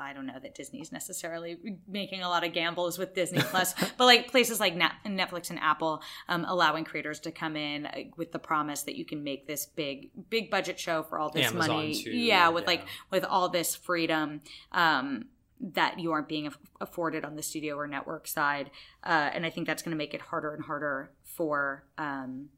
I 0.00 0.12
don't 0.12 0.26
know 0.26 0.38
that 0.42 0.54
Disney's 0.54 0.92
necessarily 0.92 1.56
making 1.86 2.22
a 2.22 2.28
lot 2.28 2.44
of 2.44 2.52
gambles 2.52 2.98
with 2.98 3.14
Disney 3.14 3.40
Plus, 3.40 3.74
but 3.98 4.04
like 4.04 4.30
places 4.30 4.60
like 4.60 4.74
Netflix 4.74 5.50
and 5.50 5.58
Apple 5.58 6.02
um, 6.28 6.44
allowing 6.48 6.84
creators 6.84 7.20
to 7.20 7.30
come 7.30 7.56
in 7.56 7.86
uh, 7.86 7.98
with 8.16 8.32
the 8.32 8.38
promise 8.38 8.82
that 8.82 8.96
you 8.96 9.04
can 9.04 9.22
make 9.22 9.46
this 9.46 9.66
big, 9.66 10.10
big 10.28 10.50
budget 10.50 10.78
show 10.78 11.02
for 11.02 11.18
all 11.18 11.30
this 11.30 11.46
Amazon 11.46 11.76
money. 11.76 11.94
Too, 11.94 12.10
yeah, 12.10 12.48
with 12.48 12.64
yeah. 12.64 12.70
like 12.70 12.86
with 13.10 13.24
all 13.24 13.48
this 13.48 13.76
freedom. 13.76 14.42
Um, 14.72 15.26
that 15.62 15.98
you 15.98 16.10
aren't 16.10 16.26
being 16.26 16.50
afforded 16.80 17.22
on 17.22 17.36
the 17.36 17.42
studio 17.42 17.76
or 17.76 17.86
network 17.86 18.26
side, 18.26 18.70
uh, 19.04 19.28
and 19.34 19.44
I 19.44 19.50
think 19.50 19.66
that's 19.66 19.82
going 19.82 19.90
to 19.90 19.96
make 19.98 20.14
it 20.14 20.22
harder 20.22 20.54
and 20.54 20.64
harder 20.64 21.12
for 21.22 21.84
um, 21.98 22.48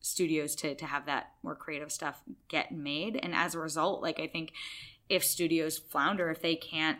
studios 0.00 0.54
to 0.56 0.74
to 0.74 0.86
have 0.86 1.06
that 1.06 1.32
more 1.42 1.54
creative 1.54 1.92
stuff 1.92 2.22
get 2.48 2.72
made. 2.72 3.18
And 3.22 3.34
as 3.34 3.54
a 3.54 3.58
result, 3.58 4.02
like 4.02 4.18
I 4.18 4.26
think 4.26 4.52
if 5.10 5.24
studios 5.24 5.76
flounder, 5.76 6.30
if 6.30 6.40
they 6.40 6.54
can't 6.54 6.98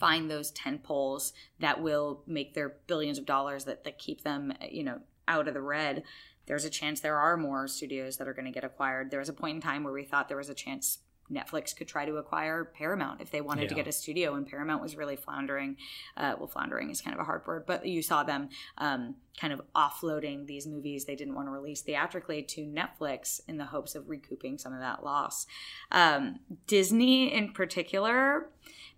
find 0.00 0.30
those 0.30 0.50
tent 0.50 0.82
poles 0.82 1.32
that 1.60 1.82
will 1.82 2.22
make 2.26 2.54
their 2.54 2.76
billions 2.86 3.18
of 3.18 3.26
dollars 3.26 3.64
that, 3.64 3.84
that 3.84 3.98
keep 3.98 4.22
them, 4.22 4.52
you 4.68 4.82
know, 4.82 4.98
out 5.28 5.46
of 5.46 5.54
the 5.54 5.60
red, 5.60 6.02
there's 6.46 6.64
a 6.64 6.70
chance 6.70 7.00
there 7.00 7.18
are 7.18 7.36
more 7.36 7.68
studios 7.68 8.16
that 8.16 8.26
are 8.26 8.32
going 8.32 8.46
to 8.46 8.50
get 8.50 8.64
acquired. 8.64 9.10
There 9.10 9.18
was 9.20 9.28
a 9.28 9.34
point 9.34 9.56
in 9.56 9.60
time 9.60 9.84
where 9.84 9.92
we 9.92 10.04
thought 10.04 10.28
there 10.28 10.38
was 10.38 10.48
a 10.48 10.54
chance 10.54 10.98
Netflix 11.32 11.76
could 11.76 11.88
try 11.88 12.04
to 12.06 12.16
acquire 12.16 12.64
Paramount 12.64 13.20
if 13.20 13.30
they 13.30 13.40
wanted 13.40 13.62
yeah. 13.62 13.68
to 13.68 13.74
get 13.74 13.86
a 13.86 13.92
studio, 13.92 14.34
and 14.34 14.46
Paramount 14.46 14.82
was 14.82 14.96
really 14.96 15.16
floundering. 15.16 15.76
Uh, 16.16 16.34
well, 16.38 16.48
floundering 16.48 16.90
is 16.90 17.00
kind 17.00 17.14
of 17.14 17.20
a 17.20 17.24
hard 17.24 17.46
word, 17.46 17.64
but 17.66 17.86
you 17.86 18.02
saw 18.02 18.22
them 18.22 18.48
um, 18.78 19.14
kind 19.38 19.52
of 19.52 19.60
offloading 19.74 20.46
these 20.46 20.66
movies 20.66 21.04
they 21.04 21.14
didn't 21.14 21.34
want 21.34 21.46
to 21.46 21.52
release 21.52 21.82
theatrically 21.82 22.42
to 22.42 22.62
Netflix 22.62 23.40
in 23.48 23.56
the 23.56 23.66
hopes 23.66 23.94
of 23.94 24.08
recouping 24.08 24.58
some 24.58 24.72
of 24.72 24.80
that 24.80 25.04
loss. 25.04 25.46
Um, 25.90 26.40
Disney, 26.66 27.32
in 27.32 27.52
particular, 27.52 28.48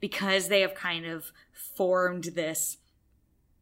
because 0.01 0.49
they 0.49 0.61
have 0.63 0.75
kind 0.75 1.07
of 1.07 1.33
formed 1.53 2.25
this 2.35 2.79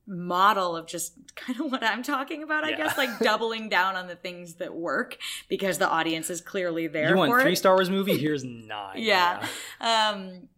model 0.09 0.74
of 0.76 0.86
just 0.86 1.12
kind 1.36 1.61
of 1.61 1.66
what 1.70 1.84
I'm 1.84 2.02
talking 2.02 2.42
about, 2.42 2.64
I 2.64 2.70
Yeah. 2.70 2.76
guess, 2.78 2.96
like 2.98 3.18
doubling 3.20 3.68
down 3.68 3.94
on 3.94 4.09
the 4.09 4.16
things 4.16 4.54
that 4.54 4.74
work 4.74 5.18
because 5.48 5.78
the 5.78 5.88
audience 5.88 6.30
is 6.30 6.40
clearly 6.40 6.86
there 6.86 7.11
you 7.11 7.16
want 7.16 7.40
three 7.42 7.52
it. 7.52 7.56
Star 7.56 7.74
Wars 7.74 7.90
movie? 7.90 8.16
Here's 8.18 8.42
nine. 8.42 8.96
Yeah. 8.96 9.46
Um, 9.80 10.48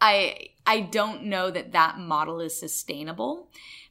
I 0.00 0.48
I 0.66 0.80
don't 0.80 1.24
know 1.24 1.50
that 1.50 1.72
that 1.72 1.98
model 1.98 2.40
is 2.40 2.58
sustainable 2.58 3.50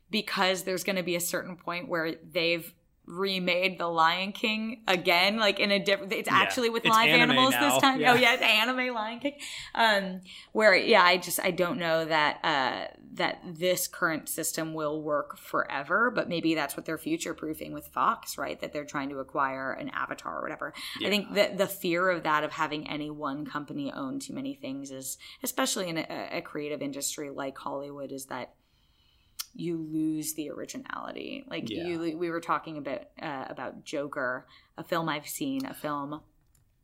because 0.09 0.63
there's 0.63 0.83
going 0.83 0.95
to 0.95 1.03
be 1.03 1.15
a 1.15 1.19
certain 1.21 1.55
point 1.55 1.87
where 1.87 2.15
they've 2.15 2.73
remade 3.13 3.77
the 3.77 3.87
Lion 3.87 4.31
King 4.31 4.81
again, 4.87 5.37
like 5.37 5.59
in 5.59 5.71
a 5.71 5.79
different. 5.83 6.11
It's 6.13 6.29
Yeah. 6.29 6.37
actually 6.37 6.69
with 6.69 6.85
It's 6.85 6.95
live 6.95 7.09
animals 7.09 7.51
now. 7.51 7.69
this 7.73 7.81
time. 7.81 7.99
Yeah. 7.99 8.11
Oh 8.13 8.15
yeah, 8.15 8.33
it's 8.33 8.43
anime 8.43 8.93
Lion 8.93 9.19
King. 9.19 9.33
Um, 9.75 10.21
where 10.51 10.75
yeah, 10.75 11.03
I 11.03 11.17
just 11.17 11.39
I 11.39 11.51
don't 11.51 11.77
know 11.77 12.05
that 12.05 12.39
uh 12.43 12.93
that 13.15 13.41
this 13.45 13.87
current 13.87 14.27
system 14.27 14.73
will 14.73 15.01
work 15.01 15.37
forever, 15.37 16.09
but 16.09 16.27
maybe 16.27 16.55
that's 16.55 16.75
what 16.75 16.85
they're 16.85 16.97
future 16.97 17.35
proofing 17.35 17.71
with 17.71 17.85
Fox, 17.87 18.37
right? 18.39 18.59
That 18.59 18.73
they're 18.73 18.85
trying 18.85 19.09
to 19.09 19.19
acquire 19.19 19.71
an 19.71 19.89
avatar 19.89 20.39
or 20.39 20.41
whatever. 20.41 20.73
I 21.05 21.09
think 21.09 21.33
that 21.35 21.59
the 21.59 21.67
fear 21.67 22.09
of 22.09 22.23
that 22.23 22.43
of 22.43 22.53
having 22.53 22.89
any 22.89 23.11
one 23.11 23.45
company 23.45 23.91
own 23.93 24.19
too 24.19 24.33
many 24.33 24.55
things 24.55 24.89
is, 24.89 25.19
especially 25.43 25.89
in 25.89 25.99
a, 25.99 26.29
a 26.31 26.41
creative 26.41 26.81
industry 26.81 27.29
like 27.29 27.55
Hollywood, 27.57 28.11
is 28.11 28.25
that 28.25 28.53
you 29.55 29.77
lose 29.77 30.33
the 30.33 30.49
originality. 30.49 31.45
Like 31.47 31.69
Yeah. 31.69 31.83
you, 31.83 32.17
we 32.17 32.29
were 32.29 32.41
talking 32.41 32.77
about 32.77 33.01
uh, 33.21 33.45
about 33.49 33.83
Joker, 33.83 34.47
a 34.77 34.83
film 34.83 35.09
I've 35.09 35.27
seen, 35.27 35.65
a 35.65 35.73
film 35.73 36.21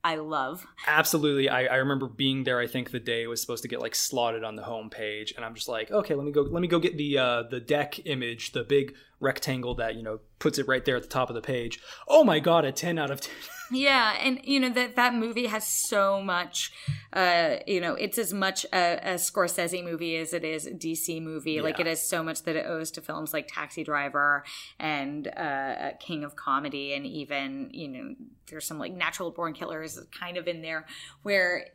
I 0.01 0.15
love. 0.15 0.65
Absolutely. 0.87 1.49
I, 1.49 1.65
I 1.65 1.75
remember 1.75 2.07
being 2.07 2.45
there. 2.45 2.57
I 2.57 2.67
think 2.67 2.91
the 2.91 3.01
day 3.01 3.23
it 3.23 3.27
was 3.27 3.41
supposed 3.41 3.63
to 3.63 3.67
get 3.67 3.81
like 3.81 3.95
slotted 3.95 4.45
on 4.45 4.55
the 4.55 4.63
homepage, 4.63 5.35
and 5.35 5.43
I'm 5.43 5.53
just 5.55 5.67
like, 5.67 5.91
okay, 5.91 6.15
let 6.15 6.25
me 6.25 6.31
go. 6.31 6.41
Let 6.41 6.61
me 6.61 6.69
go 6.69 6.79
get 6.79 6.95
the 6.95 7.17
uh, 7.17 7.43
the 7.49 7.59
deck 7.59 7.99
image, 8.05 8.53
the 8.53 8.63
big 8.63 8.95
rectangle 9.19 9.75
that 9.75 9.95
you 9.95 10.03
know 10.03 10.19
puts 10.39 10.57
it 10.57 10.67
right 10.69 10.85
there 10.85 10.95
at 10.95 11.01
the 11.03 11.09
top 11.09 11.29
of 11.29 11.35
the 11.35 11.41
page. 11.41 11.79
Oh 12.07 12.23
my 12.23 12.39
god, 12.39 12.63
a 12.63 12.71
ten 12.71 12.97
out 12.97 13.11
of 13.11 13.19
ten. 13.19 13.33
Yeah, 13.71 14.17
and 14.19 14.39
you 14.43 14.59
know 14.59 14.69
that 14.69 14.95
that 14.95 15.13
movie 15.13 15.45
has 15.47 15.67
so 15.67 16.21
much. 16.21 16.71
Uh, 17.11 17.57
you 17.65 17.81
know, 17.81 17.93
it's 17.95 18.17
as 18.17 18.33
much 18.33 18.65
a, 18.71 18.99
a 19.03 19.13
Scorsese 19.15 19.83
movie 19.83 20.15
as 20.17 20.33
it 20.33 20.43
is 20.43 20.65
a 20.67 20.71
DC 20.71 21.21
movie. 21.21 21.59
Like 21.61 21.77
Yeah. 21.77 21.85
it 21.85 21.89
has 21.89 22.07
so 22.07 22.23
much 22.23 22.43
that 22.43 22.55
it 22.55 22.65
owes 22.67 22.91
to 22.91 23.01
films 23.01 23.33
like 23.33 23.47
Taxi 23.47 23.83
Driver 23.83 24.43
and 24.79 25.27
uh, 25.27 25.91
King 25.99 26.23
of 26.23 26.35
Comedy, 26.35 26.93
and 26.93 27.05
even 27.05 27.69
you 27.73 27.87
know 27.87 28.15
there's 28.49 28.65
some 28.65 28.79
like 28.79 28.93
Natural 28.93 29.31
Born 29.31 29.53
Killers 29.53 29.99
kind 30.17 30.37
of 30.37 30.47
in 30.47 30.61
there 30.61 30.85
where 31.23 31.65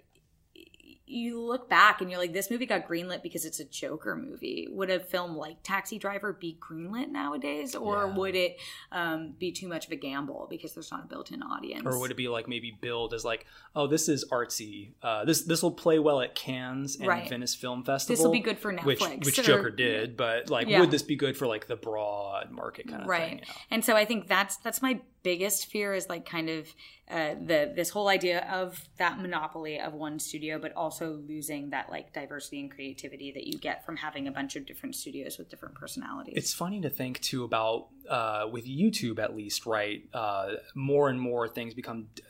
you 1.06 1.38
look 1.38 1.68
back 1.68 2.00
and 2.00 2.10
you're 2.10 2.18
like, 2.18 2.32
this 2.32 2.50
movie 2.50 2.64
got 2.64 2.88
greenlit 2.88 3.22
because 3.22 3.44
it's 3.44 3.60
a 3.60 3.64
Joker 3.66 4.16
movie. 4.16 4.66
Would 4.70 4.88
a 4.88 4.98
film 4.98 5.36
like 5.36 5.58
Taxi 5.62 5.98
Driver 5.98 6.32
be 6.32 6.56
greenlit 6.60 7.10
nowadays, 7.10 7.74
or 7.74 8.06
Yeah. 8.06 8.16
would 8.16 8.34
it 8.34 8.56
um, 8.90 9.34
be 9.38 9.52
too 9.52 9.68
much 9.68 9.84
of 9.86 9.92
a 9.92 9.96
gamble 9.96 10.46
because 10.48 10.72
there's 10.72 10.90
not 10.90 11.04
a 11.04 11.06
built-in 11.06 11.42
audience? 11.42 11.82
or 11.84 11.98
would 11.98 12.10
it 12.10 12.16
be 12.16 12.28
like 12.28 12.48
maybe 12.48 12.76
billed 12.80 13.12
as 13.12 13.22
like, 13.24 13.44
oh, 13.76 13.86
this 13.86 14.08
is 14.08 14.24
artsy. 14.32 14.92
Uh, 15.02 15.24
this 15.26 15.42
this 15.42 15.62
will 15.62 15.72
play 15.72 15.98
well 15.98 16.22
at 16.22 16.34
Cannes 16.34 16.96
and 16.96 17.06
Right. 17.06 17.28
Venice 17.28 17.54
Film 17.54 17.84
Festival. 17.84 18.16
This 18.16 18.24
will 18.24 18.32
be 18.32 18.40
good 18.40 18.58
for 18.58 18.72
Which 18.72 18.98
Netflix, 19.00 19.24
which 19.26 19.38
or- 19.38 19.42
Joker 19.42 19.70
did, 19.70 20.16
but 20.16 20.48
like, 20.48 20.68
Yeah. 20.68 20.80
would 20.80 20.90
this 20.90 21.02
be 21.02 21.16
good 21.16 21.36
for 21.36 21.46
like 21.46 21.66
the 21.66 21.76
broad 21.76 22.50
market 22.50 22.88
kind 22.88 23.02
of 23.02 23.08
right 23.08 23.28
thing? 23.28 23.40
Yeah. 23.46 23.52
and 23.70 23.84
so 23.84 23.94
i 23.94 24.04
think 24.04 24.26
that's 24.28 24.56
that's 24.58 24.80
my 24.80 25.00
biggest 25.22 25.66
fear 25.70 25.94
is 25.94 26.08
like 26.08 26.24
kind 26.26 26.48
of 26.50 26.68
uh, 27.10 27.34
the 27.34 27.72
this 27.76 27.90
whole 27.90 28.08
idea 28.08 28.46
of 28.50 28.88
that 28.96 29.18
monopoly 29.18 29.78
of 29.78 29.92
one 29.92 30.18
studio 30.18 30.58
but 30.58 30.72
also 30.74 31.20
losing 31.28 31.70
that 31.70 31.90
like 31.90 32.12
diversity 32.12 32.60
and 32.60 32.70
creativity 32.70 33.30
that 33.32 33.46
you 33.46 33.58
get 33.58 33.84
from 33.84 33.96
having 33.96 34.26
a 34.26 34.32
bunch 34.32 34.56
of 34.56 34.64
different 34.64 34.94
studios 34.94 35.36
with 35.36 35.50
different 35.50 35.74
personalities 35.74 36.32
It's 36.36 36.54
funny 36.54 36.80
to 36.80 36.88
think 36.88 37.20
too 37.20 37.44
about 37.44 37.88
uh, 38.08 38.46
with 38.50 38.66
YouTube 38.66 39.18
at 39.18 39.36
least, 39.36 39.66
right? 39.66 40.02
Uh, 40.12 40.54
more 40.74 41.08
and 41.08 41.20
more 41.20 41.48
things 41.48 41.74
become 41.74 42.08
d- 42.14 42.22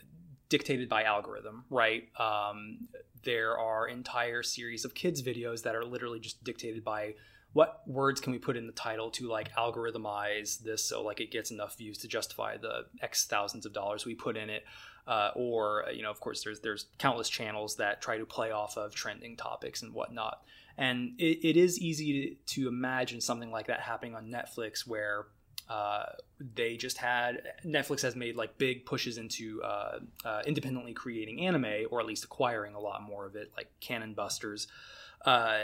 dictated 0.49 0.89
by 0.89 1.03
algorithm, 1.03 1.65
right? 1.69 2.03
Um, 2.19 2.87
there 3.23 3.57
are 3.57 3.87
entire 3.87 4.43
series 4.43 4.85
of 4.85 4.93
kids 4.93 5.21
videos 5.21 5.63
that 5.63 5.75
are 5.75 5.83
literally 5.83 6.19
just 6.19 6.43
dictated 6.43 6.83
by 6.83 7.15
what 7.55 7.83
words 7.87 8.19
can 8.19 8.33
we 8.33 8.37
put 8.37 8.57
in 8.57 8.67
the 8.67 8.73
title 8.73 9.09
to 9.09 9.29
like 9.29 9.49
algorithmize 9.53 10.61
this 10.61 10.83
so 10.83 11.01
like 11.01 11.21
it 11.21 11.31
gets 11.31 11.51
enough 11.51 11.77
views 11.77 11.97
to 11.97 12.05
justify 12.05 12.57
the 12.57 12.85
x 13.01 13.27
thousands 13.27 13.65
of 13.65 13.71
dollars 13.71 14.05
we 14.05 14.13
put 14.13 14.35
in 14.35 14.49
it? 14.49 14.65
Uh, 15.07 15.31
or 15.37 15.85
you 15.93 16.01
know 16.03 16.11
of 16.11 16.19
course 16.19 16.43
there's 16.43 16.59
there's 16.59 16.87
countless 16.97 17.29
channels 17.29 17.77
that 17.77 18.01
try 18.01 18.17
to 18.17 18.25
play 18.25 18.51
off 18.51 18.75
of 18.75 18.93
trending 18.93 19.37
topics 19.37 19.83
and 19.83 19.93
whatnot. 19.93 20.41
And 20.77 21.13
it, 21.17 21.47
it 21.47 21.55
is 21.55 21.79
easy 21.79 22.35
to, 22.45 22.55
to 22.55 22.67
imagine 22.67 23.21
something 23.21 23.51
like 23.51 23.67
that 23.67 23.79
happening 23.79 24.15
on 24.15 24.25
netflix 24.25 24.85
where 24.85 25.27
uh, 25.69 26.07
they 26.55 26.75
just 26.75 26.97
had 26.97 27.41
netflix 27.63 28.01
has 28.01 28.17
made 28.17 28.35
like 28.35 28.57
big 28.57 28.85
pushes 28.85 29.17
into 29.17 29.63
uh, 29.63 29.99
uh, 30.25 30.41
independently 30.45 30.91
creating 30.93 31.45
anime 31.45 31.85
or 31.89 32.01
at 32.01 32.05
least 32.05 32.25
acquiring 32.25 32.75
a 32.75 32.79
lot 32.79 33.01
more 33.01 33.25
of 33.25 33.37
it 33.37 33.49
like 33.55 33.71
cannon 33.79 34.13
busters. 34.13 34.67
Uh, 35.25 35.63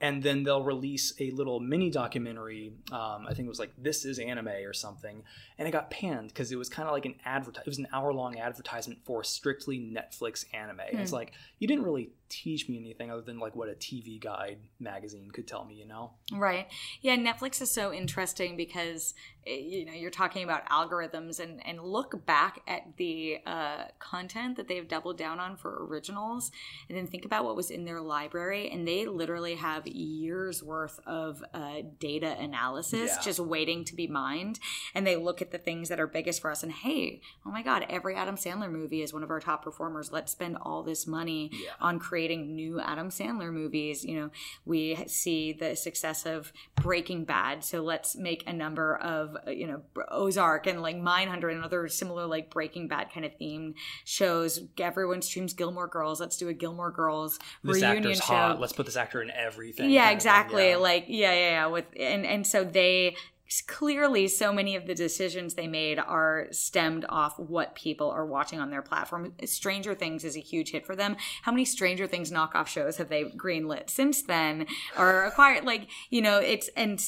and 0.00 0.22
then 0.22 0.42
they'll 0.42 0.62
release 0.62 1.14
a 1.20 1.30
little 1.30 1.58
mini 1.58 1.90
documentary. 1.90 2.72
Um, 2.92 3.26
I 3.26 3.34
think 3.34 3.46
it 3.46 3.48
was 3.48 3.58
like 3.58 3.72
"This 3.78 4.04
is 4.04 4.18
Anime" 4.18 4.48
or 4.48 4.72
something, 4.72 5.22
and 5.58 5.66
it 5.66 5.70
got 5.70 5.90
panned 5.90 6.28
because 6.28 6.52
it 6.52 6.56
was 6.56 6.68
kind 6.68 6.88
of 6.88 6.92
like 6.92 7.06
an 7.06 7.14
advert. 7.24 7.58
It 7.58 7.66
was 7.66 7.78
an 7.78 7.88
hour 7.92 8.12
long 8.12 8.38
advertisement 8.38 9.00
for 9.04 9.24
strictly 9.24 9.78
Netflix 9.78 10.44
anime. 10.54 10.80
It's 10.92 11.12
like 11.12 11.32
you 11.58 11.66
didn't 11.66 11.84
really 11.84 12.10
teach 12.28 12.68
me 12.68 12.78
anything 12.78 13.10
other 13.10 13.22
than 13.22 13.38
like 13.38 13.54
what 13.56 13.68
a 13.68 13.72
TV 13.74 14.20
Guide 14.20 14.58
magazine 14.80 15.30
could 15.30 15.46
tell 15.46 15.64
me. 15.64 15.74
You 15.74 15.86
know? 15.86 16.12
Right. 16.32 16.66
Yeah, 17.00 17.16
Netflix 17.16 17.60
is 17.62 17.70
so 17.70 17.92
interesting 17.92 18.56
because 18.56 19.14
eh, 19.46 19.54
you 19.56 19.84
know 19.86 19.92
you're 19.92 20.10
talking 20.10 20.44
about 20.44 20.66
algorithms 20.68 21.40
and 21.40 21.64
and 21.66 21.80
look 21.82 22.24
back 22.26 22.60
at 22.66 22.96
the 22.96 23.38
uh, 23.46 23.84
content 23.98 24.56
that 24.56 24.68
they've 24.68 24.86
doubled 24.88 25.18
down 25.18 25.38
on 25.40 25.56
for 25.56 25.86
originals, 25.86 26.50
and 26.88 26.96
then 26.98 27.06
think 27.06 27.24
about 27.24 27.44
what 27.44 27.56
was 27.56 27.70
in 27.70 27.84
their 27.84 28.00
library, 28.00 28.70
and 28.70 28.86
they 28.86 29.06
literally 29.06 29.54
have 29.54 29.86
years 29.86 30.62
worth 30.62 30.98
of 31.06 31.42
uh, 31.54 31.76
data 31.98 32.36
analysis 32.38 33.10
Yeah. 33.16 33.22
just 33.22 33.40
waiting 33.40 33.84
to 33.84 33.94
be 33.94 34.06
mined, 34.06 34.58
and 34.94 35.06
they 35.06 35.16
look 35.16 35.40
at 35.42 35.50
the 35.52 35.58
things 35.58 35.88
that 35.88 36.00
are 36.00 36.06
biggest 36.06 36.40
for 36.42 36.50
us, 36.50 36.62
and 36.62 36.72
hey, 36.72 37.20
oh 37.44 37.50
my 37.50 37.62
God, 37.62 37.86
every 37.88 38.14
Adam 38.14 38.36
Sandler 38.36 38.70
movie 38.70 39.02
is 39.02 39.12
one 39.12 39.22
of 39.22 39.30
our 39.30 39.40
top 39.40 39.62
performers. 39.62 40.10
Let's 40.12 40.32
spend 40.32 40.56
all 40.60 40.82
this 40.82 41.06
money 41.06 41.50
Yeah. 41.52 41.70
on 41.80 41.98
creating 41.98 42.15
new 42.24 42.80
Adam 42.80 43.10
Sandler 43.10 43.52
movies. 43.52 44.04
You 44.04 44.20
know, 44.20 44.30
we 44.64 44.96
see 45.06 45.52
the 45.52 45.76
success 45.76 46.26
of 46.26 46.52
Breaking 46.76 47.24
Bad, 47.24 47.64
so 47.64 47.82
let's 47.82 48.16
make 48.16 48.44
a 48.46 48.52
number 48.52 48.96
of 48.96 49.36
uh, 49.46 49.50
you 49.50 49.66
know 49.66 49.82
Ozark 50.08 50.66
and 50.66 50.82
like 50.82 50.96
Mindhunter 50.96 51.52
and 51.52 51.62
other 51.62 51.88
similar 51.88 52.26
like 52.26 52.50
Breaking 52.50 52.88
Bad 52.88 53.12
kind 53.12 53.26
of 53.26 53.32
themed 53.40 53.74
shows. 54.04 54.60
Everyone 54.78 55.22
streams 55.22 55.54
Gilmore 55.54 55.88
Girls. 55.88 56.20
Let's 56.20 56.36
do 56.36 56.48
a 56.48 56.54
Gilmore 56.54 56.90
Girls 56.90 57.38
This 57.62 57.82
reunion 57.82 58.14
show. 58.14 58.24
hot. 58.24 58.60
Let's 58.60 58.72
put 58.72 58.86
this 58.86 58.96
actor 58.96 59.22
in 59.22 59.30
everything. 59.30 59.90
Yeah, 59.90 60.06
thing, 60.06 60.16
exactly. 60.16 60.70
yeah. 60.70 60.76
Like 60.76 61.04
yeah, 61.08 61.32
yeah, 61.32 61.50
yeah. 61.50 61.66
With 61.66 61.86
and 61.98 62.24
and 62.26 62.46
so 62.46 62.64
they 62.64 63.16
clearly 63.66 64.28
so 64.28 64.52
many 64.52 64.76
of 64.76 64.86
the 64.86 64.94
decisions 64.94 65.54
they 65.54 65.66
made 65.66 65.98
are 65.98 66.48
stemmed 66.50 67.04
off 67.08 67.38
what 67.38 67.74
people 67.74 68.10
are 68.10 68.26
watching 68.26 68.60
on 68.60 68.70
their 68.70 68.82
platform. 68.82 69.34
Stranger 69.44 69.94
Things 69.94 70.24
is 70.24 70.36
a 70.36 70.40
huge 70.40 70.70
hit 70.70 70.86
for 70.86 70.96
them. 70.96 71.16
How 71.42 71.52
many 71.52 71.64
Stranger 71.64 72.06
Things 72.06 72.30
knockoff 72.30 72.66
shows 72.66 72.96
have 72.96 73.08
they 73.08 73.24
greenlit 73.24 73.90
since 73.90 74.22
then 74.22 74.66
or 74.98 75.24
acquired? 75.24 75.64
Like 75.64 75.88
you 76.10 76.22
know, 76.22 76.38
it's 76.38 76.68
and 76.76 77.00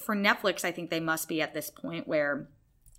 for 0.00 0.16
Netflix, 0.16 0.64
I 0.64 0.72
think 0.72 0.90
they 0.90 1.00
must 1.00 1.28
be 1.28 1.42
at 1.42 1.54
this 1.54 1.70
point 1.70 2.08
where 2.08 2.48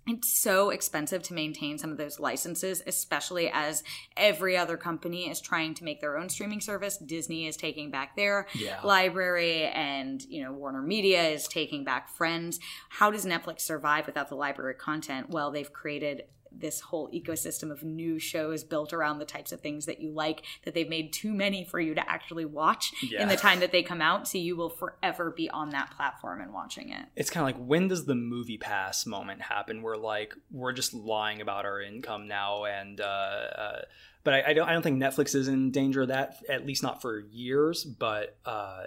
it's 0.08 0.40
so 0.40 0.70
expensive 0.70 1.22
to 1.24 1.34
maintain 1.34 1.78
some 1.78 1.92
of 1.92 1.98
those 1.98 2.18
licenses, 2.18 2.82
especially 2.86 3.50
as 3.52 3.82
every 4.16 4.56
other 4.56 4.76
company 4.76 5.30
is 5.30 5.40
trying 5.40 5.74
to 5.74 5.84
make 5.84 6.00
their 6.00 6.16
own 6.18 6.28
streaming 6.28 6.60
service. 6.60 6.96
Disney 6.98 7.46
is 7.46 7.56
taking 7.56 7.90
back 7.90 8.16
their 8.16 8.46
Yeah. 8.54 8.80
library, 8.82 9.64
and 9.64 10.22
you 10.28 10.42
know 10.42 10.52
Warner 10.52 10.82
Media 10.82 11.22
is 11.28 11.46
taking 11.48 11.84
back 11.84 12.08
Friends. 12.08 12.58
How 12.88 13.10
does 13.10 13.24
Netflix 13.24 13.60
survive 13.60 14.06
without 14.06 14.28
the 14.28 14.34
library 14.36 14.74
content? 14.74 15.30
Well, 15.30 15.50
they've 15.50 15.72
created 15.72 16.22
this 16.52 16.80
whole 16.80 17.10
ecosystem 17.10 17.70
of 17.70 17.82
new 17.82 18.18
shows 18.18 18.64
built 18.64 18.92
around 18.92 19.18
the 19.18 19.24
types 19.24 19.52
of 19.52 19.60
things 19.60 19.86
that 19.86 20.00
you 20.00 20.10
like 20.10 20.42
that 20.64 20.74
they've 20.74 20.88
made 20.88 21.12
too 21.12 21.32
many 21.32 21.64
for 21.64 21.80
you 21.80 21.94
to 21.94 22.10
actually 22.10 22.44
watch 22.44 22.92
Yeah. 23.02 23.22
in 23.22 23.28
the 23.28 23.36
time 23.36 23.60
that 23.60 23.72
they 23.72 23.82
come 23.82 24.00
out 24.00 24.26
so 24.28 24.38
you 24.38 24.56
will 24.56 24.70
forever 24.70 25.30
be 25.30 25.48
on 25.50 25.70
that 25.70 25.90
platform 25.96 26.40
and 26.40 26.52
watching 26.52 26.90
it 26.90 27.06
it's 27.16 27.30
kind 27.30 27.42
of 27.42 27.56
like 27.60 27.66
when 27.68 27.88
does 27.88 28.06
the 28.06 28.14
MoviePass 28.14 29.06
moment 29.06 29.42
happen 29.42 29.82
where 29.82 29.96
like 29.96 30.34
we're 30.50 30.72
just 30.72 30.94
lying 30.94 31.40
about 31.40 31.64
our 31.64 31.80
income 31.80 32.28
now 32.28 32.64
and 32.64 33.00
uh, 33.00 33.04
uh 33.04 33.80
but 34.28 34.34
I, 34.34 34.50
I 34.50 34.52
don't 34.52 34.68
i 34.68 34.74
don't 34.74 34.82
think 34.82 35.02
netflix 35.02 35.34
is 35.34 35.48
in 35.48 35.70
danger 35.70 36.02
of 36.02 36.08
that 36.08 36.36
at 36.50 36.66
least 36.66 36.82
not 36.82 37.00
for 37.00 37.20
years 37.30 37.82
but 37.82 38.36
uh 38.44 38.82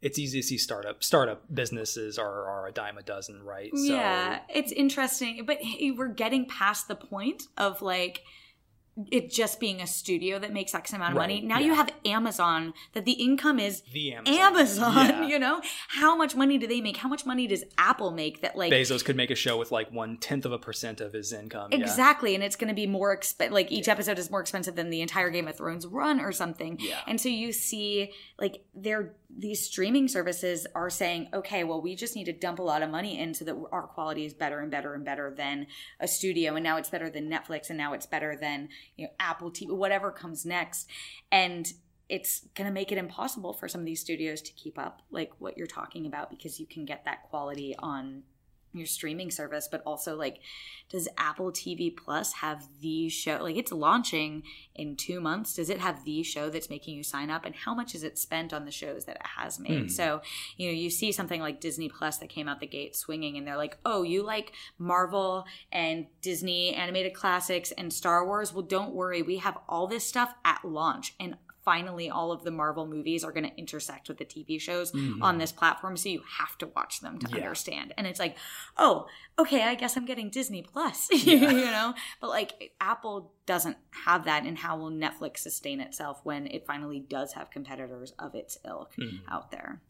it's 0.00 0.18
easy 0.18 0.40
to 0.40 0.46
see 0.46 0.56
startup 0.56 1.04
startup 1.04 1.42
businesses 1.52 2.18
are, 2.18 2.46
are 2.46 2.66
a 2.66 2.72
dime 2.72 2.98
a 2.98 3.02
dozen 3.02 3.42
right? 3.42 3.70
So 3.74 3.82
yeah, 3.82 4.40
it's 4.50 4.70
interesting, 4.70 5.44
but 5.46 5.62
hey, 5.62 5.92
we're 5.92 6.08
getting 6.08 6.44
past 6.44 6.88
the 6.88 6.94
point 6.94 7.44
of 7.56 7.80
like 7.80 8.20
it 9.10 9.30
just 9.30 9.58
being 9.58 9.80
a 9.80 9.86
studio 9.86 10.38
that 10.38 10.52
makes 10.52 10.74
X 10.74 10.92
amount 10.92 11.12
of 11.12 11.16
Right, 11.16 11.24
money. 11.24 11.40
Now 11.40 11.58
yeah. 11.58 11.66
you 11.66 11.74
have 11.74 11.90
Amazon 12.04 12.74
that 12.92 13.04
the 13.04 13.12
income 13.12 13.58
is 13.58 13.82
The 13.92 14.12
Amazon. 14.14 14.34
Amazon. 14.40 14.94
Yeah. 15.08 15.24
You 15.34 15.38
know 15.40 15.60
how 15.88 16.14
much 16.16 16.36
money 16.36 16.58
do 16.58 16.66
they 16.68 16.80
make? 16.80 16.98
How 16.98 17.08
much 17.08 17.26
money 17.26 17.46
does 17.48 17.64
Apple 17.76 18.12
make? 18.12 18.42
That 18.42 18.56
like 18.56 18.70
Bezos 18.72 19.04
could 19.04 19.16
make 19.16 19.30
a 19.30 19.34
show 19.34 19.56
with 19.58 19.72
like 19.72 19.90
one 19.90 20.16
tenth 20.18 20.44
of 20.44 20.52
a 20.52 20.58
percent 20.58 21.00
of 21.00 21.12
his 21.12 21.32
income. 21.32 21.70
yeah. 21.72 21.78
Exactly, 21.78 22.34
and 22.36 22.44
it's 22.44 22.54
going 22.56 22.68
to 22.68 22.74
be 22.74 22.86
more 22.86 23.16
exp- 23.16 23.50
like 23.50 23.72
each 23.72 23.88
episode 23.88 24.18
is 24.18 24.30
more 24.30 24.40
expensive 24.40 24.76
than 24.76 24.90
the 24.90 25.00
entire 25.00 25.30
Game 25.30 25.48
of 25.48 25.56
Thrones 25.56 25.86
run 25.86 26.20
or 26.20 26.30
something. 26.30 26.76
Yeah. 26.78 27.00
And 27.08 27.20
so 27.20 27.28
you 27.28 27.52
see 27.52 28.12
like 28.38 28.64
they're 28.74 29.14
these 29.36 29.66
streaming 29.66 30.06
services 30.06 30.64
are 30.76 30.88
saying, 30.90 31.28
okay, 31.34 31.64
well 31.64 31.82
we 31.82 31.96
just 31.96 32.14
need 32.14 32.24
to 32.26 32.32
dump 32.32 32.60
a 32.60 32.62
lot 32.62 32.82
of 32.82 32.90
money 32.90 33.18
in 33.18 33.34
so 33.34 33.44
that 33.44 33.56
our 33.72 33.82
quality 33.82 34.24
is 34.24 34.32
better 34.34 34.60
and 34.60 34.70
better 34.70 34.94
and 34.94 35.04
better 35.04 35.34
than 35.36 35.66
a 35.98 36.06
studio 36.06 36.54
and 36.54 36.62
now 36.62 36.76
it's 36.76 36.90
better 36.90 37.10
than 37.10 37.28
Netflix 37.28 37.68
and 37.68 37.76
now 37.78 37.92
it's 37.94 38.06
better 38.06 38.36
than, 38.40 38.68
you 38.96 39.06
know, 39.06 39.12
Apple 39.20 39.50
TV, 39.50 39.70
whatever 39.70 40.10
comes 40.10 40.44
next. 40.44 40.88
And 41.30 41.72
it's 42.08 42.46
going 42.54 42.66
to 42.66 42.72
make 42.72 42.92
it 42.92 42.98
impossible 42.98 43.52
for 43.52 43.66
some 43.68 43.80
of 43.80 43.86
these 43.86 44.00
studios 44.00 44.42
to 44.42 44.52
keep 44.52 44.78
up 44.78 45.02
like 45.10 45.32
what 45.38 45.56
you're 45.56 45.66
talking 45.66 46.06
about 46.06 46.30
because 46.30 46.60
you 46.60 46.66
can 46.66 46.84
get 46.84 47.04
that 47.04 47.22
quality 47.24 47.74
on 47.78 48.22
your 48.74 48.86
streaming 48.86 49.30
service 49.30 49.68
but 49.70 49.82
also 49.86 50.16
like 50.16 50.40
does 50.90 51.08
apple 51.16 51.50
tv 51.50 51.94
plus 51.96 52.34
have 52.34 52.66
the 52.80 53.08
show 53.08 53.38
like 53.42 53.56
it's 53.56 53.72
launching 53.72 54.42
in 54.74 54.96
two 54.96 55.20
months. 55.20 55.54
Does 55.54 55.70
it 55.70 55.78
have 55.78 56.04
the 56.04 56.22
show 56.22 56.50
that's 56.50 56.68
making 56.68 56.96
you 56.96 57.04
sign 57.04 57.30
up 57.30 57.44
and 57.44 57.54
how 57.54 57.74
much 57.74 57.94
is 57.94 58.02
it 58.02 58.18
spent 58.18 58.52
on 58.52 58.64
the 58.64 58.70
shows 58.70 59.04
that 59.04 59.16
it 59.16 59.26
has 59.36 59.58
made? 59.60 59.82
Hmm. 59.82 59.88
so 59.88 60.20
you 60.56 60.68
know 60.68 60.74
you 60.74 60.90
see 60.90 61.12
something 61.12 61.40
like 61.40 61.60
disney 61.60 61.88
plus 61.88 62.18
that 62.18 62.28
came 62.28 62.48
out 62.48 62.60
the 62.60 62.66
gate 62.66 62.96
swinging 62.96 63.36
and 63.36 63.46
they're 63.46 63.56
like 63.56 63.78
oh 63.84 64.02
you 64.02 64.22
like 64.22 64.52
marvel 64.78 65.44
and 65.70 66.06
disney 66.22 66.74
animated 66.74 67.14
classics 67.14 67.72
and 67.72 67.92
star 67.92 68.26
wars? 68.26 68.52
Well 68.52 68.62
don't 68.62 68.94
worry. 68.94 69.22
We 69.22 69.38
have 69.38 69.58
all 69.68 69.86
this 69.86 70.06
stuff 70.06 70.34
at 70.44 70.64
launch. 70.64 71.14
And 71.20 71.36
finally 71.64 72.10
all 72.10 72.30
of 72.32 72.44
the 72.44 72.50
marvel 72.50 72.86
movies 72.86 73.24
are 73.24 73.32
going 73.32 73.48
to 73.48 73.56
intersect 73.56 74.08
with 74.08 74.18
the 74.18 74.24
tv 74.24 74.60
shows 74.60 74.92
on 75.22 75.38
this 75.38 75.50
platform 75.52 75.96
so 75.96 76.08
you 76.08 76.22
have 76.38 76.56
to 76.58 76.66
watch 76.76 77.00
them 77.00 77.18
to 77.18 77.26
Mm-hmm. 77.26 77.36
Yeah. 77.36 77.42
understand 77.42 77.94
and 77.96 78.06
it's 78.06 78.18
like 78.20 78.36
oh 78.76 79.06
okay 79.38 79.62
i 79.62 79.74
guess 79.74 79.96
i'm 79.96 80.04
getting 80.04 80.28
disney 80.30 80.62
plus 80.62 81.08
you 81.26 81.40
know 81.40 81.94
but 82.20 82.28
like 82.30 82.72
apple 82.80 83.32
doesn't 83.46 83.76
have 84.04 84.24
that 84.24 84.44
and 84.44 84.58
how 84.58 84.76
will 84.76 84.90
netflix 84.90 85.38
sustain 85.38 85.80
itself 85.80 86.20
when 86.24 86.46
it 86.48 86.66
finally 86.66 87.00
does 87.00 87.32
have 87.32 87.50
competitors 87.50 88.12
of 88.18 88.34
its 88.34 88.58
ilk 88.66 88.92
Mm-hmm. 88.98 89.28
out 89.32 89.50
there 89.50 89.80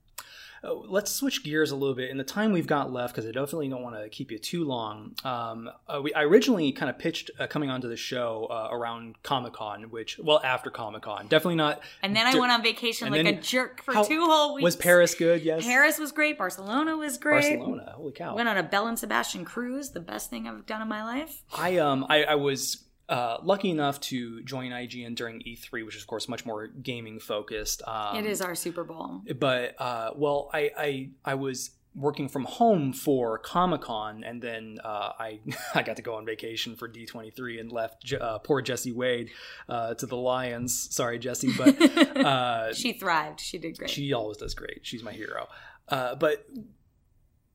let's 0.63 1.11
switch 1.11 1.45
gears 1.45 1.71
a 1.71 1.77
little 1.77 1.95
bit 1.95 2.09
in 2.11 2.17
the 2.17 2.25
time 2.25 2.51
we've 2.53 2.67
got 2.67 2.91
left 2.93 3.15
because 3.15 3.29
I 3.29 3.33
definitely 3.33 3.69
don't 3.69 3.83
want 3.83 3.97
to 4.03 4.09
keep 4.09 4.31
you 4.31 4.39
too 4.39 4.65
long. 4.65 5.15
Um, 5.23 5.71
uh, 5.87 6.01
we, 6.03 6.15
I 6.15 6.23
originally 6.23 6.73
kind 6.73 6.89
of 6.89 6.99
pitched 6.99 7.31
uh, 7.39 7.47
coming 7.47 7.69
onto 7.71 7.89
the 7.89 7.97
show 7.97 8.47
uh, 8.51 8.69
around 8.73 9.23
Comic 9.23 9.53
Con, 9.53 9.85
which 9.91 10.19
well 10.19 10.41
after 10.43 10.71
Comic 10.71 11.03
Con, 11.03 11.27
definitely 11.29 11.57
not. 11.57 11.83
and 12.03 12.17
then 12.17 12.27
i 12.27 12.39
went 12.39 12.51
on 12.51 12.63
vacation 12.63 13.11
like 13.11 13.25
then 13.25 13.35
a 13.35 13.41
jerk 13.41 13.83
for 13.83 13.93
how- 13.93 14.05
two 14.05 14.25
whole 14.25 14.55
weeks 14.55 14.65
Was 14.65 14.77
Paris 14.77 15.15
good? 15.15 15.43
Yes. 15.43 15.65
paris 15.65 15.99
was 15.99 16.13
great 16.13 16.39
barcelona 16.39 16.97
was 16.97 17.19
great 17.19 17.59
Barcelona. 17.59 17.93
Holy 17.97 18.13
cow! 18.13 18.35
went 18.35 18.49
on 18.49 18.57
a 18.57 18.63
Belle 18.63 18.87
and 18.87 18.99
Sebastian 18.99 19.45
cruise 19.45 19.91
the 19.91 20.01
best 20.01 20.31
thing 20.31 20.49
i've 20.49 20.65
done 20.67 20.81
in 20.81 20.89
my 20.89 21.05
life 21.05 21.43
I 21.55 21.77
um 21.79 22.07
I, 22.09 22.25
I 22.25 22.35
was 22.37 22.84
uh, 23.09 23.39
lucky 23.43 23.71
enough 23.71 24.01
to 24.01 24.43
join 24.43 24.71
IGN 24.71 25.15
during 25.15 25.41
E3, 25.41 25.85
which 25.85 25.97
is 25.97 26.03
of 26.03 26.09
course 26.09 26.29
much 26.29 26.47
more 26.47 26.67
gaming 26.67 27.19
focused. 27.19 27.83
Um, 27.87 28.17
it 28.17 28.27
is 28.27 28.41
our 28.41 28.55
super 28.55 28.85
bowl 28.85 29.23
but 29.39 29.75
uh, 29.79 30.11
well, 30.17 30.51
I, 30.53 30.71
I 30.77 31.11
I 31.25 31.35
was 31.35 31.71
working 31.95 32.29
from 32.29 32.45
home 32.45 32.93
for 32.93 33.39
Comic 33.39 33.83
Con, 33.83 34.25
and 34.25 34.43
then 34.43 34.79
uh, 34.83 35.13
I 35.19 35.41
I 35.75 35.83
got 35.83 35.97
to 35.97 36.03
go 36.03 36.15
on 36.15 36.27
vacation 36.27 36.77
for 36.77 36.89
D 36.89 37.07
twenty 37.07 37.31
three 37.31 37.61
and 37.61 37.71
left 37.71 38.13
uh, 38.13 38.39
poor 38.39 38.63
Jesse 38.63 38.93
Wade 38.93 39.31
uh, 39.69 39.95
to 39.95 40.07
the 40.07 40.17
Lions. 40.17 40.89
Sorry, 40.91 41.19
Jesse, 41.19 41.53
but 41.57 41.81
uh, 42.17 42.75
she 42.75 42.93
thrived 42.95 43.41
she 43.41 43.59
did 43.59 43.79
great 43.79 43.91
she 43.91 44.13
always 44.13 44.39
does 44.39 44.55
great. 44.55 44.81
She's 44.83 45.03
my 45.03 45.13
hero. 45.13 45.49
Uh, 45.89 46.15
but 46.15 46.47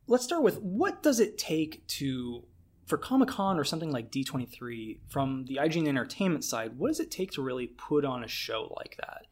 let's 0.06 0.24
start 0.24 0.44
with 0.44 0.62
what 0.62 1.02
does 1.02 1.20
it 1.20 1.38
take 1.38 1.86
to 1.88 2.44
for 2.90 2.98
Comic 2.98 3.30
Con 3.30 3.60
or 3.60 3.64
something 3.64 3.92
like 3.92 4.12
D23 4.12 4.98
from 5.08 5.46
the 5.46 5.60
IGN 5.62 5.88
Entertainment 5.88 6.44
side, 6.44 6.78
what 6.78 6.88
does 6.88 7.00
it 7.00 7.12
take 7.12 7.32
to 7.32 7.42
really 7.42 7.68
put 7.68 8.04
on 8.04 8.24
a 8.24 8.28
show 8.28 8.74
like 8.78 8.98
that? 8.98 9.28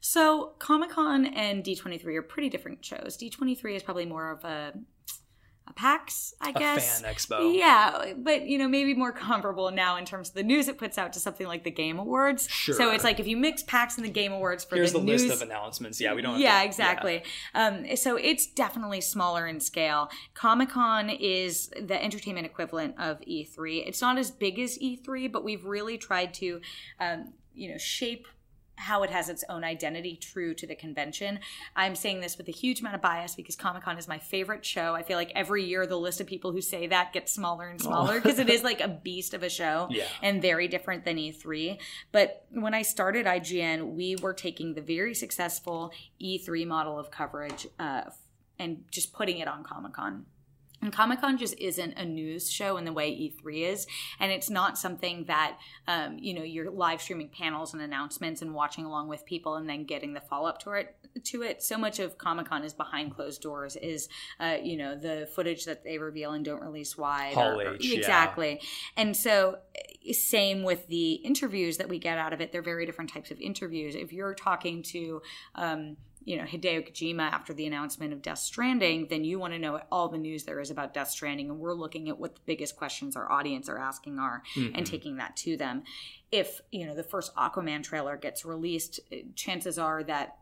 So 0.00 0.54
Comic 0.60 0.90
Con 0.90 1.26
and 1.26 1.64
D23 1.64 2.06
are 2.14 2.22
pretty 2.22 2.48
different 2.48 2.84
shows. 2.84 3.18
D23 3.20 3.74
is 3.74 3.82
probably 3.82 4.06
more 4.06 4.30
of 4.30 4.44
a 4.44 4.72
a 5.70 5.72
PAX, 5.72 6.34
I 6.40 6.50
A 6.50 6.52
guess. 6.52 7.00
fan 7.00 7.14
expo. 7.14 7.56
Yeah, 7.56 8.12
but 8.18 8.46
you 8.46 8.58
know, 8.58 8.68
maybe 8.68 8.92
more 8.94 9.12
comparable 9.12 9.70
now 9.70 9.96
in 9.96 10.04
terms 10.04 10.28
of 10.28 10.34
the 10.34 10.42
news 10.42 10.68
it 10.68 10.76
puts 10.78 10.98
out 10.98 11.12
to 11.14 11.20
something 11.20 11.46
like 11.46 11.64
the 11.64 11.70
Game 11.70 11.98
Awards. 11.98 12.48
Sure. 12.48 12.74
So 12.74 12.90
it's 12.90 13.04
like 13.04 13.20
if 13.20 13.26
you 13.26 13.36
mix 13.36 13.62
PAX 13.62 13.96
and 13.96 14.04
the 14.04 14.10
Game 14.10 14.32
Awards 14.32 14.64
for 14.64 14.76
Here's 14.76 14.92
the, 14.92 14.98
the, 14.98 15.04
news, 15.04 15.24
list 15.24 15.42
of 15.42 15.48
announcements. 15.48 16.00
Yeah, 16.00 16.14
we 16.14 16.22
don't. 16.22 16.32
Have 16.32 16.40
yeah, 16.40 16.60
to- 16.60 16.66
exactly. 16.66 17.22
Um, 17.54 17.96
so 17.96 18.16
it's 18.16 18.46
definitely 18.46 19.00
smaller 19.00 19.46
in 19.46 19.60
scale. 19.60 20.10
Comic 20.34 20.70
Con 20.70 21.08
is 21.08 21.68
the 21.80 22.02
entertainment 22.02 22.46
equivalent 22.46 22.96
of 22.98 23.20
E3. 23.20 23.86
It's 23.86 24.00
not 24.00 24.18
as 24.18 24.30
big 24.30 24.58
as 24.58 24.78
E3, 24.78 25.30
but 25.30 25.44
we've 25.44 25.64
really 25.64 25.96
tried 25.98 26.34
to, 26.34 26.60
um, 26.98 27.32
you 27.54 27.70
know, 27.70 27.78
shape 27.78 28.26
how 28.80 29.02
it 29.02 29.10
has 29.10 29.28
its 29.28 29.44
own 29.48 29.62
identity 29.62 30.16
true 30.16 30.54
to 30.54 30.66
the 30.66 30.74
convention. 30.74 31.38
I'm 31.76 31.94
saying 31.94 32.20
this 32.20 32.38
with 32.38 32.48
a 32.48 32.52
huge 32.52 32.80
amount 32.80 32.94
of 32.96 33.02
bias 33.02 33.34
because 33.34 33.54
Comic 33.56 33.82
Con 33.82 33.98
is 33.98 34.08
my 34.08 34.18
favorite 34.18 34.64
show. 34.64 34.94
I 34.94 35.02
feel 35.02 35.16
like 35.18 35.32
every 35.34 35.64
year 35.64 35.86
the 35.86 35.98
list 35.98 36.20
of 36.20 36.26
people 36.26 36.50
who 36.52 36.60
say 36.62 36.86
that 36.86 37.12
gets 37.12 37.32
smaller 37.32 37.68
and 37.68 37.80
smaller 37.80 38.20
because 38.20 38.38
it 38.38 38.48
is 38.48 38.62
like 38.70 38.80
a 38.80 38.88
beast 38.88 39.34
of 39.34 39.42
a 39.42 39.50
show 39.50 39.88
Yeah. 39.90 40.04
and 40.22 40.40
very 40.40 40.66
different 40.66 41.04
than 41.04 41.16
E3. 41.16 41.78
But 42.10 42.46
when 42.50 42.72
I 42.74 42.82
started 42.82 43.26
IGN, 43.26 43.94
we 43.94 44.16
were 44.16 44.32
taking 44.34 44.74
the 44.74 44.82
very 44.82 45.14
successful 45.14 45.92
E3 46.20 46.66
model 46.66 46.98
of 46.98 47.10
coverage 47.10 47.66
uh, 47.78 48.02
and 48.58 48.84
just 48.90 49.12
putting 49.12 49.38
it 49.38 49.48
on 49.48 49.62
Comic 49.62 49.92
Con. 49.92 50.24
And 50.82 50.92
Comic 50.92 51.20
Con 51.20 51.36
just 51.36 51.58
isn't 51.58 51.92
a 51.98 52.04
news 52.04 52.50
show 52.50 52.76
in 52.76 52.84
the 52.84 52.92
way 52.92 53.10
E3 53.10 53.70
is, 53.70 53.86
and 54.18 54.32
it's 54.32 54.48
not 54.48 54.78
something 54.78 55.24
that 55.24 55.58
um, 55.86 56.18
you 56.18 56.32
know 56.32 56.42
you're 56.42 56.70
live 56.70 57.02
streaming 57.02 57.28
panels 57.28 57.74
and 57.74 57.82
announcements 57.82 58.40
and 58.40 58.54
watching 58.54 58.84
along 58.84 59.08
with 59.08 59.24
people 59.26 59.56
and 59.56 59.68
then 59.68 59.84
getting 59.84 60.14
the 60.14 60.20
follow 60.20 60.48
up 60.48 60.58
to 60.60 60.72
it. 60.72 60.96
To 61.24 61.42
it, 61.42 61.62
so 61.62 61.76
much 61.76 61.98
of 61.98 62.18
Comic 62.18 62.48
Con 62.48 62.64
is 62.64 62.72
behind 62.72 63.14
closed 63.14 63.42
doors. 63.42 63.76
Is 63.76 64.08
uh, 64.38 64.56
you 64.62 64.76
know 64.76 64.96
the 64.96 65.28
footage 65.34 65.64
that 65.66 65.84
they 65.84 65.98
reveal 65.98 66.32
and 66.32 66.44
don't 66.44 66.62
release 66.62 66.96
wide. 66.96 67.34
Hall 67.34 67.60
or- 67.60 67.74
H, 67.74 67.86
yeah. 67.86 67.98
exactly. 67.98 68.60
And 68.96 69.16
so, 69.16 69.58
eh, 69.74 70.12
same 70.12 70.62
with 70.62 70.86
the 70.86 71.12
interviews 71.14 71.76
that 71.76 71.88
we 71.88 71.98
get 71.98 72.16
out 72.16 72.32
of 72.32 72.40
it. 72.40 72.52
They're 72.52 72.62
very 72.62 72.86
different 72.86 73.12
types 73.12 73.30
of 73.30 73.38
interviews. 73.40 73.94
If 73.94 74.12
you're 74.12 74.34
talking 74.34 74.82
to 74.84 75.20
um, 75.56 75.96
you 76.24 76.36
know 76.36 76.44
Hideo 76.44 76.88
Kojima 76.88 77.22
after 77.30 77.54
the 77.54 77.66
announcement 77.66 78.12
of 78.12 78.22
Death 78.22 78.38
Stranding, 78.38 79.06
then 79.08 79.24
you 79.24 79.38
want 79.38 79.52
to 79.54 79.58
know 79.58 79.80
all 79.90 80.08
the 80.08 80.18
news 80.18 80.44
there 80.44 80.60
is 80.60 80.70
about 80.70 80.94
Death 80.94 81.10
Stranding, 81.10 81.50
and 81.50 81.58
we're 81.58 81.74
looking 81.74 82.08
at 82.08 82.18
what 82.18 82.34
the 82.34 82.40
biggest 82.46 82.76
questions 82.76 83.16
our 83.16 83.30
audience 83.30 83.68
are 83.68 83.78
asking 83.78 84.18
are, 84.18 84.42
and 84.56 84.64
mm-hmm. 84.64 84.82
taking 84.84 85.16
that 85.16 85.36
to 85.38 85.56
them. 85.56 85.84
If 86.30 86.60
you 86.70 86.86
know 86.86 86.94
the 86.94 87.02
first 87.02 87.34
Aquaman 87.36 87.82
trailer 87.82 88.16
gets 88.16 88.44
released, 88.44 89.00
chances 89.34 89.78
are 89.78 90.02
that 90.04 90.36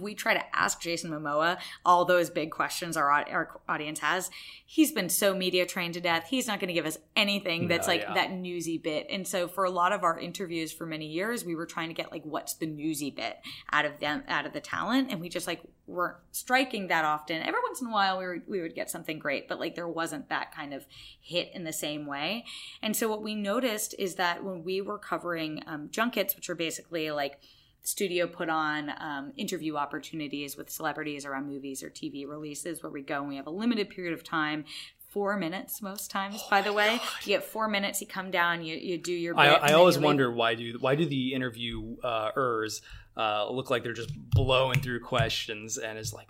we 0.00 0.14
try 0.14 0.34
to 0.34 0.56
ask 0.56 0.80
Jason 0.80 1.10
Momoa 1.10 1.58
all 1.84 2.04
those 2.04 2.30
big 2.30 2.50
questions 2.50 2.96
our, 2.96 3.10
our 3.10 3.60
audience 3.68 4.00
has, 4.00 4.30
he's 4.66 4.92
been 4.92 5.08
so 5.08 5.34
media 5.34 5.64
trained 5.66 5.94
to 5.94 6.00
death. 6.00 6.26
He's 6.28 6.46
not 6.46 6.60
going 6.60 6.68
to 6.68 6.74
give 6.74 6.86
us 6.86 6.98
anything 7.16 7.68
that's 7.68 7.86
No, 7.86 7.94
like 7.94 8.02
yeah. 8.02 8.14
that 8.14 8.32
newsy 8.32 8.78
bit. 8.78 9.06
And 9.10 9.26
so 9.26 9.48
for 9.48 9.64
a 9.64 9.70
lot 9.70 9.92
of 9.92 10.04
our 10.04 10.18
interviews 10.18 10.72
for 10.72 10.86
many 10.86 11.06
years, 11.06 11.44
we 11.44 11.54
were 11.54 11.66
trying 11.66 11.88
to 11.88 11.94
get 11.94 12.12
like 12.12 12.24
what's 12.24 12.54
the 12.54 12.66
newsy 12.66 13.10
bit 13.10 13.38
out 13.72 13.84
of 13.84 13.98
them, 14.00 14.24
out 14.28 14.46
of 14.46 14.52
the 14.52 14.60
talent, 14.60 15.10
and 15.10 15.20
we 15.20 15.28
just 15.28 15.46
like 15.46 15.62
weren't 15.86 16.16
striking 16.32 16.88
that 16.88 17.04
often. 17.04 17.40
Every 17.42 17.60
once 17.62 17.80
in 17.80 17.86
a 17.86 17.92
while, 17.92 18.18
we 18.18 18.24
were, 18.24 18.38
we 18.46 18.60
would 18.60 18.74
get 18.74 18.90
something 18.90 19.18
great, 19.18 19.48
but 19.48 19.58
like 19.58 19.74
there 19.74 19.88
wasn't 19.88 20.28
that 20.28 20.54
kind 20.54 20.74
of 20.74 20.84
hit 21.20 21.50
in 21.54 21.64
the 21.64 21.72
same 21.72 22.06
way. 22.06 22.44
And 22.82 22.94
so 22.94 23.08
what 23.08 23.22
we 23.22 23.34
noticed 23.34 23.94
is 23.98 24.16
that 24.16 24.44
when 24.44 24.64
we 24.64 24.82
were 24.82 24.98
covering 24.98 25.62
um, 25.66 25.88
junkets, 25.90 26.36
which 26.36 26.50
are 26.50 26.54
basically 26.54 27.10
like 27.10 27.40
studio 27.82 28.26
put 28.26 28.48
on 28.48 28.92
um, 28.98 29.32
interview 29.36 29.76
opportunities 29.76 30.56
with 30.56 30.70
celebrities 30.70 31.24
around 31.24 31.46
movies 31.46 31.82
or 31.82 31.90
TV 31.90 32.26
releases 32.28 32.82
where 32.82 32.90
we 32.90 33.02
go 33.02 33.20
and 33.20 33.28
we 33.28 33.36
have 33.36 33.46
a 33.46 33.50
limited 33.50 33.90
period 33.90 34.14
of 34.14 34.24
time. 34.24 34.64
Four 35.10 35.38
minutes 35.38 35.80
most 35.80 36.10
times, 36.10 36.44
by 36.50 36.60
the 36.60 36.72
way. 36.72 37.00
You 37.22 37.28
get 37.28 37.42
four 37.42 37.66
minutes, 37.66 38.00
you 38.02 38.06
come 38.06 38.30
down, 38.30 38.62
you, 38.62 38.76
you 38.76 38.98
do 38.98 39.12
your 39.12 39.34
bit. 39.34 39.40
I, 39.40 39.70
I 39.70 39.72
always 39.72 39.98
wonder 39.98 40.30
why 40.30 40.54
do 40.54 40.76
why 40.80 40.96
do 40.96 41.06
the 41.06 41.32
interview 41.32 41.96
uh, 42.04 42.30
uh, 43.16 43.50
look 43.50 43.70
like 43.70 43.82
they're 43.82 43.94
just 43.94 44.12
blowing 44.30 44.80
through 44.80 45.00
questions 45.00 45.78
and 45.78 45.98
it's 45.98 46.12
like 46.12 46.28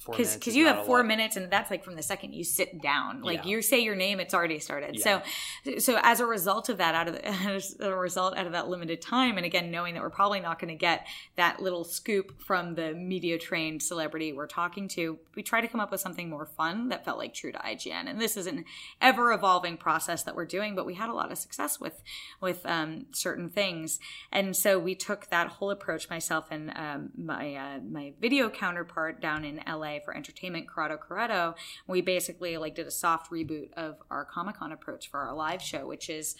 Four 0.00 0.14
because 0.14 0.28
minutes 0.28 0.36
because 0.36 0.56
you 0.56 0.66
have 0.66 0.86
four 0.86 1.02
minutes 1.02 1.36
and 1.36 1.50
that's 1.50 1.70
like 1.70 1.84
from 1.84 1.94
the 1.94 2.02
second 2.02 2.32
you 2.32 2.42
sit 2.42 2.80
down. 2.80 3.22
Like 3.22 3.44
Yeah. 3.44 3.50
you 3.50 3.62
say 3.62 3.80
your 3.80 3.94
name 3.94 4.18
it's 4.18 4.32
already 4.32 4.58
started. 4.58 4.96
Yeah. 4.96 5.22
so 5.64 5.78
so 5.78 5.98
as 6.02 6.20
a 6.20 6.26
result 6.26 6.70
of 6.70 6.78
that 6.78 6.94
out 6.94 7.08
of 7.08 7.14
the, 7.14 7.26
as 7.50 7.76
a 7.78 7.94
result 7.94 8.36
out 8.36 8.46
of 8.46 8.52
that 8.52 8.68
limited 8.68 9.02
time 9.02 9.36
and 9.36 9.44
again 9.44 9.70
knowing 9.70 9.92
that 9.94 10.02
we're 10.02 10.08
probably 10.08 10.40
not 10.40 10.58
going 10.58 10.68
to 10.68 10.74
get 10.74 11.06
that 11.36 11.60
little 11.60 11.84
scoop 11.84 12.40
from 12.40 12.74
the 12.76 12.94
media 12.94 13.38
trained 13.38 13.82
celebrity 13.82 14.32
we're 14.32 14.46
talking 14.46 14.88
to 14.88 15.18
we 15.34 15.42
try 15.42 15.60
to 15.60 15.68
come 15.68 15.80
up 15.80 15.90
with 15.90 16.00
something 16.00 16.30
more 16.30 16.46
fun 16.46 16.88
that 16.88 17.04
felt 17.04 17.18
like 17.18 17.34
true 17.34 17.52
to 17.52 17.58
IGN 17.58 18.08
and 18.08 18.18
this 18.18 18.38
is 18.38 18.46
an 18.46 18.64
ever 19.02 19.32
evolving 19.32 19.76
process 19.76 20.22
that 20.22 20.34
we're 20.34 20.46
doing 20.46 20.74
but 20.74 20.86
we 20.86 20.94
had 20.94 21.10
a 21.10 21.14
lot 21.14 21.30
of 21.30 21.36
success 21.36 21.78
with 21.78 22.02
with 22.40 22.64
um, 22.64 23.06
certain 23.12 23.48
things. 23.50 23.98
And 24.32 24.56
so 24.56 24.78
we 24.78 24.94
took 24.94 25.28
that 25.30 25.48
whole 25.48 25.70
approach 25.70 26.08
myself 26.08 26.46
and 26.50 26.72
um, 26.74 27.10
my 27.16 27.54
uh, 27.54 27.80
my 27.80 28.14
video 28.20 28.48
counterpart 28.48 29.20
down 29.20 29.44
in 29.44 29.60
LA 29.66 29.89
for 29.98 30.16
entertainment 30.16 30.68
Corrado 30.68 30.96
Corretto 30.96 31.54
we 31.88 32.00
basically 32.00 32.56
like 32.56 32.74
did 32.76 32.86
a 32.86 32.90
soft 32.90 33.30
reboot 33.32 33.72
of 33.74 33.96
our 34.10 34.24
Comic-Con 34.24 34.70
approach 34.70 35.10
for 35.10 35.20
our 35.20 35.34
live 35.34 35.60
show 35.60 35.86
which 35.86 36.08
is 36.08 36.36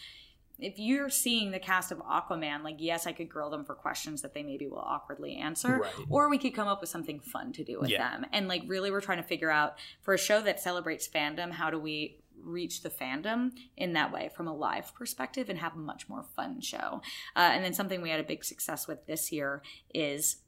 if 0.62 0.78
you're 0.78 1.08
seeing 1.08 1.52
the 1.52 1.58
cast 1.58 1.90
of 1.90 2.00
Aquaman, 2.00 2.62
like 2.62 2.76
yes, 2.78 3.06
I 3.06 3.12
could 3.12 3.30
grill 3.30 3.48
them 3.48 3.64
for 3.64 3.74
questions 3.74 4.20
that 4.20 4.34
they 4.34 4.42
maybe 4.42 4.66
will 4.66 4.76
awkwardly 4.80 5.36
answer, 5.36 5.78
Right. 5.78 5.92
or 6.10 6.28
we 6.28 6.36
could 6.36 6.54
come 6.54 6.68
up 6.68 6.82
with 6.82 6.90
something 6.90 7.18
fun 7.18 7.54
to 7.54 7.64
do 7.64 7.80
with 7.80 7.88
Yeah. 7.88 8.10
them. 8.10 8.26
And 8.30 8.46
like 8.46 8.64
really, 8.66 8.90
we're 8.90 9.00
trying 9.00 9.22
to 9.22 9.26
figure 9.26 9.50
out 9.50 9.78
for 10.02 10.12
a 10.12 10.18
show 10.18 10.42
that 10.42 10.60
celebrates 10.60 11.08
fandom, 11.08 11.52
how 11.52 11.70
do 11.70 11.78
we 11.78 12.18
reach 12.42 12.82
the 12.82 12.90
fandom 12.90 13.52
in 13.76 13.94
that 13.94 14.12
way 14.12 14.28
from 14.34 14.46
a 14.48 14.54
live 14.54 14.94
perspective 14.94 15.48
and 15.48 15.58
have 15.60 15.74
a 15.74 15.78
much 15.78 16.08
more 16.10 16.22
fun 16.22 16.60
show. 16.60 17.00
Uh, 17.36 17.50
and 17.52 17.64
then 17.64 17.72
something 17.72 18.02
we 18.02 18.10
had 18.10 18.20
a 18.20 18.24
big 18.24 18.44
success 18.44 18.86
with 18.86 19.06
this 19.06 19.32
year 19.32 19.62
is 19.94 20.42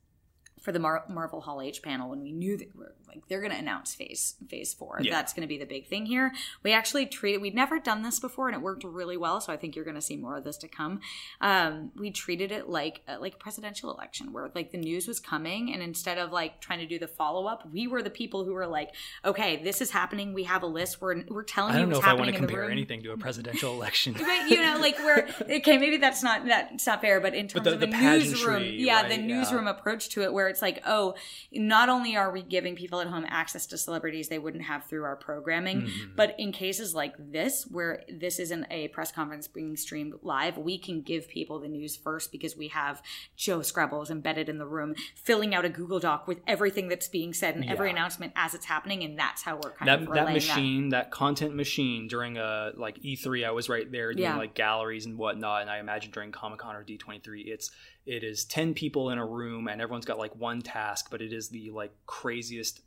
for 0.60 0.72
the 0.72 0.78
Mar- 0.78 1.04
Marvel 1.08 1.40
Hall 1.40 1.60
H 1.60 1.82
panel 1.82 2.10
when 2.10 2.22
we 2.22 2.32
knew 2.32 2.56
that 2.56 2.74
we're 2.76 2.92
like 3.08 3.26
they're 3.28 3.40
going 3.40 3.52
to 3.52 3.58
announce 3.58 3.94
phase 3.94 4.36
phase 4.48 4.72
4. 4.72 5.00
Yeah. 5.02 5.10
That's 5.10 5.32
going 5.34 5.42
to 5.42 5.48
be 5.48 5.58
the 5.58 5.66
big 5.66 5.86
thing 5.86 6.06
here. 6.06 6.32
We 6.62 6.72
actually 6.72 7.06
treated 7.06 7.42
we'd 7.42 7.54
never 7.54 7.78
done 7.78 8.02
this 8.02 8.18
before 8.20 8.48
and 8.48 8.56
it 8.56 8.62
worked 8.62 8.84
really 8.84 9.16
well, 9.16 9.40
so 9.40 9.52
I 9.52 9.56
think 9.56 9.76
you're 9.76 9.84
going 9.84 9.96
to 9.96 10.00
see 10.02 10.16
more 10.16 10.36
of 10.36 10.44
this 10.44 10.56
to 10.58 10.68
come. 10.68 11.00
Um, 11.40 11.90
we 11.96 12.10
treated 12.10 12.52
it 12.52 12.68
like 12.68 13.02
uh, 13.08 13.16
like 13.20 13.34
a 13.34 13.38
presidential 13.38 13.92
election 13.92 14.32
where 14.32 14.50
like 14.54 14.70
the 14.70 14.78
news 14.78 15.06
was 15.08 15.20
coming 15.20 15.72
and 15.72 15.82
instead 15.82 16.16
of 16.18 16.32
like 16.32 16.60
trying 16.60 16.78
to 16.78 16.86
do 16.86 16.98
the 16.98 17.08
follow 17.08 17.46
up, 17.46 17.68
we 17.72 17.86
were 17.86 18.02
the 18.02 18.10
people 18.10 18.44
who 18.44 18.52
were 18.54 18.66
like, 18.66 18.94
"Okay, 19.24 19.62
this 19.62 19.80
is 19.80 19.90
happening. 19.90 20.32
We 20.32 20.44
have 20.44 20.62
a 20.62 20.66
list. 20.66 21.00
We're 21.00 21.22
we're 21.28 21.42
telling 21.42 21.74
you 21.74 21.78
I 21.78 21.80
you 21.80 21.86
don't 21.86 21.90
know 21.90 21.96
what's 21.96 22.06
if 22.06 22.10
I 22.10 22.14
want 22.14 22.26
happening 22.30 22.40
to 22.48 22.54
compare 22.54 22.70
anything 22.70 23.02
to 23.02 23.12
a 23.12 23.16
presidential 23.16 23.74
election. 23.78 24.14
But 24.14 24.48
you 24.48 24.60
know, 24.62 24.78
like 24.80 24.98
we're 24.98 25.28
okay. 25.56 25.76
Maybe 25.76 25.96
that's 25.96 26.22
not 26.22 26.46
that's 26.46 26.86
not 26.86 27.00
fair. 27.00 27.20
But 27.20 27.34
in 27.34 27.48
terms 27.48 27.64
the- 27.64 27.74
of 27.74 27.80
the 27.80 27.86
the, 27.86 27.92
newsroom, 27.92 28.62
yeah, 28.64 29.02
the 29.02 29.08
right, 29.10 29.20
yeah. 29.20 29.26
newsroom 29.26 29.66
approach 29.66 30.08
to 30.10 30.22
it, 30.22 30.32
where 30.32 30.41
it's 30.48 30.62
like, 30.62 30.82
oh, 30.86 31.14
not 31.52 31.88
only 31.88 32.16
are 32.16 32.30
we 32.32 32.42
giving 32.42 32.74
people 32.76 33.00
at 33.00 33.06
home 33.06 33.24
access 33.28 33.66
to 33.66 33.78
celebrities 33.78 34.28
they 34.28 34.38
wouldn't 34.38 34.64
have 34.64 34.84
through 34.86 35.04
our 35.04 35.16
programming, 35.16 35.82
Mm-hmm. 35.82 36.16
but 36.16 36.34
in 36.38 36.52
cases 36.52 36.94
like 36.94 37.14
this, 37.18 37.64
where 37.70 38.02
this 38.08 38.38
isn't 38.38 38.66
a 38.70 38.88
press 38.88 39.10
conference 39.12 39.48
being 39.48 39.76
streamed 39.76 40.14
live, 40.22 40.56
we 40.58 40.78
can 40.78 41.02
give 41.02 41.28
people 41.28 41.58
the 41.60 41.68
news 41.68 41.96
first 41.96 42.30
because 42.32 42.56
we 42.56 42.68
have 42.68 43.02
Joe 43.36 43.60
Skrebels 43.60 44.10
embedded 44.10 44.48
in 44.48 44.58
the 44.58 44.66
room, 44.66 44.94
filling 45.14 45.54
out 45.54 45.64
a 45.64 45.68
Google 45.68 45.98
Doc 46.00 46.26
with 46.26 46.40
everything 46.46 46.88
that's 46.88 47.08
being 47.08 47.32
said 47.32 47.54
and 47.56 47.64
every 47.68 47.90
announcement 47.90 48.32
as 48.36 48.54
it's 48.54 48.66
happening, 48.66 49.02
and 49.02 49.18
that's 49.18 49.42
how 49.42 49.56
we're 49.56 49.70
kind 49.72 49.88
that 49.88 50.02
of 50.08 50.14
that 50.14 50.32
machine, 50.32 50.90
that. 50.90 51.10
content 51.10 51.54
machine 51.54 52.08
during 52.08 52.36
a 52.38 52.72
like 52.76 52.98
E3, 53.00 53.46
I 53.46 53.50
was 53.50 53.68
right 53.68 53.90
there 53.90 54.12
doing 54.12 54.22
Yeah. 54.30 54.36
like 54.36 54.54
galleries 54.54 55.06
and 55.06 55.16
whatnot, 55.18 55.62
and 55.62 55.70
I 55.70 55.78
imagine 55.78 56.10
during 56.10 56.32
Comic 56.32 56.58
Con 56.60 56.76
or 56.76 56.84
D23, 56.84 57.46
it's 57.46 57.70
it 58.06 58.24
is 58.24 58.44
ten 58.44 58.74
people 58.74 59.10
in 59.10 59.18
a 59.18 59.26
room 59.26 59.68
and 59.68 59.80
everyone's 59.80 60.04
got 60.04 60.18
like 60.18 60.34
one 60.36 60.62
task, 60.62 61.08
but 61.10 61.22
it 61.22 61.32
is 61.32 61.48
the 61.48 61.70
like 61.70 61.92
craziest 62.06 62.80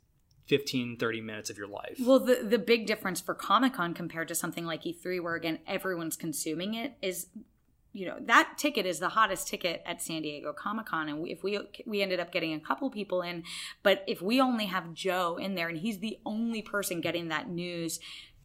15 0.46 0.96
30 0.96 1.20
minutes 1.20 1.50
of 1.50 1.58
your 1.58 1.66
life. 1.66 1.98
Well, 2.00 2.20
the 2.20 2.36
the 2.36 2.58
big 2.58 2.86
difference 2.86 3.20
for 3.20 3.34
Comic 3.34 3.74
Con 3.74 3.94
compared 3.94 4.28
to 4.28 4.34
something 4.34 4.64
like 4.64 4.82
E3, 4.84 5.22
where 5.22 5.34
again 5.34 5.58
everyone's 5.66 6.16
consuming 6.16 6.74
it, 6.74 6.94
is 7.02 7.26
you 7.92 8.06
know 8.06 8.16
that 8.20 8.54
ticket 8.56 8.86
is 8.86 8.98
the 8.98 9.10
hottest 9.10 9.48
ticket 9.48 9.82
at 9.84 10.00
San 10.02 10.22
Diego 10.22 10.52
Comic 10.52 10.86
Con, 10.86 11.08
and 11.08 11.20
we, 11.20 11.32
if 11.32 11.42
we 11.42 11.58
we 11.84 12.02
ended 12.02 12.20
up 12.20 12.30
getting 12.30 12.54
a 12.54 12.60
couple 12.60 12.90
people 12.90 13.22
in, 13.22 13.42
but 13.82 14.04
if 14.06 14.22
we 14.22 14.40
only 14.40 14.66
have 14.66 14.94
Joe 14.94 15.36
in 15.36 15.54
there 15.54 15.68
and 15.68 15.78
he's 15.78 15.98
the 15.98 16.18
only 16.24 16.62
person 16.62 17.00
getting 17.00 17.28
that 17.28 17.48
news. 17.48 17.98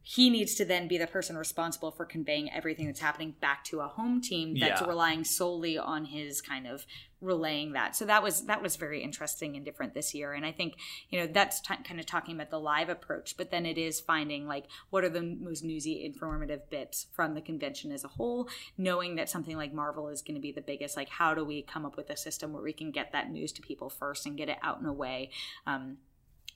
He 0.04 0.30
needs 0.30 0.56
to 0.56 0.66
then 0.66 0.88
be 0.88 0.98
the 0.98 1.08
person 1.08 1.38
responsible 1.38 1.92
for 1.92 2.06
conveying 2.06 2.52
everything 2.52 2.88
that's 2.88 3.00
happening 3.00 3.36
back 3.40 3.64
to 3.66 3.82
a 3.82 3.88
home 3.88 4.22
team 4.22 4.58
that's 4.60 4.82
Yeah. 4.82 4.88
relying 4.88 5.24
solely 5.24 5.78
on 5.78 6.06
his 6.06 6.42
kind 6.42 6.66
of 6.68 6.86
relaying 7.22 7.74
that. 7.74 7.96
So 7.96 8.06
that 8.06 8.24
was 8.24 8.46
that 8.48 8.64
was 8.64 8.78
very 8.78 9.04
interesting 9.04 9.56
and 9.56 9.64
different 9.64 9.94
this 9.94 10.16
year. 10.16 10.34
And 10.34 10.44
I 10.44 10.52
think 10.52 10.76
you 11.10 11.20
know 11.20 11.28
that's 11.28 11.62
t- 11.62 11.76
kind 11.84 12.00
of 12.00 12.08
talking 12.08 12.34
about 12.34 12.50
the 12.50 12.60
live 12.60 12.90
approach, 12.90 13.38
but 13.38 13.52
then 13.52 13.66
it 13.68 13.78
is 13.78 14.00
finding 14.00 14.48
like 14.48 14.66
what 14.90 15.04
are 15.04 15.10
the 15.10 15.22
most 15.22 15.64
newsy, 15.64 16.04
informative 16.04 16.68
bits 16.72 17.06
from 17.14 17.36
the 17.36 17.42
convention 17.42 17.92
as 17.92 18.04
a 18.04 18.08
whole, 18.08 18.50
knowing 18.78 19.16
that 19.18 19.30
something 19.30 19.56
like 19.56 19.72
Marvel 19.72 20.08
is 20.08 20.24
going 20.24 20.36
to 20.36 20.42
be 20.42 20.52
the 20.52 20.62
biggest. 20.62 20.98
Like 20.98 21.10
how 21.10 21.36
do 21.36 21.46
we 21.46 21.62
come 21.62 21.86
up 21.86 21.96
with 21.96 22.10
a 22.10 22.18
system 22.18 22.54
where 22.54 22.64
we 22.64 22.74
can 22.74 22.90
get 22.90 23.12
that 23.12 23.30
news 23.30 23.52
to 23.54 23.62
people 23.62 23.90
first 23.90 24.26
and 24.26 24.36
get 24.36 24.50
it 24.50 24.58
out 24.64 24.80
in 24.80 24.88
a 24.88 24.94
way. 24.94 25.30
Um, 25.68 25.98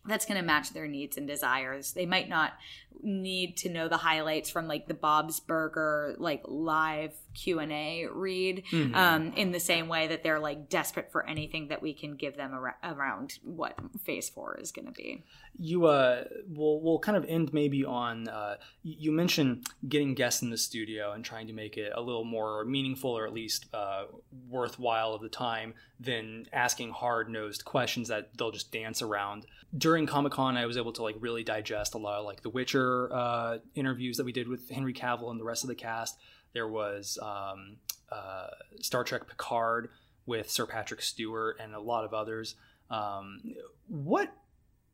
that's 0.07 0.25
going 0.25 0.39
to 0.39 0.45
match 0.45 0.71
their 0.73 0.87
needs 0.87 1.17
and 1.17 1.27
desires. 1.27 1.93
They 1.93 2.05
might 2.05 2.29
not 2.29 2.53
need 3.01 3.57
to 3.57 3.69
know 3.69 3.87
the 3.89 3.97
highlights 3.97 4.49
from 4.49 4.67
like 4.67 4.87
the 4.87 4.93
Bob's 4.93 5.39
Burger 5.39 6.15
like 6.17 6.41
live 6.45 7.13
Q 7.33 7.59
and 7.59 7.71
A 7.71 8.05
read 8.09 8.63
Mhm. 8.71 8.95
um, 8.95 9.33
in 9.35 9.51
the 9.51 9.59
same 9.59 9.89
way 9.89 10.07
that 10.07 10.23
they're 10.23 10.39
like 10.39 10.69
desperate 10.69 11.11
for 11.11 11.27
anything 11.27 11.67
that 11.67 11.81
we 11.81 11.93
can 11.93 12.15
give 12.15 12.37
them 12.37 12.53
ar- 12.53 12.77
around 12.83 13.33
what 13.43 13.77
Phase 14.05 14.29
Four 14.29 14.57
is 14.61 14.71
going 14.71 14.85
to 14.85 14.91
be. 14.93 15.23
you 15.57 15.85
uh 15.85 16.23
we'll 16.49 16.81
we'll 16.81 16.99
kind 16.99 17.17
of 17.17 17.23
end 17.29 17.53
maybe 17.53 17.85
on 17.85 18.27
uh 18.27 18.55
you 18.83 19.09
mentioned 19.11 19.65
getting 19.87 20.13
guests 20.13 20.41
in 20.41 20.49
the 20.49 20.57
studio 20.57 21.13
and 21.13 21.23
trying 21.23 21.47
to 21.47 21.53
make 21.53 21.77
it 21.77 21.93
a 21.95 22.01
little 22.01 22.25
more 22.25 22.65
meaningful 22.65 23.11
or 23.11 23.25
at 23.25 23.31
least 23.33 23.65
uh 23.73 24.03
worthwhile 24.49 25.13
of 25.13 25.21
the 25.21 25.29
time 25.29 25.73
than 25.99 26.45
asking 26.51 26.91
hard-nosed 26.91 27.63
questions 27.63 28.09
that 28.09 28.37
they'll 28.37 28.51
just 28.51 28.71
dance 28.71 29.01
around 29.01 29.45
during 29.77 30.05
comic-con 30.05 30.57
i 30.57 30.65
was 30.65 30.77
able 30.77 30.93
to 30.93 31.03
like 31.03 31.15
really 31.19 31.43
digest 31.43 31.93
a 31.95 31.97
lot 31.97 32.19
of 32.19 32.25
like 32.25 32.41
the 32.41 32.49
witcher 32.49 33.13
uh 33.13 33.57
interviews 33.73 34.17
that 34.17 34.25
we 34.25 34.31
did 34.31 34.47
with 34.47 34.69
henry 34.69 34.93
cavill 34.93 35.31
and 35.31 35.39
the 35.39 35.43
rest 35.43 35.63
of 35.63 35.67
the 35.67 35.75
cast. 35.75 36.17
There 36.53 36.67
was 36.67 37.17
um 37.21 37.77
uh 38.11 38.47
star 38.81 39.03
trek 39.03 39.27
picard 39.27 39.89
with 40.25 40.49
sir 40.49 40.65
patrick 40.65 41.01
stewart 41.01 41.57
and 41.59 41.73
a 41.73 41.79
lot 41.79 42.05
of 42.05 42.13
others. 42.13 42.55
Um 42.89 43.41
what 43.87 44.31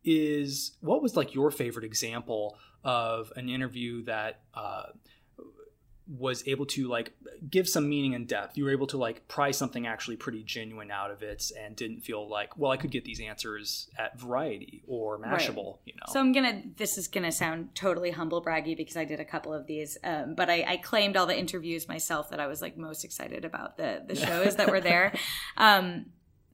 is 0.04 0.78
what 0.82 1.02
was 1.02 1.16
like 1.16 1.36
your 1.36 1.52
favorite 1.52 1.86
example 1.86 2.58
of 2.84 3.32
an 3.36 3.50
interview 3.50 4.04
that 4.06 4.42
uh, 4.54 4.86
was 6.20 6.44
able 6.46 6.66
to 6.66 6.88
like 6.90 7.14
give 7.50 7.70
some 7.70 7.88
meaning 7.88 8.14
and 8.14 8.28
depth 8.28 8.58
you 8.58 8.66
were 8.66 8.72
able 8.72 8.86
to 8.86 8.98
like 8.98 9.26
pry 9.30 9.50
something 9.50 9.88
actually 9.88 10.18
pretty 10.18 10.44
genuine 10.44 10.92
out 10.92 11.10
of 11.10 11.24
it 11.24 11.52
and 11.58 11.76
didn't 11.78 12.02
feel 12.02 12.28
like 12.28 12.58
well 12.58 12.70
i 12.70 12.76
could 12.76 12.92
get 12.92 13.06
these 13.06 13.22
answers 13.22 13.90
at 13.98 14.20
variety 14.20 14.84
or 14.88 15.18
mashable 15.18 15.78
you 15.86 15.94
know 15.96 16.12
So 16.12 16.20
I'm 16.20 16.34
gonna. 16.34 16.64
This 16.76 16.98
is 16.98 17.08
gonna 17.08 17.32
sound 17.32 17.74
totally 17.76 18.12
humble 18.12 18.44
braggy 18.44 18.76
because 18.76 18.98
I 18.98 19.06
did 19.06 19.20
a 19.22 19.26
couple 19.26 19.54
of 19.54 19.68
these, 19.68 19.98
um, 20.04 20.36
but 20.36 20.50
I, 20.50 20.66
I 20.68 20.78
claimed 20.78 21.16
all 21.16 21.26
the 21.28 21.38
interviews 21.38 21.88
myself 21.88 22.30
that 22.32 22.40
I 22.42 22.48
was 22.48 22.62
like 22.62 22.76
most 22.78 23.06
excited 23.06 23.46
about 23.46 23.78
the 23.78 24.04
the 24.06 24.16
shows 24.28 24.58
that 24.58 24.70
were 24.70 24.82
there. 24.82 25.14
Um, 25.56 26.08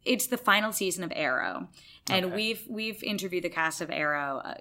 it's 0.05 0.27
the 0.27 0.37
final 0.37 0.71
season 0.71 1.03
of 1.03 1.11
Arrow, 1.15 1.67
and 2.09 2.25
Okay. 2.27 2.35
we've 2.35 2.63
we've 2.69 3.01
interviewed 3.03 3.43
the 3.43 3.49
cast 3.49 3.81
of 3.81 3.89
Arrow. 3.89 4.41
Uh, 4.45 4.55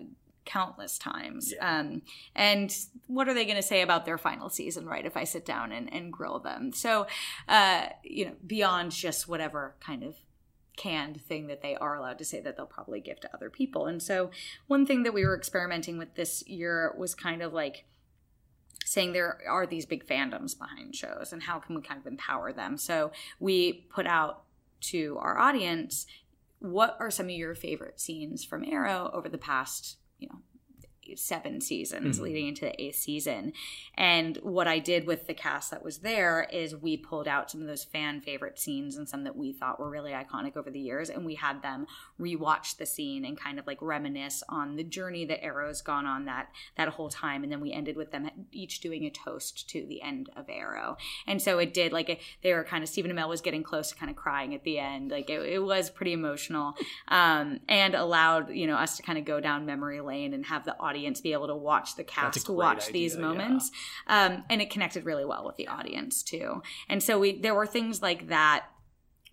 countless 0.47 0.97
times 0.99 1.53
Yeah. 1.55 1.81
um, 1.81 2.03
and 2.35 2.75
what 3.09 3.29
are 3.29 3.35
they 3.35 3.45
going 3.45 3.57
to 3.57 3.63
say 3.63 3.83
about 3.83 4.07
their 4.07 4.17
final 4.17 4.49
season 4.49 4.87
right 4.87 5.05
if 5.05 5.17
i 5.17 5.25
sit 5.25 5.45
down 5.45 5.73
and, 5.73 5.93
and 5.93 6.13
grill 6.13 6.39
them 6.39 6.73
so 6.73 7.07
uh, 7.49 7.87
you 8.03 8.25
know 8.27 8.33
beyond 8.47 8.93
just 8.93 9.29
whatever 9.29 9.75
kind 9.81 10.03
of 10.03 10.15
canned 10.77 11.21
thing 11.23 11.47
that 11.47 11.63
they 11.63 11.75
are 11.77 11.97
allowed 11.97 12.19
to 12.19 12.25
say 12.25 12.39
that 12.41 12.57
they'll 12.57 12.67
probably 12.67 13.01
give 13.01 13.19
to 13.19 13.35
other 13.35 13.49
people. 13.49 13.87
And 13.87 14.03
so, 14.03 14.31
one 14.67 14.85
thing 14.85 15.05
that 15.05 15.15
we 15.15 15.25
were 15.25 15.35
experimenting 15.35 15.97
with 15.97 16.17
this 16.17 16.47
year 16.47 16.95
was 16.99 17.15
kind 17.15 17.41
of 17.41 17.55
like 17.55 17.87
saying 18.85 19.15
there 19.15 19.41
are 19.49 19.67
these 19.67 19.87
big 19.87 20.07
fandoms 20.07 20.57
behind 20.57 20.95
shows 20.95 21.33
and 21.33 21.45
how 21.45 21.59
can 21.59 21.77
we 21.77 21.81
kind 21.81 21.99
of 21.99 22.07
empower 22.07 22.53
them. 22.53 22.77
So, 22.77 23.11
we 23.41 23.87
put 23.89 24.07
out 24.07 24.43
to 24.83 25.17
our 25.19 25.39
audience 25.39 26.07
what 26.59 26.95
are 27.01 27.11
some 27.11 27.27
of 27.27 27.31
your 27.33 27.55
favorite 27.55 27.99
scenes 27.99 28.45
from 28.45 28.63
Arrow 28.63 29.11
over 29.15 29.31
the 29.31 29.39
past, 29.39 29.97
you 30.19 30.29
know, 30.29 30.41
seven 31.15 31.61
seasons 31.61 32.17
mm-hmm. 32.17 32.25
leading 32.25 32.49
into 32.49 32.63
the 32.63 32.83
eighth 32.83 32.97
season. 32.97 33.53
And 33.95 34.37
what 34.39 34.67
I 34.67 34.79
did 34.79 35.07
with 35.07 35.27
the 35.27 35.35
cast 35.35 35.71
that 35.71 35.85
was 35.85 35.99
there 35.99 36.49
is 36.53 36.75
we 36.75 36.97
pulled 36.97 37.29
out 37.29 37.51
some 37.51 37.61
of 37.61 37.67
those 37.67 37.85
fan 37.85 38.21
favorite 38.21 38.59
scenes 38.59 38.97
and 38.97 39.09
some 39.09 39.25
that 39.25 39.37
we 39.37 39.53
thought 39.53 39.79
were 39.79 39.91
really 39.91 40.13
iconic 40.13 40.57
over 40.57 40.71
the 40.71 40.81
years. 40.81 41.11
And 41.11 41.25
we 41.25 41.35
had 41.35 41.63
them 41.63 41.87
rewatch 42.21 42.77
the 42.77 42.87
scene 42.87 43.25
and 43.25 43.39
kind 43.39 43.59
of 43.59 43.67
like 43.67 43.79
reminisce 43.81 44.43
on 44.49 44.77
the 44.77 44.85
journey 44.85 45.25
that 45.27 45.43
Arrow's 45.43 45.83
gone 45.83 46.07
on 46.07 46.25
that 46.25 46.49
that 46.77 46.89
whole 46.89 47.09
time. 47.09 47.43
And 47.43 47.53
then 47.53 47.61
we 47.61 47.73
ended 47.73 47.97
with 47.97 48.11
them 48.11 48.31
each 48.53 48.81
doing 48.81 49.05
a 49.05 49.11
toast 49.11 49.69
to 49.71 49.87
the 49.87 50.03
end 50.03 50.31
of 50.37 50.47
Arrow. 50.49 50.97
And 51.27 51.41
so 51.41 51.59
it 51.59 51.75
did 51.75 51.93
like 51.93 52.21
they 52.43 52.53
were 52.53 52.65
kind 52.65 52.83
of 52.83 52.89
Stephen 52.89 53.11
Amell 53.11 53.29
was 53.29 53.41
getting 53.41 53.63
close 53.63 53.91
to 53.91 53.97
kind 53.97 54.11
of 54.11 54.17
crying 54.17 54.55
at 54.55 54.65
the 54.65 54.79
end. 54.79 55.11
Like 55.11 55.31
it, 55.31 55.41
it 55.43 55.63
was 55.63 55.91
pretty 55.91 56.13
emotional. 56.13 56.75
Um, 57.09 57.61
and 57.69 57.95
allowed, 57.95 58.51
you 58.51 58.67
know, 58.67 58.77
us 58.77 58.97
to 58.97 59.03
kind 59.03 59.19
of 59.19 59.25
go 59.25 59.41
down 59.41 59.67
memory 59.67 60.01
lane 60.01 60.35
and 60.35 60.47
have 60.47 60.65
the 60.65 60.79
audience 60.79 60.96
audience 60.97 61.21
be 61.21 61.33
able 61.33 61.47
to 61.47 61.57
watch 61.57 61.97
the 61.97 62.05
cast 62.05 62.49
watch 62.49 62.89
idea, 62.89 62.93
these 62.93 63.17
moments 63.17 63.71
yeah. 64.09 64.27
um, 64.27 64.45
and 64.49 64.63
it 64.63 64.71
connected 64.71 65.05
really 65.05 65.25
well 65.25 65.45
with 65.45 65.57
the 65.57 65.69
audience 65.69 66.23
too 66.23 66.63
and 66.89 67.03
so 67.03 67.19
we 67.19 67.39
there 67.41 67.55
were 67.55 67.67
things 67.67 68.01
like 68.03 68.29
that 68.29 68.67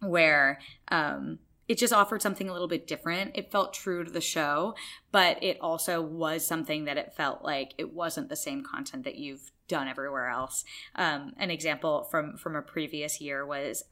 where 0.01 0.59
um, 0.89 1.39
it 1.67 1.77
just 1.77 1.93
offered 1.93 2.21
something 2.21 2.49
a 2.49 2.53
little 2.53 2.67
bit 2.67 2.87
different. 2.87 3.31
It 3.35 3.51
felt 3.51 3.73
true 3.73 4.03
to 4.03 4.11
the 4.11 4.21
show, 4.21 4.75
but 5.11 5.41
it 5.41 5.57
also 5.61 6.01
was 6.01 6.45
something 6.45 6.85
that 6.85 6.97
it 6.97 7.13
felt 7.15 7.43
like 7.43 7.73
it 7.77 7.93
wasn't 7.93 8.29
the 8.29 8.35
same 8.35 8.63
content 8.63 9.05
that 9.05 9.15
you've 9.15 9.51
done 9.67 9.87
everywhere 9.87 10.29
else. 10.29 10.65
Um, 10.95 11.33
an 11.37 11.49
example 11.49 12.07
from 12.11 12.37
from 12.37 12.55
a 12.55 12.61
previous 12.61 13.21
year 13.21 13.45
was 13.45 13.83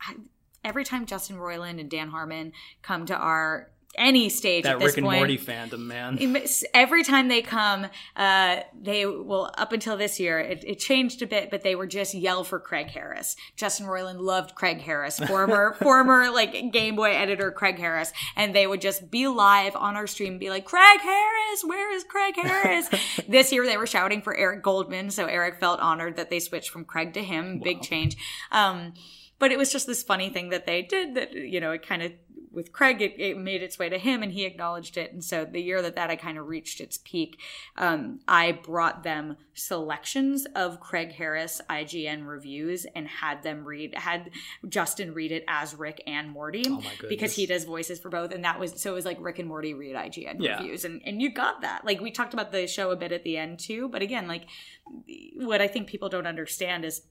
every 0.64 0.84
time 0.84 1.06
Justin 1.06 1.38
Roiland 1.38 1.80
and 1.80 1.90
Dan 1.90 2.10
Harmon 2.10 2.52
come 2.82 3.06
to 3.06 3.16
our 3.16 3.72
any 3.98 4.30
stage 4.30 4.64
that 4.64 4.74
at 4.74 4.80
this 4.80 4.88
Rick 4.90 4.98
and 4.98 5.06
point. 5.06 5.20
Morty 5.20 5.38
fandom, 5.38 5.80
man. 5.80 6.20
Every 6.74 7.04
time 7.04 7.28
they 7.28 7.42
come, 7.42 7.88
uh, 8.16 8.62
they 8.80 9.06
will. 9.06 9.52
Up 9.58 9.74
until 9.74 9.98
this 9.98 10.20
year, 10.20 10.40
it, 10.40 10.64
it, 10.66 10.80
changed 10.80 11.22
a 11.22 11.28
bit, 11.28 11.52
but 11.52 11.64
they 11.64 11.76
were 11.76 11.88
just 11.88 12.14
yell 12.14 12.44
for 12.44 12.60
Craig 12.60 12.88
Harris. 12.88 13.36
Justin 13.56 13.86
Roiland 13.86 14.20
loved 14.20 14.56
Craig 14.56 14.82
Harris, 14.82 15.20
former 15.20 15.74
former 15.82 16.30
like 16.32 16.72
Game 16.72 16.96
Boy 16.96 17.12
editor 17.12 17.52
Craig 17.52 17.78
Harris, 17.78 18.14
and 18.36 18.56
they 18.56 18.66
would 18.66 18.82
just 18.82 19.12
be 19.12 19.28
live 19.28 19.76
on 19.76 19.96
our 19.96 20.08
stream, 20.08 20.34
and 20.34 20.40
be 20.40 20.50
like, 20.50 20.66
"Craig 20.66 21.02
Harris, 21.02 21.64
where 21.66 21.94
is 21.94 22.04
Craig 22.04 22.36
Harris?" 22.36 22.90
this 23.28 23.52
year, 23.52 23.66
they 23.66 23.78
were 23.78 23.88
shouting 23.88 24.22
for 24.22 24.36
Eric 24.36 24.64
Goldman, 24.64 25.12
so 25.12 25.26
Eric 25.26 25.60
felt 25.60 25.80
honored 25.80 26.16
that 26.18 26.30
they 26.30 26.40
switched 26.40 26.70
from 26.70 26.86
Craig 26.86 27.14
to 27.14 27.24
him. 27.24 27.58
Wow. 27.58 27.64
Big 27.64 27.82
change. 27.82 28.18
Um, 28.52 28.94
but 29.42 29.52
it 29.52 29.58
was 29.58 29.72
just 29.72 29.88
this 29.88 30.04
funny 30.04 30.30
thing 30.30 30.50
that 30.50 30.68
they 30.68 30.84
did 30.84 31.16
that 31.16 31.34
you 31.34 31.60
know 31.60 31.72
it 31.72 31.86
kind 31.86 32.04
of 32.04 32.12
with 32.52 32.74
Craig, 32.74 33.02
it, 33.02 33.16
it, 33.18 33.38
made 33.38 33.64
its 33.64 33.80
way 33.80 33.88
to 33.90 33.98
him 33.98 34.22
and 34.22 34.32
he 34.32 34.46
acknowledged 34.46 34.98
it. 34.98 35.14
And 35.14 35.24
so 35.24 35.46
the 35.46 35.62
year 35.62 35.82
that 35.82 35.96
that 35.96 36.10
I 36.10 36.16
kind 36.16 36.38
of 36.38 36.48
reached 36.48 36.82
its 36.82 36.98
peak, 36.98 37.40
um, 37.78 38.20
I 38.28 38.52
brought 38.52 39.04
them 39.04 39.38
selections 39.54 40.46
of 40.56 40.80
Craig 40.80 41.14
Harris 41.14 41.62
IGN 41.70 42.28
reviews 42.28 42.86
and 42.94 43.08
had 43.08 43.44
them 43.44 43.64
read, 43.64 43.96
had 43.96 44.32
Justin 44.68 45.14
read 45.14 45.32
it 45.32 45.46
as 45.48 45.76
Rick 45.76 46.04
and 46.06 46.30
Morty 46.30 46.66
oh 46.68 46.84
because 47.08 47.36
he 47.36 47.46
does 47.46 47.64
voices 47.64 48.00
for 48.00 48.10
both. 48.10 48.32
And 48.32 48.44
that 48.44 48.60
was, 48.60 48.82
so 48.82 48.92
it 48.92 48.96
was 48.96 49.06
like 49.06 49.18
Rick 49.22 49.40
and 49.40 49.48
Morty 49.48 49.74
read 49.74 49.96
IGN 49.96 50.38
yeah. 50.40 50.58
reviews. 50.58 50.84
And, 50.84 51.02
and 51.06 51.22
you 51.22 51.32
got 51.32 51.62
that. 51.62 51.86
Like 51.86 52.02
we 52.02 52.12
talked 52.12 52.34
about 52.34 52.52
the 52.52 52.68
show 52.68 52.92
a 52.92 52.96
bit 52.96 53.12
at 53.12 53.24
the 53.24 53.38
end 53.38 53.60
too. 53.60 53.88
But 53.90 54.02
again, 54.02 54.28
like 54.28 54.44
what 55.36 55.62
I 55.62 55.68
think 55.68 55.88
people 55.88 56.10
don't 56.10 56.28
understand 56.28 56.86
is 56.86 57.02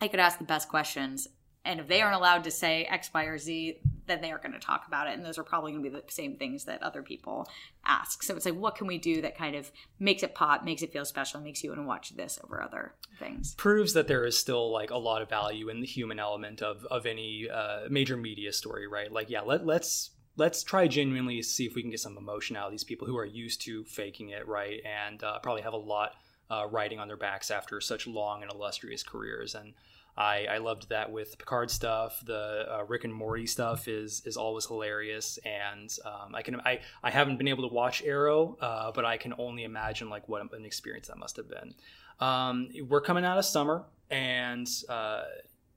I 0.00 0.08
could 0.08 0.20
ask 0.20 0.38
the 0.38 0.44
best 0.44 0.68
questions 0.68 1.28
and 1.64 1.80
if 1.80 1.88
they 1.88 2.02
aren't 2.02 2.16
allowed 2.16 2.44
to 2.44 2.50
say 2.50 2.84
X, 2.84 3.10
Y, 3.14 3.24
or 3.24 3.38
Z, 3.38 3.78
then 4.06 4.20
they 4.20 4.30
are 4.30 4.38
going 4.38 4.52
to 4.52 4.58
talk 4.58 4.86
about 4.86 5.08
it. 5.08 5.14
And 5.14 5.24
those 5.24 5.38
are 5.38 5.44
probably 5.44 5.72
going 5.72 5.84
to 5.84 5.90
be 5.90 5.96
the 5.96 6.02
same 6.08 6.36
things 6.36 6.64
that 6.64 6.82
other 6.82 7.02
people 7.02 7.48
ask. 7.84 8.22
So 8.22 8.36
it's 8.36 8.44
like, 8.44 8.54
what 8.54 8.76
can 8.76 8.86
we 8.86 8.98
do 8.98 9.22
that 9.22 9.36
kind 9.36 9.56
of 9.56 9.70
makes 9.98 10.22
it 10.22 10.34
pop, 10.34 10.64
makes 10.64 10.82
it 10.82 10.92
feel 10.92 11.04
special, 11.04 11.40
makes 11.40 11.62
you 11.62 11.70
want 11.70 11.80
to 11.80 11.86
watch 11.86 12.16
this 12.16 12.38
over 12.44 12.62
other 12.62 12.94
things? 13.18 13.54
Proves 13.54 13.92
that 13.94 14.08
there 14.08 14.24
is 14.24 14.36
still 14.36 14.70
like 14.72 14.90
a 14.90 14.98
lot 14.98 15.22
of 15.22 15.28
value 15.28 15.68
in 15.68 15.80
the 15.80 15.86
human 15.86 16.18
element 16.18 16.62
of 16.62 16.84
of 16.86 17.06
any 17.06 17.48
uh, 17.52 17.80
major 17.88 18.16
media 18.16 18.52
story, 18.52 18.86
right? 18.86 19.10
Like, 19.10 19.30
yeah, 19.30 19.40
let 19.40 19.64
let's 19.64 20.10
let's 20.36 20.62
try 20.62 20.88
genuinely 20.88 21.42
see 21.42 21.66
if 21.66 21.74
we 21.74 21.82
can 21.82 21.90
get 21.90 22.00
some 22.00 22.18
emotion 22.18 22.56
out 22.56 22.66
of 22.66 22.72
these 22.72 22.84
people 22.84 23.06
who 23.06 23.16
are 23.16 23.24
used 23.24 23.60
to 23.62 23.84
faking 23.84 24.30
it, 24.30 24.46
right? 24.48 24.80
And 24.84 25.22
uh, 25.22 25.38
probably 25.38 25.62
have 25.62 25.72
a 25.72 25.78
lot 25.78 26.12
uh, 26.50 26.66
riding 26.70 26.98
on 26.98 27.08
their 27.08 27.16
backs 27.16 27.50
after 27.50 27.80
such 27.80 28.06
long 28.06 28.42
and 28.42 28.50
illustrious 28.50 29.02
careers. 29.02 29.54
And 29.54 29.74
I, 30.16 30.46
I 30.48 30.58
loved 30.58 30.90
that 30.90 31.10
with 31.10 31.36
Picard 31.38 31.70
stuff. 31.70 32.22
The 32.24 32.66
uh, 32.70 32.84
Rick 32.86 33.04
and 33.04 33.12
Morty 33.12 33.46
stuff 33.46 33.88
is 33.88 34.22
is 34.24 34.36
always 34.36 34.66
hilarious, 34.66 35.38
and 35.44 35.90
um, 36.04 36.34
I 36.34 36.42
can 36.42 36.60
I, 36.60 36.80
I 37.02 37.10
haven't 37.10 37.36
been 37.36 37.48
able 37.48 37.68
to 37.68 37.74
watch 37.74 38.02
Arrow, 38.02 38.56
uh, 38.60 38.92
but 38.92 39.04
I 39.04 39.16
can 39.16 39.34
only 39.38 39.64
imagine 39.64 40.08
like 40.08 40.28
what 40.28 40.42
an 40.52 40.64
experience 40.64 41.08
that 41.08 41.18
must 41.18 41.36
have 41.36 41.48
been. 41.48 41.74
Um, 42.20 42.68
we're 42.88 43.00
coming 43.00 43.24
out 43.24 43.38
of 43.38 43.44
summer, 43.44 43.84
and 44.08 44.68
uh, 44.88 45.22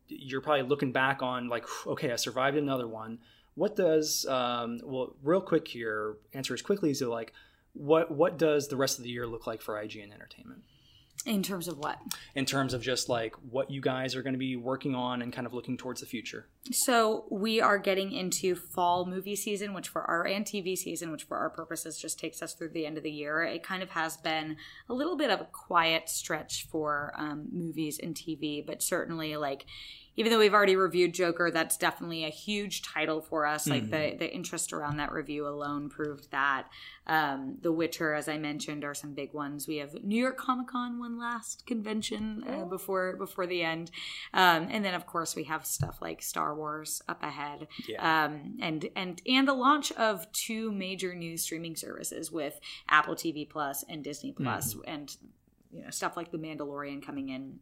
you're 0.08 0.42
probably 0.42 0.64
looking 0.64 0.92
back 0.92 1.24
on 1.24 1.50
like, 1.50 1.66
okay, 1.88 2.12
I 2.12 2.16
survived 2.16 2.58
another 2.58 2.88
one. 2.88 3.20
What 3.56 3.76
does 3.76 4.26
um, 4.28 4.80
well, 4.84 5.16
real 5.24 5.42
quick 5.42 5.68
here, 5.68 6.18
answer 6.34 6.54
as 6.54 6.62
quickly 6.62 6.92
as 6.92 7.02
you 7.02 7.10
like. 7.10 7.34
What 7.74 8.12
what 8.12 8.38
does 8.38 8.68
the 8.68 8.78
rest 8.78 9.00
of 9.00 9.04
the 9.04 9.10
year 9.10 9.26
look 9.26 9.48
like 9.48 9.62
for 9.62 9.76
IGN 9.76 10.14
Entertainment? 10.14 10.64
In 11.28 11.44
terms 11.44 11.68
of 11.68 11.78
what? 11.78 12.00
In 12.36 12.46
terms 12.46 12.74
of 12.74 12.82
just 12.82 13.10
like 13.10 13.36
what 13.52 13.70
you 13.70 13.82
guys 13.82 14.16
are 14.16 14.24
going 14.24 14.34
to 14.34 14.40
be 14.40 14.56
working 14.56 14.96
on 14.96 15.22
and 15.22 15.34
kind 15.34 15.46
of 15.46 15.54
looking 15.54 15.76
towards 15.76 16.00
the 16.00 16.08
future. 16.08 16.48
So 16.72 17.26
we 17.30 17.60
are 17.60 17.78
getting 17.78 18.14
into 18.14 18.56
fall 18.56 19.06
movie 19.06 19.36
season, 19.36 19.74
which 19.74 19.90
for 19.90 20.04
our 20.04 20.26
and 20.26 20.46
TV 20.46 20.78
season, 20.78 21.12
which 21.12 21.24
for 21.24 21.36
our 21.38 21.50
purposes 21.50 22.00
just 22.00 22.18
takes 22.18 22.42
us 22.42 22.54
through 22.54 22.70
the 22.70 22.86
end 22.86 22.98
of 22.98 23.04
the 23.04 23.12
year. 23.12 23.44
It 23.44 23.62
kind 23.62 23.84
of 23.84 23.90
has 23.90 24.16
been 24.16 24.56
a 24.88 24.94
little 24.94 25.18
bit 25.18 25.30
of 25.30 25.42
a 25.42 25.50
quiet 25.52 26.08
stretch 26.08 26.66
for 26.72 27.14
um, 27.18 27.48
movies 27.52 28.00
and 28.02 28.16
TV, 28.16 28.66
but 28.66 28.82
certainly 28.82 29.36
like 29.36 29.66
even 30.18 30.32
though 30.32 30.40
we've 30.40 30.54
already 30.54 30.76
reviewed 30.76 31.14
Joker, 31.14 31.52
that's 31.52 31.78
definitely 31.78 32.26
a 32.26 32.30
huge 32.30 32.82
title 32.82 33.22
for 33.22 33.46
us. 33.46 33.68
Like 33.68 33.84
mm-hmm. 33.84 34.18
the 34.18 34.18
the 34.18 34.34
interest 34.34 34.74
around 34.74 34.98
that 34.98 35.12
review 35.12 35.48
alone 35.48 35.90
proved 35.90 36.32
that. 36.32 36.68
Um, 37.06 37.58
the 37.62 37.72
Witcher, 37.72 38.14
as 38.14 38.28
I 38.28 38.38
mentioned, 38.38 38.84
are 38.84 38.96
some 38.96 39.14
big 39.14 39.34
ones. 39.34 39.68
We 39.68 39.78
have 39.78 39.94
New 40.04 40.20
York 40.20 40.38
Comic 40.38 40.68
Con, 40.68 41.00
one 41.00 41.18
last 41.20 41.66
convention 41.68 42.44
uh, 42.48 42.66
before 42.66 43.16
before 43.16 43.46
the 43.46 43.62
end, 43.64 43.92
um, 44.34 44.68
and 44.72 44.84
then 44.84 44.96
of 44.96 45.06
course 45.06 45.36
we 45.36 45.44
have 45.46 45.66
stuff 45.66 46.00
like 46.02 46.24
Star 46.24 46.56
Wars 46.56 47.02
up 47.08 47.22
ahead, 47.24 47.68
yeah. 47.88 48.26
um, 48.26 48.58
and 48.60 48.90
and 48.96 49.22
and 49.28 49.48
the 49.48 49.54
launch 49.54 49.92
of 49.94 50.30
two 50.32 50.72
major 50.72 51.14
new 51.14 51.38
streaming 51.38 51.76
services 51.76 52.32
with 52.32 52.60
Apple 52.90 53.16
TV 53.16 53.48
Plus 53.48 53.86
and 53.88 54.04
Disney 54.04 54.32
Plus, 54.32 54.74
mm-hmm. 54.74 54.90
and 54.90 55.16
you 55.72 55.84
know 55.84 55.92
stuff 55.92 56.18
like 56.18 56.32
The 56.32 56.40
Mandalorian 56.40 57.06
coming 57.06 57.30
in 57.30 57.60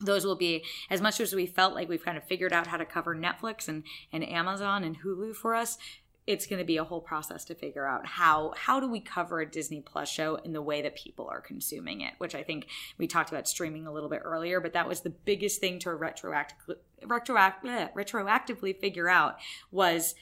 those 0.00 0.24
will 0.24 0.36
be 0.36 0.64
as 0.90 1.00
much 1.00 1.20
as 1.20 1.34
we 1.34 1.46
felt 1.46 1.74
like 1.74 1.88
we've 1.88 2.04
kind 2.04 2.16
of 2.16 2.24
figured 2.24 2.52
out 2.52 2.66
how 2.66 2.76
to 2.76 2.84
cover 2.84 3.16
Netflix 3.16 3.68
and, 3.68 3.84
and 4.12 4.28
Amazon 4.28 4.84
and 4.84 5.00
Hulu 5.02 5.34
for 5.34 5.54
us. 5.54 5.78
It's 6.26 6.46
going 6.46 6.58
to 6.58 6.64
be 6.64 6.76
a 6.76 6.84
whole 6.84 7.00
process 7.00 7.44
to 7.46 7.54
figure 7.54 7.86
out 7.86 8.04
how 8.04 8.52
how 8.54 8.80
do 8.80 8.88
we 8.88 9.00
cover 9.00 9.40
a 9.40 9.50
Disney 9.50 9.80
Plus 9.80 10.10
show 10.10 10.34
in 10.36 10.52
the 10.52 10.60
way 10.60 10.82
that 10.82 10.94
people 10.94 11.26
are 11.30 11.40
consuming 11.40 12.02
it, 12.02 12.12
which 12.18 12.34
I 12.34 12.42
think 12.42 12.66
we 12.98 13.06
talked 13.06 13.30
about 13.30 13.48
streaming 13.48 13.86
a 13.86 13.92
little 13.92 14.10
bit 14.10 14.20
earlier, 14.22 14.60
but 14.60 14.74
that 14.74 14.86
was 14.86 15.00
the 15.00 15.10
biggest 15.10 15.58
thing 15.58 15.78
to 15.80 15.88
retroactively 15.88 16.76
retroact, 17.02 17.64
eh, 17.64 17.88
retroactively 17.96 18.78
figure 18.78 19.08
out 19.08 19.36
was 19.70 20.14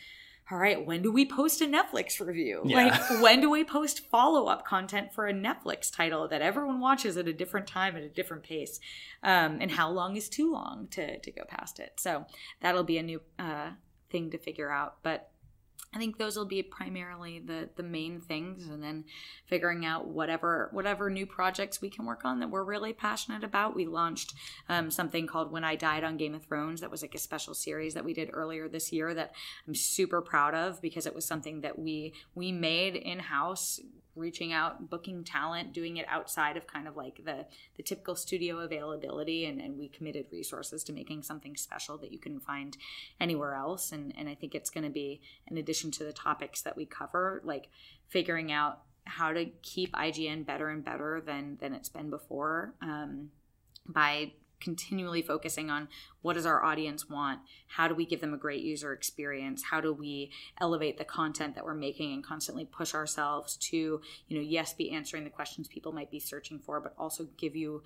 all 0.50 0.58
right, 0.58 0.86
when 0.86 1.02
do 1.02 1.10
we 1.10 1.26
post 1.26 1.60
a 1.60 1.66
Netflix 1.66 2.24
review? 2.24 2.62
Yeah. 2.64 2.76
Like, 2.76 3.22
when 3.22 3.40
do 3.40 3.50
we 3.50 3.64
post 3.64 4.06
follow 4.08 4.46
up 4.46 4.64
content 4.64 5.12
for 5.12 5.26
a 5.26 5.32
Netflix 5.32 5.90
title 5.90 6.28
that 6.28 6.40
everyone 6.40 6.78
watches 6.78 7.16
at 7.16 7.26
a 7.26 7.32
different 7.32 7.66
time 7.66 7.96
at 7.96 8.04
a 8.04 8.08
different 8.08 8.44
pace? 8.44 8.78
Um, 9.24 9.58
and 9.60 9.72
how 9.72 9.90
long 9.90 10.16
is 10.16 10.28
too 10.28 10.52
long 10.52 10.86
to, 10.92 11.18
to 11.18 11.30
go 11.32 11.42
past 11.48 11.80
it? 11.80 11.94
So 11.96 12.26
that'll 12.60 12.84
be 12.84 12.98
a 12.98 13.02
new 13.02 13.22
uh, 13.40 13.70
thing 14.08 14.30
to 14.30 14.38
figure 14.38 14.70
out. 14.70 14.98
But 15.02 15.30
I 15.94 15.98
think 15.98 16.18
those 16.18 16.36
will 16.36 16.44
be 16.44 16.62
primarily 16.62 17.38
the 17.38 17.70
the 17.76 17.82
main 17.82 18.20
things, 18.20 18.68
and 18.68 18.82
then 18.82 19.04
figuring 19.46 19.86
out 19.86 20.06
whatever 20.06 20.68
whatever 20.72 21.08
new 21.08 21.24
projects 21.24 21.80
we 21.80 21.88
can 21.88 22.04
work 22.04 22.24
on 22.24 22.40
that 22.40 22.50
we're 22.50 22.64
really 22.64 22.92
passionate 22.92 23.42
about. 23.42 23.74
We 23.74 23.86
launched 23.86 24.34
um, 24.68 24.90
something 24.90 25.26
called 25.26 25.50
When 25.50 25.64
I 25.64 25.74
Died 25.74 26.04
on 26.04 26.18
Game 26.18 26.34
of 26.34 26.44
Thrones. 26.44 26.82
That 26.82 26.90
was 26.90 27.02
like 27.02 27.14
a 27.14 27.18
special 27.18 27.54
series 27.54 27.94
that 27.94 28.04
we 28.04 28.12
did 28.12 28.30
earlier 28.32 28.68
this 28.68 28.92
year 28.92 29.14
that 29.14 29.32
I'm 29.66 29.74
super 29.74 30.20
proud 30.20 30.54
of 30.54 30.82
because 30.82 31.06
it 31.06 31.14
was 31.14 31.24
something 31.24 31.62
that 31.62 31.78
we 31.78 32.12
we 32.34 32.52
made 32.52 32.96
in 32.96 33.18
house 33.18 33.80
reaching 34.16 34.52
out, 34.52 34.90
booking 34.90 35.24
talent, 35.24 35.72
doing 35.72 35.96
it 35.96 36.06
outside 36.08 36.56
of 36.56 36.66
kind 36.66 36.88
of 36.88 36.96
like 36.96 37.22
the 37.24 37.46
the 37.76 37.82
typical 37.82 38.16
studio 38.16 38.58
availability, 38.60 39.44
and, 39.46 39.60
and 39.60 39.78
we 39.78 39.88
committed 39.88 40.26
resources 40.32 40.82
to 40.84 40.92
making 40.92 41.22
something 41.22 41.56
special 41.56 41.98
that 41.98 42.12
you 42.12 42.18
couldn't 42.18 42.40
find 42.40 42.76
anywhere 43.20 43.54
else. 43.54 43.92
And 43.92 44.12
and 44.18 44.28
I 44.28 44.34
think 44.34 44.54
it's 44.54 44.70
going 44.70 44.84
to 44.84 44.90
be 44.90 45.20
in 45.46 45.58
addition 45.58 45.90
to 45.92 46.04
the 46.04 46.12
topics 46.12 46.62
that 46.62 46.76
we 46.76 46.86
cover, 46.86 47.40
like 47.44 47.68
figuring 48.08 48.52
out 48.52 48.80
how 49.04 49.32
to 49.32 49.46
keep 49.62 49.92
IGN 49.92 50.44
better 50.44 50.68
and 50.68 50.84
better 50.84 51.22
than 51.24 51.58
than 51.60 51.72
it's 51.72 51.88
been 51.88 52.10
before 52.10 52.74
um, 52.82 53.30
by 53.86 54.32
continually 54.60 55.22
focusing 55.22 55.70
on 55.70 55.88
what 56.22 56.34
does 56.34 56.46
our 56.46 56.64
audience 56.64 57.08
want 57.08 57.40
how 57.68 57.86
do 57.86 57.94
we 57.94 58.06
give 58.06 58.20
them 58.20 58.34
a 58.34 58.38
great 58.38 58.62
user 58.62 58.92
experience 58.92 59.64
how 59.70 59.80
do 59.80 59.92
we 59.92 60.30
elevate 60.60 60.98
the 60.98 61.04
content 61.04 61.54
that 61.54 61.64
we're 61.64 61.74
making 61.74 62.12
and 62.12 62.24
constantly 62.24 62.64
push 62.64 62.94
ourselves 62.94 63.56
to 63.56 64.00
you 64.28 64.36
know 64.36 64.40
yes 64.40 64.72
be 64.72 64.90
answering 64.90 65.24
the 65.24 65.30
questions 65.30 65.68
people 65.68 65.92
might 65.92 66.10
be 66.10 66.20
searching 66.20 66.58
for 66.58 66.80
but 66.80 66.94
also 66.98 67.28
give 67.36 67.54
you 67.54 67.82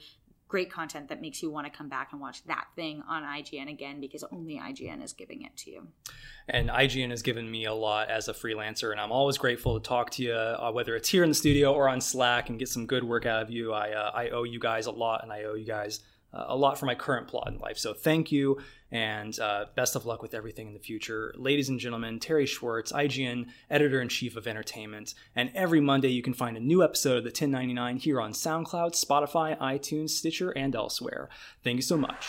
great 0.50 0.70
content 0.70 1.08
that 1.08 1.22
makes 1.22 1.42
you 1.42 1.50
want 1.50 1.64
to 1.64 1.70
come 1.70 1.88
back 1.88 2.08
and 2.10 2.20
watch 2.20 2.44
that 2.44 2.66
thing 2.74 3.02
on 3.08 3.22
IGN 3.22 3.70
again 3.70 4.00
because 4.00 4.24
only 4.32 4.56
IGN 4.56 5.02
is 5.02 5.12
giving 5.12 5.42
it 5.42 5.56
to 5.58 5.70
you. 5.70 5.86
And 6.48 6.68
IGN 6.68 7.10
has 7.10 7.22
given 7.22 7.48
me 7.48 7.64
a 7.66 7.72
lot 7.72 8.10
as 8.10 8.26
a 8.26 8.34
freelancer, 8.34 8.90
and 8.90 9.00
I'm 9.00 9.12
always 9.12 9.38
grateful 9.38 9.78
to 9.78 9.88
talk 9.88 10.10
to 10.12 10.22
you, 10.22 10.32
uh, 10.32 10.72
whether 10.72 10.96
it's 10.96 11.08
here 11.08 11.22
in 11.22 11.30
the 11.30 11.34
studio 11.34 11.72
or 11.72 11.88
on 11.88 12.00
Slack, 12.00 12.50
and 12.50 12.58
get 12.58 12.68
some 12.68 12.86
good 12.86 13.04
work 13.04 13.24
out 13.24 13.42
of 13.42 13.50
you. 13.50 13.72
I 13.72 13.92
uh, 13.92 14.10
I 14.12 14.30
owe 14.30 14.42
you 14.42 14.58
guys 14.58 14.86
a 14.86 14.90
lot, 14.90 15.22
and 15.22 15.32
I 15.32 15.44
owe 15.44 15.54
you 15.54 15.64
guys 15.64 16.00
uh, 16.32 16.46
a 16.48 16.56
lot 16.56 16.78
for 16.78 16.86
my 16.86 16.94
current 16.94 17.28
plot 17.28 17.48
in 17.48 17.58
life. 17.58 17.78
So 17.78 17.92
thank 17.92 18.30
you, 18.32 18.58
and 18.92 19.38
uh, 19.38 19.66
best 19.74 19.96
of 19.96 20.06
luck 20.06 20.22
with 20.22 20.34
everything 20.34 20.68
in 20.68 20.74
the 20.74 20.80
future. 20.80 21.34
Ladies 21.36 21.68
and 21.68 21.78
gentlemen, 21.78 22.18
Terri 22.18 22.46
Schwartz, 22.46 22.92
IGN 22.92 23.46
editor 23.70 24.00
in 24.00 24.08
chief 24.08 24.36
of 24.36 24.46
entertainment. 24.46 25.14
And 25.34 25.50
every 25.54 25.80
Monday, 25.80 26.08
you 26.08 26.22
can 26.22 26.34
find 26.34 26.56
a 26.56 26.60
new 26.60 26.82
episode 26.82 27.18
of 27.18 27.24
the 27.24 27.28
1099 27.28 27.98
here 27.98 28.20
on 28.20 28.32
SoundCloud, 28.32 28.92
Spotify, 28.92 29.58
iTunes, 29.58 30.10
Stitcher, 30.10 30.50
and 30.50 30.74
elsewhere. 30.74 31.28
Thank 31.62 31.76
you 31.76 31.82
so 31.82 31.96
much. 31.96 32.26